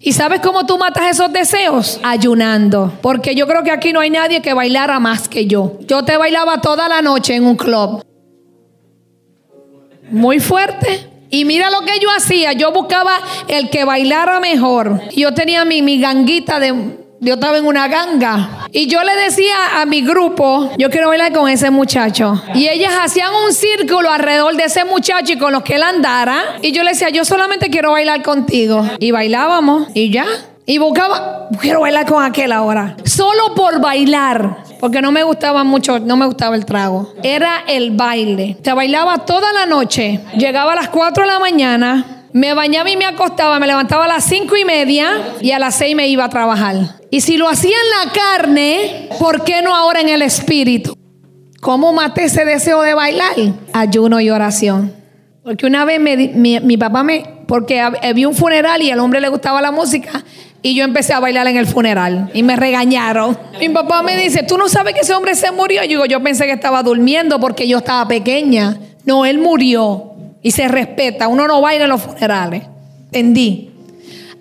¿Y 0.00 0.12
sabes 0.12 0.40
cómo 0.40 0.64
tú 0.64 0.78
matas 0.78 1.10
esos 1.10 1.30
deseos? 1.32 2.00
Ayunando. 2.02 2.92
Porque 3.02 3.34
yo 3.34 3.46
creo 3.46 3.62
que 3.62 3.70
aquí 3.70 3.92
no 3.92 4.00
hay 4.00 4.08
nadie 4.08 4.40
que 4.40 4.54
bailara 4.54 4.98
más 5.00 5.28
que 5.28 5.46
yo. 5.46 5.78
Yo 5.80 6.04
te 6.04 6.16
bailaba 6.16 6.62
toda 6.62 6.88
la 6.88 7.02
noche 7.02 7.34
en 7.34 7.44
un 7.44 7.56
club. 7.56 8.02
Muy 10.10 10.40
fuerte. 10.40 11.10
Y 11.28 11.44
mira 11.44 11.70
lo 11.70 11.80
que 11.80 11.98
yo 12.00 12.08
hacía. 12.10 12.52
Yo 12.52 12.72
buscaba 12.72 13.18
el 13.48 13.68
que 13.68 13.84
bailara 13.84 14.40
mejor. 14.40 15.02
Yo 15.14 15.34
tenía 15.34 15.64
mi, 15.66 15.82
mi 15.82 16.00
ganguita 16.00 16.60
de, 16.60 17.03
yo 17.24 17.34
estaba 17.34 17.56
en 17.56 17.66
una 17.66 17.88
ganga 17.88 18.66
y 18.70 18.86
yo 18.86 19.02
le 19.02 19.16
decía 19.16 19.80
a 19.80 19.86
mi 19.86 20.02
grupo, 20.02 20.70
yo 20.78 20.90
quiero 20.90 21.08
bailar 21.08 21.32
con 21.32 21.48
ese 21.48 21.70
muchacho. 21.70 22.42
Y 22.54 22.68
ellas 22.68 22.92
hacían 23.02 23.30
un 23.46 23.52
círculo 23.52 24.10
alrededor 24.10 24.54
de 24.56 24.64
ese 24.64 24.84
muchacho 24.84 25.32
y 25.32 25.38
con 25.38 25.52
los 25.52 25.62
que 25.62 25.76
él 25.76 25.82
andara. 25.82 26.58
Y 26.60 26.72
yo 26.72 26.82
le 26.82 26.90
decía, 26.90 27.08
yo 27.08 27.24
solamente 27.24 27.70
quiero 27.70 27.92
bailar 27.92 28.22
contigo. 28.22 28.84
Y 28.98 29.10
bailábamos 29.10 29.88
y 29.94 30.10
ya. 30.10 30.26
Y 30.66 30.78
buscaba, 30.78 31.48
quiero 31.60 31.80
bailar 31.80 32.06
con 32.06 32.22
aquel 32.22 32.52
ahora. 32.52 32.96
Solo 33.04 33.54
por 33.54 33.80
bailar. 33.80 34.64
Porque 34.80 35.00
no 35.00 35.12
me 35.12 35.22
gustaba 35.22 35.64
mucho, 35.64 35.98
no 35.98 36.16
me 36.16 36.26
gustaba 36.26 36.56
el 36.56 36.66
trago. 36.66 37.14
Era 37.22 37.64
el 37.66 37.92
baile. 37.92 38.58
Te 38.62 38.72
bailaba 38.72 39.18
toda 39.18 39.52
la 39.52 39.66
noche. 39.66 40.20
Llegaba 40.36 40.72
a 40.72 40.76
las 40.76 40.88
4 40.88 41.24
de 41.24 41.30
la 41.30 41.38
mañana. 41.38 42.13
Me 42.34 42.52
bañaba 42.52 42.90
y 42.90 42.96
me 42.96 43.04
acostaba, 43.04 43.60
me 43.60 43.66
levantaba 43.68 44.06
a 44.06 44.08
las 44.08 44.24
cinco 44.24 44.56
y 44.56 44.64
media 44.64 45.36
y 45.40 45.52
a 45.52 45.60
las 45.60 45.76
seis 45.76 45.94
me 45.94 46.08
iba 46.08 46.24
a 46.24 46.28
trabajar. 46.28 46.74
Y 47.08 47.20
si 47.20 47.36
lo 47.36 47.48
hacía 47.48 47.76
en 47.76 48.08
la 48.08 48.12
carne, 48.12 49.08
¿por 49.20 49.44
qué 49.44 49.62
no 49.62 49.72
ahora 49.72 50.00
en 50.00 50.08
el 50.08 50.20
espíritu? 50.20 50.98
¿Cómo 51.60 51.92
maté 51.92 52.24
ese 52.24 52.44
deseo 52.44 52.82
de 52.82 52.92
bailar? 52.92 53.36
Ayuno 53.72 54.18
y 54.18 54.30
oración. 54.30 54.92
Porque 55.44 55.64
una 55.64 55.84
vez 55.84 56.00
me, 56.00 56.16
mi, 56.16 56.58
mi, 56.58 56.76
papá 56.76 57.04
me, 57.04 57.24
porque 57.46 57.80
había 57.80 58.26
un 58.26 58.34
funeral 58.34 58.82
y 58.82 58.90
al 58.90 58.98
hombre 58.98 59.20
le 59.20 59.28
gustaba 59.28 59.62
la 59.62 59.70
música 59.70 60.24
y 60.60 60.74
yo 60.74 60.82
empecé 60.82 61.12
a 61.12 61.20
bailar 61.20 61.46
en 61.46 61.56
el 61.56 61.68
funeral 61.68 62.32
y 62.34 62.42
me 62.42 62.56
regañaron. 62.56 63.38
Mi 63.60 63.68
papá 63.68 64.02
me 64.02 64.16
dice, 64.16 64.42
¿tú 64.42 64.58
no 64.58 64.68
sabes 64.68 64.94
que 64.94 65.02
ese 65.02 65.14
hombre 65.14 65.36
se 65.36 65.52
murió? 65.52 65.82
Yo 65.82 65.88
digo, 65.88 66.06
yo 66.06 66.20
pensé 66.20 66.46
que 66.46 66.52
estaba 66.52 66.82
durmiendo 66.82 67.38
porque 67.38 67.68
yo 67.68 67.78
estaba 67.78 68.08
pequeña. 68.08 68.76
No, 69.04 69.24
él 69.24 69.38
murió 69.38 70.13
y 70.44 70.50
se 70.50 70.68
respeta. 70.68 71.26
Uno 71.26 71.48
no 71.48 71.60
baila 71.62 71.84
en 71.84 71.90
los 71.90 72.02
funerales. 72.02 72.62
Entendí. 73.06 73.70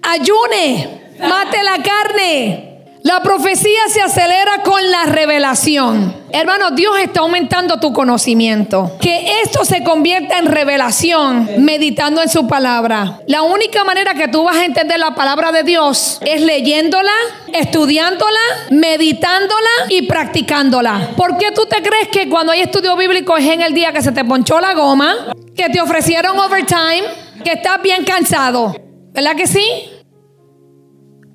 Ayune, 0.01 1.13
mate 1.17 1.63
la 1.63 1.81
carne. 1.81 2.72
La 3.03 3.19
profecía 3.19 3.81
se 3.89 4.01
acelera 4.01 4.63
con 4.63 4.89
la 4.89 5.03
revelación. 5.03 6.15
Hermano, 6.31 6.71
Dios 6.71 6.97
está 6.99 7.19
aumentando 7.19 7.77
tu 7.77 7.91
conocimiento. 7.91 8.95
Que 9.01 9.41
esto 9.41 9.65
se 9.65 9.83
convierta 9.83 10.39
en 10.39 10.45
revelación 10.45 11.49
meditando 11.57 12.21
en 12.21 12.29
su 12.29 12.47
palabra. 12.47 13.19
La 13.27 13.41
única 13.41 13.83
manera 13.83 14.13
que 14.13 14.29
tú 14.29 14.45
vas 14.45 14.55
a 14.55 14.63
entender 14.63 14.99
la 14.99 15.15
palabra 15.15 15.51
de 15.51 15.63
Dios 15.63 16.19
es 16.21 16.39
leyéndola, 16.43 17.11
estudiándola, 17.51 18.39
meditándola 18.69 19.69
y 19.89 20.03
practicándola. 20.03 21.09
¿Por 21.17 21.37
qué 21.37 21.51
tú 21.51 21.65
te 21.65 21.83
crees 21.83 22.07
que 22.07 22.29
cuando 22.29 22.53
hay 22.53 22.61
estudio 22.61 22.95
bíblico 22.95 23.35
es 23.35 23.47
en 23.47 23.61
el 23.61 23.73
día 23.73 23.91
que 23.91 24.01
se 24.01 24.13
te 24.13 24.23
ponchó 24.23 24.61
la 24.61 24.73
goma, 24.75 25.33
que 25.57 25.67
te 25.67 25.81
ofrecieron 25.81 26.39
overtime, 26.39 27.03
que 27.43 27.51
estás 27.51 27.81
bien 27.81 28.05
cansado? 28.05 28.73
¿Verdad 29.11 29.35
que 29.35 29.45
sí? 29.45 29.92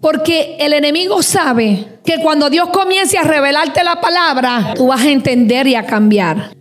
Porque 0.01 0.57
el 0.61 0.73
enemigo 0.73 1.23
sabe 1.23 1.99
que 2.05 2.19
cuando 2.21 2.49
Dios 2.51 2.69
comience 2.71 3.19
a 3.19 3.23
revelarte 3.23 3.83
la 3.83 4.01
palabra, 4.01 4.75
tú 4.77 4.87
vas 4.87 5.03
a 5.03 5.11
entender 5.11 5.67
y 5.67 5.75
a 5.75 5.85
cambiar. 5.85 6.53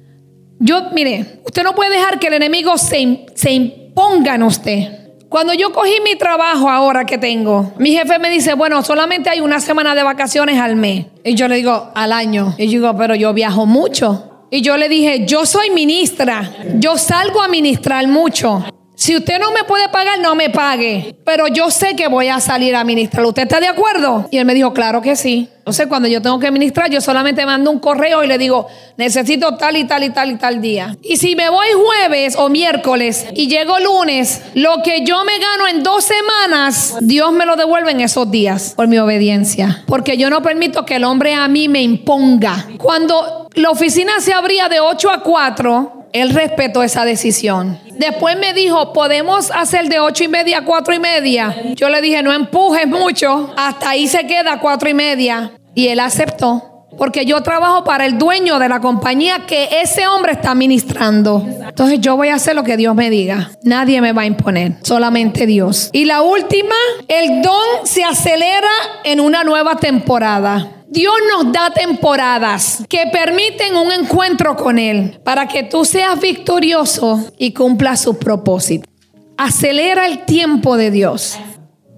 Yo, 0.59 0.89
mire, 0.91 1.41
usted 1.45 1.63
no 1.63 1.75
puede 1.75 1.91
dejar 1.91 2.19
que 2.19 2.27
el 2.27 2.33
enemigo 2.33 2.77
se, 2.77 3.25
se 3.35 3.51
imponga 3.51 4.35
en 4.35 4.43
usted. 4.43 5.07
Cuando 5.29 5.53
yo 5.53 5.73
cogí 5.73 5.99
mi 6.03 6.15
trabajo 6.15 6.69
ahora 6.69 7.05
que 7.05 7.17
tengo, 7.17 7.73
mi 7.77 7.91
jefe 7.91 8.17
me 8.17 8.29
dice, 8.29 8.53
bueno, 8.53 8.81
solamente 8.81 9.29
hay 9.29 9.41
una 9.41 9.59
semana 9.59 9.93
de 9.93 10.01
vacaciones 10.01 10.59
al 10.59 10.75
mes. 10.77 11.05
Y 11.23 11.35
yo 11.35 11.47
le 11.47 11.57
digo, 11.57 11.91
al 11.93 12.13
año. 12.13 12.55
Y 12.57 12.67
yo 12.67 12.79
digo, 12.79 12.97
pero 12.97 13.13
yo 13.13 13.33
viajo 13.33 13.65
mucho. 13.65 14.45
Y 14.49 14.61
yo 14.61 14.77
le 14.77 14.87
dije, 14.87 15.25
yo 15.25 15.45
soy 15.45 15.69
ministra, 15.69 16.49
yo 16.75 16.97
salgo 16.97 17.41
a 17.41 17.49
ministrar 17.49 18.07
mucho. 18.07 18.63
Si 18.97 19.15
usted 19.15 19.39
no 19.39 19.51
me 19.51 19.63
puede 19.63 19.89
pagar, 19.89 20.19
no 20.19 20.33
me 20.33 20.49
pague. 20.49 21.15
Pero 21.23 21.47
yo 21.47 21.69
sé 21.69 21.95
que 21.95 22.07
voy 22.07 22.29
a 22.29 22.39
salir 22.39 22.75
a 22.75 22.83
ministrar. 22.83 23.23
¿Usted 23.27 23.43
está 23.43 23.59
de 23.59 23.67
acuerdo? 23.67 24.27
Y 24.31 24.39
él 24.39 24.45
me 24.45 24.55
dijo, 24.55 24.73
claro 24.73 25.03
que 25.03 25.15
sí. 25.15 25.47
Entonces, 25.59 25.85
cuando 25.85 26.07
yo 26.07 26.19
tengo 26.19 26.39
que 26.39 26.49
ministrar, 26.49 26.89
yo 26.89 26.99
solamente 26.99 27.45
mando 27.45 27.69
un 27.69 27.77
correo 27.77 28.23
y 28.23 28.27
le 28.27 28.39
digo, 28.39 28.65
necesito 28.97 29.55
tal 29.55 29.77
y 29.77 29.83
tal 29.83 30.03
y 30.03 30.09
tal 30.09 30.31
y 30.31 30.35
tal 30.37 30.61
día. 30.61 30.97
Y 31.03 31.17
si 31.17 31.35
me 31.35 31.47
voy 31.51 31.67
jueves 31.75 32.35
o 32.37 32.49
miércoles 32.49 33.27
y 33.35 33.47
llego 33.47 33.77
lunes, 33.77 34.41
lo 34.55 34.81
que 34.83 35.05
yo 35.05 35.23
me 35.25 35.37
gano 35.37 35.67
en 35.67 35.83
dos 35.83 36.03
semanas, 36.03 36.95
Dios 37.01 37.31
me 37.33 37.45
lo 37.45 37.55
devuelve 37.55 37.91
en 37.91 38.01
esos 38.01 38.31
días 38.31 38.73
por 38.75 38.87
mi 38.87 38.97
obediencia. 38.97 39.83
Porque 39.85 40.17
yo 40.17 40.31
no 40.31 40.41
permito 40.41 40.85
que 40.85 40.95
el 40.95 41.03
hombre 41.03 41.35
a 41.35 41.47
mí 41.47 41.67
me 41.67 41.83
imponga. 41.83 42.65
Cuando 42.79 43.47
la 43.53 43.69
oficina 43.69 44.13
se 44.21 44.33
abría 44.33 44.69
de 44.69 44.79
8 44.79 45.11
a 45.11 45.21
4, 45.21 45.96
él 46.13 46.29
respetó 46.31 46.83
esa 46.83 47.05
decisión. 47.05 47.79
Después 47.91 48.37
me 48.37 48.53
dijo, 48.53 48.93
podemos 48.93 49.51
hacer 49.51 49.89
de 49.89 49.99
ocho 49.99 50.23
y 50.23 50.27
media 50.27 50.59
a 50.59 50.65
cuatro 50.65 50.93
y 50.93 50.99
media. 50.99 51.55
Yo 51.75 51.89
le 51.89 52.01
dije, 52.01 52.21
no 52.23 52.33
empujes 52.33 52.87
mucho, 52.87 53.53
hasta 53.57 53.89
ahí 53.89 54.07
se 54.07 54.25
queda 54.27 54.59
cuatro 54.59 54.89
y 54.89 54.93
media. 54.93 55.51
Y 55.73 55.87
él 55.89 55.99
aceptó. 55.99 56.76
Porque 56.97 57.25
yo 57.25 57.41
trabajo 57.43 57.83
para 57.83 58.05
el 58.05 58.17
dueño 58.17 58.57
de 58.59 58.69
la 58.69 58.81
compañía 58.81 59.45
que 59.45 59.69
ese 59.83 60.07
hombre 60.07 60.31
está 60.33 60.55
ministrando. 60.55 61.45
Entonces 61.67 62.01
yo 62.01 62.17
voy 62.17 62.29
a 62.29 62.35
hacer 62.35 62.55
lo 62.55 62.63
que 62.63 62.75
Dios 62.75 62.95
me 62.95 63.09
diga. 63.09 63.51
Nadie 63.63 64.01
me 64.01 64.13
va 64.13 64.23
a 64.23 64.25
imponer, 64.25 64.77
solamente 64.81 65.45
Dios. 65.45 65.89
Y 65.93 66.05
la 66.05 66.21
última, 66.21 66.75
el 67.07 67.41
don 67.41 67.85
se 67.85 68.03
acelera 68.03 68.69
en 69.03 69.19
una 69.19 69.43
nueva 69.43 69.75
temporada. 69.75 70.73
Dios 70.89 71.13
nos 71.29 71.51
da 71.51 71.71
temporadas 71.71 72.83
que 72.87 73.07
permiten 73.11 73.75
un 73.75 73.91
encuentro 73.91 74.55
con 74.55 74.79
Él 74.79 75.19
para 75.23 75.47
que 75.47 75.63
tú 75.63 75.83
seas 75.83 76.19
victorioso 76.19 77.31
y 77.37 77.53
cumpla 77.53 77.97
sus 77.97 78.17
propósitos. 78.17 78.89
Acelera 79.37 80.07
el 80.07 80.25
tiempo 80.25 80.77
de 80.77 80.89
Dios. 80.89 81.37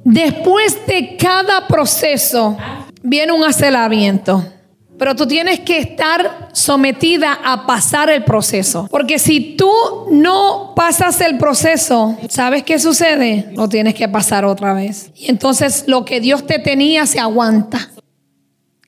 Después 0.03 0.85
de 0.87 1.17
cada 1.17 1.67
proceso 1.67 2.57
viene 3.03 3.31
un 3.31 3.43
aceleramiento. 3.43 4.43
Pero 4.99 5.15
tú 5.15 5.25
tienes 5.25 5.61
que 5.61 5.79
estar 5.79 6.49
sometida 6.51 7.39
a 7.41 7.65
pasar 7.65 8.09
el 8.09 8.25
proceso. 8.25 8.85
Porque 8.91 9.17
si 9.17 9.55
tú 9.55 9.71
no 10.11 10.73
pasas 10.75 11.21
el 11.21 11.37
proceso, 11.37 12.17
¿sabes 12.27 12.63
qué 12.63 12.77
sucede? 12.79 13.49
Lo 13.53 13.69
tienes 13.69 13.95
que 13.95 14.09
pasar 14.09 14.43
otra 14.43 14.73
vez. 14.73 15.11
Y 15.15 15.29
entonces 15.29 15.85
lo 15.87 16.03
que 16.03 16.19
Dios 16.19 16.45
te 16.45 16.59
tenía 16.59 17.05
se 17.05 17.17
aguanta. 17.17 17.89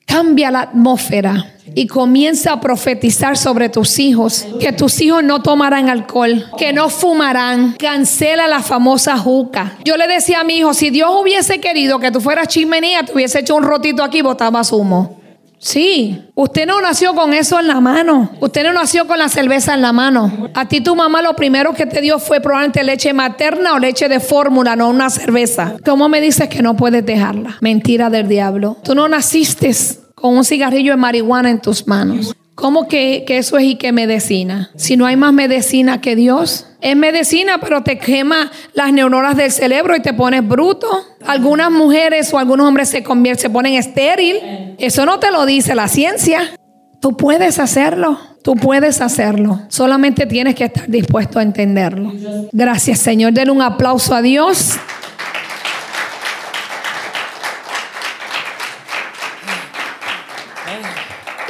Cambia 0.04 0.50
la 0.50 0.60
atmósfera 0.60 1.54
y 1.74 1.86
comienza 1.86 2.52
a 2.52 2.60
profetizar 2.60 3.38
sobre 3.38 3.70
tus 3.70 3.98
hijos. 3.98 4.46
Que 4.60 4.72
tus 4.72 5.00
hijos 5.00 5.24
no 5.24 5.42
tomarán 5.42 5.88
alcohol, 5.88 6.44
que 6.58 6.74
no 6.74 6.90
fumarán. 6.90 7.72
Cancela 7.78 8.48
la 8.48 8.60
famosa 8.60 9.16
juca. 9.16 9.78
Yo 9.82 9.96
le 9.96 10.06
decía 10.06 10.40
a 10.40 10.44
mi 10.44 10.58
hijo, 10.58 10.74
si 10.74 10.90
Dios 10.90 11.10
hubiese 11.18 11.58
querido 11.58 11.98
que 11.98 12.10
tú 12.10 12.20
fueras 12.20 12.48
chimenea, 12.48 13.02
te 13.04 13.14
hubiese 13.14 13.38
hecho 13.38 13.56
un 13.56 13.62
rotito 13.62 14.04
aquí 14.04 14.18
y 14.18 14.22
botabas 14.22 14.72
humo. 14.72 15.21
Sí, 15.64 16.20
usted 16.34 16.66
no 16.66 16.80
nació 16.80 17.14
con 17.14 17.32
eso 17.32 17.60
en 17.60 17.68
la 17.68 17.80
mano. 17.80 18.32
Usted 18.40 18.64
no 18.64 18.72
nació 18.72 19.06
con 19.06 19.16
la 19.16 19.28
cerveza 19.28 19.74
en 19.74 19.80
la 19.80 19.92
mano. 19.92 20.50
A 20.54 20.66
ti 20.66 20.80
tu 20.80 20.96
mamá 20.96 21.22
lo 21.22 21.36
primero 21.36 21.72
que 21.72 21.86
te 21.86 22.00
dio 22.00 22.18
fue 22.18 22.40
probablemente 22.40 22.82
leche 22.82 23.12
materna 23.12 23.74
o 23.74 23.78
leche 23.78 24.08
de 24.08 24.18
fórmula, 24.18 24.74
no 24.74 24.88
una 24.88 25.08
cerveza. 25.08 25.76
¿Cómo 25.84 26.08
me 26.08 26.20
dices 26.20 26.48
que 26.48 26.62
no 26.62 26.74
puedes 26.74 27.06
dejarla? 27.06 27.58
Mentira 27.60 28.10
del 28.10 28.26
diablo. 28.26 28.76
Tú 28.82 28.96
no 28.96 29.08
naciste 29.08 29.70
con 30.16 30.36
un 30.36 30.44
cigarrillo 30.44 30.94
de 30.94 30.96
marihuana 30.96 31.50
en 31.50 31.60
tus 31.60 31.86
manos. 31.86 32.34
¿Cómo 32.54 32.86
que, 32.86 33.24
que, 33.26 33.38
eso 33.38 33.56
es 33.56 33.64
y 33.64 33.74
que 33.76 33.92
medicina? 33.92 34.70
Si 34.76 34.96
no 34.96 35.06
hay 35.06 35.16
más 35.16 35.32
medicina 35.32 36.00
que 36.00 36.16
Dios. 36.16 36.66
Es 36.80 36.96
medicina, 36.96 37.58
pero 37.58 37.82
te 37.82 37.98
quema 37.98 38.50
las 38.74 38.92
neuronas 38.92 39.36
del 39.36 39.50
cerebro 39.50 39.96
y 39.96 40.00
te 40.00 40.12
pones 40.12 40.46
bruto. 40.46 40.88
Algunas 41.26 41.70
mujeres 41.70 42.32
o 42.34 42.38
algunos 42.38 42.66
hombres 42.66 42.88
se 42.88 43.02
convierten, 43.02 43.42
se 43.42 43.50
ponen 43.50 43.74
estéril. 43.74 44.36
Eso 44.78 45.06
no 45.06 45.18
te 45.18 45.30
lo 45.30 45.46
dice 45.46 45.74
la 45.74 45.88
ciencia. 45.88 46.56
Tú 47.00 47.16
puedes 47.16 47.58
hacerlo. 47.58 48.18
Tú 48.42 48.56
puedes 48.56 49.00
hacerlo. 49.00 49.60
Solamente 49.68 50.26
tienes 50.26 50.56
que 50.56 50.64
estar 50.64 50.88
dispuesto 50.88 51.38
a 51.38 51.42
entenderlo. 51.42 52.12
Gracias, 52.50 52.98
Señor. 52.98 53.32
Denle 53.32 53.52
un 53.52 53.62
aplauso 53.62 54.14
a 54.14 54.22
Dios. 54.22 54.76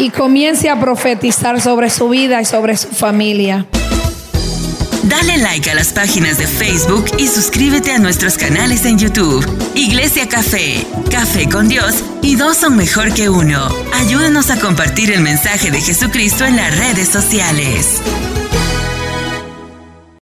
Y 0.03 0.11
comience 0.11 0.69
a 0.69 0.81
profetizar 0.81 1.61
sobre 1.61 1.89
su 1.89 2.09
vida 2.09 2.43
y 2.43 2.45
sobre 2.45 2.77
su 2.77 2.89
familia. 2.89 3.67
Dale 5.05 5.39
like 5.39 5.71
a 5.71 5.75
las 5.75 5.93
páginas 5.93 6.39
de 6.39 6.47
Facebook 6.47 7.05
y 7.19 7.29
suscríbete 7.29 7.93
a 7.93 7.99
nuestros 7.99 8.37
canales 8.37 8.85
en 8.85 8.99
YouTube. 8.99 9.47
Iglesia 9.75 10.29
Café, 10.29 10.85
Café 11.11 11.49
con 11.49 11.69
Dios 11.69 12.03
y 12.21 12.35
dos 12.35 12.57
son 12.57 12.77
mejor 12.77 13.15
que 13.15 13.29
uno. 13.29 13.69
Ayúdanos 13.95 14.51
a 14.51 14.59
compartir 14.59 15.13
el 15.13 15.21
mensaje 15.21 15.71
de 15.71 15.81
Jesucristo 15.81 16.45
en 16.47 16.57
las 16.57 16.77
redes 16.77 17.09
sociales. 17.09 18.01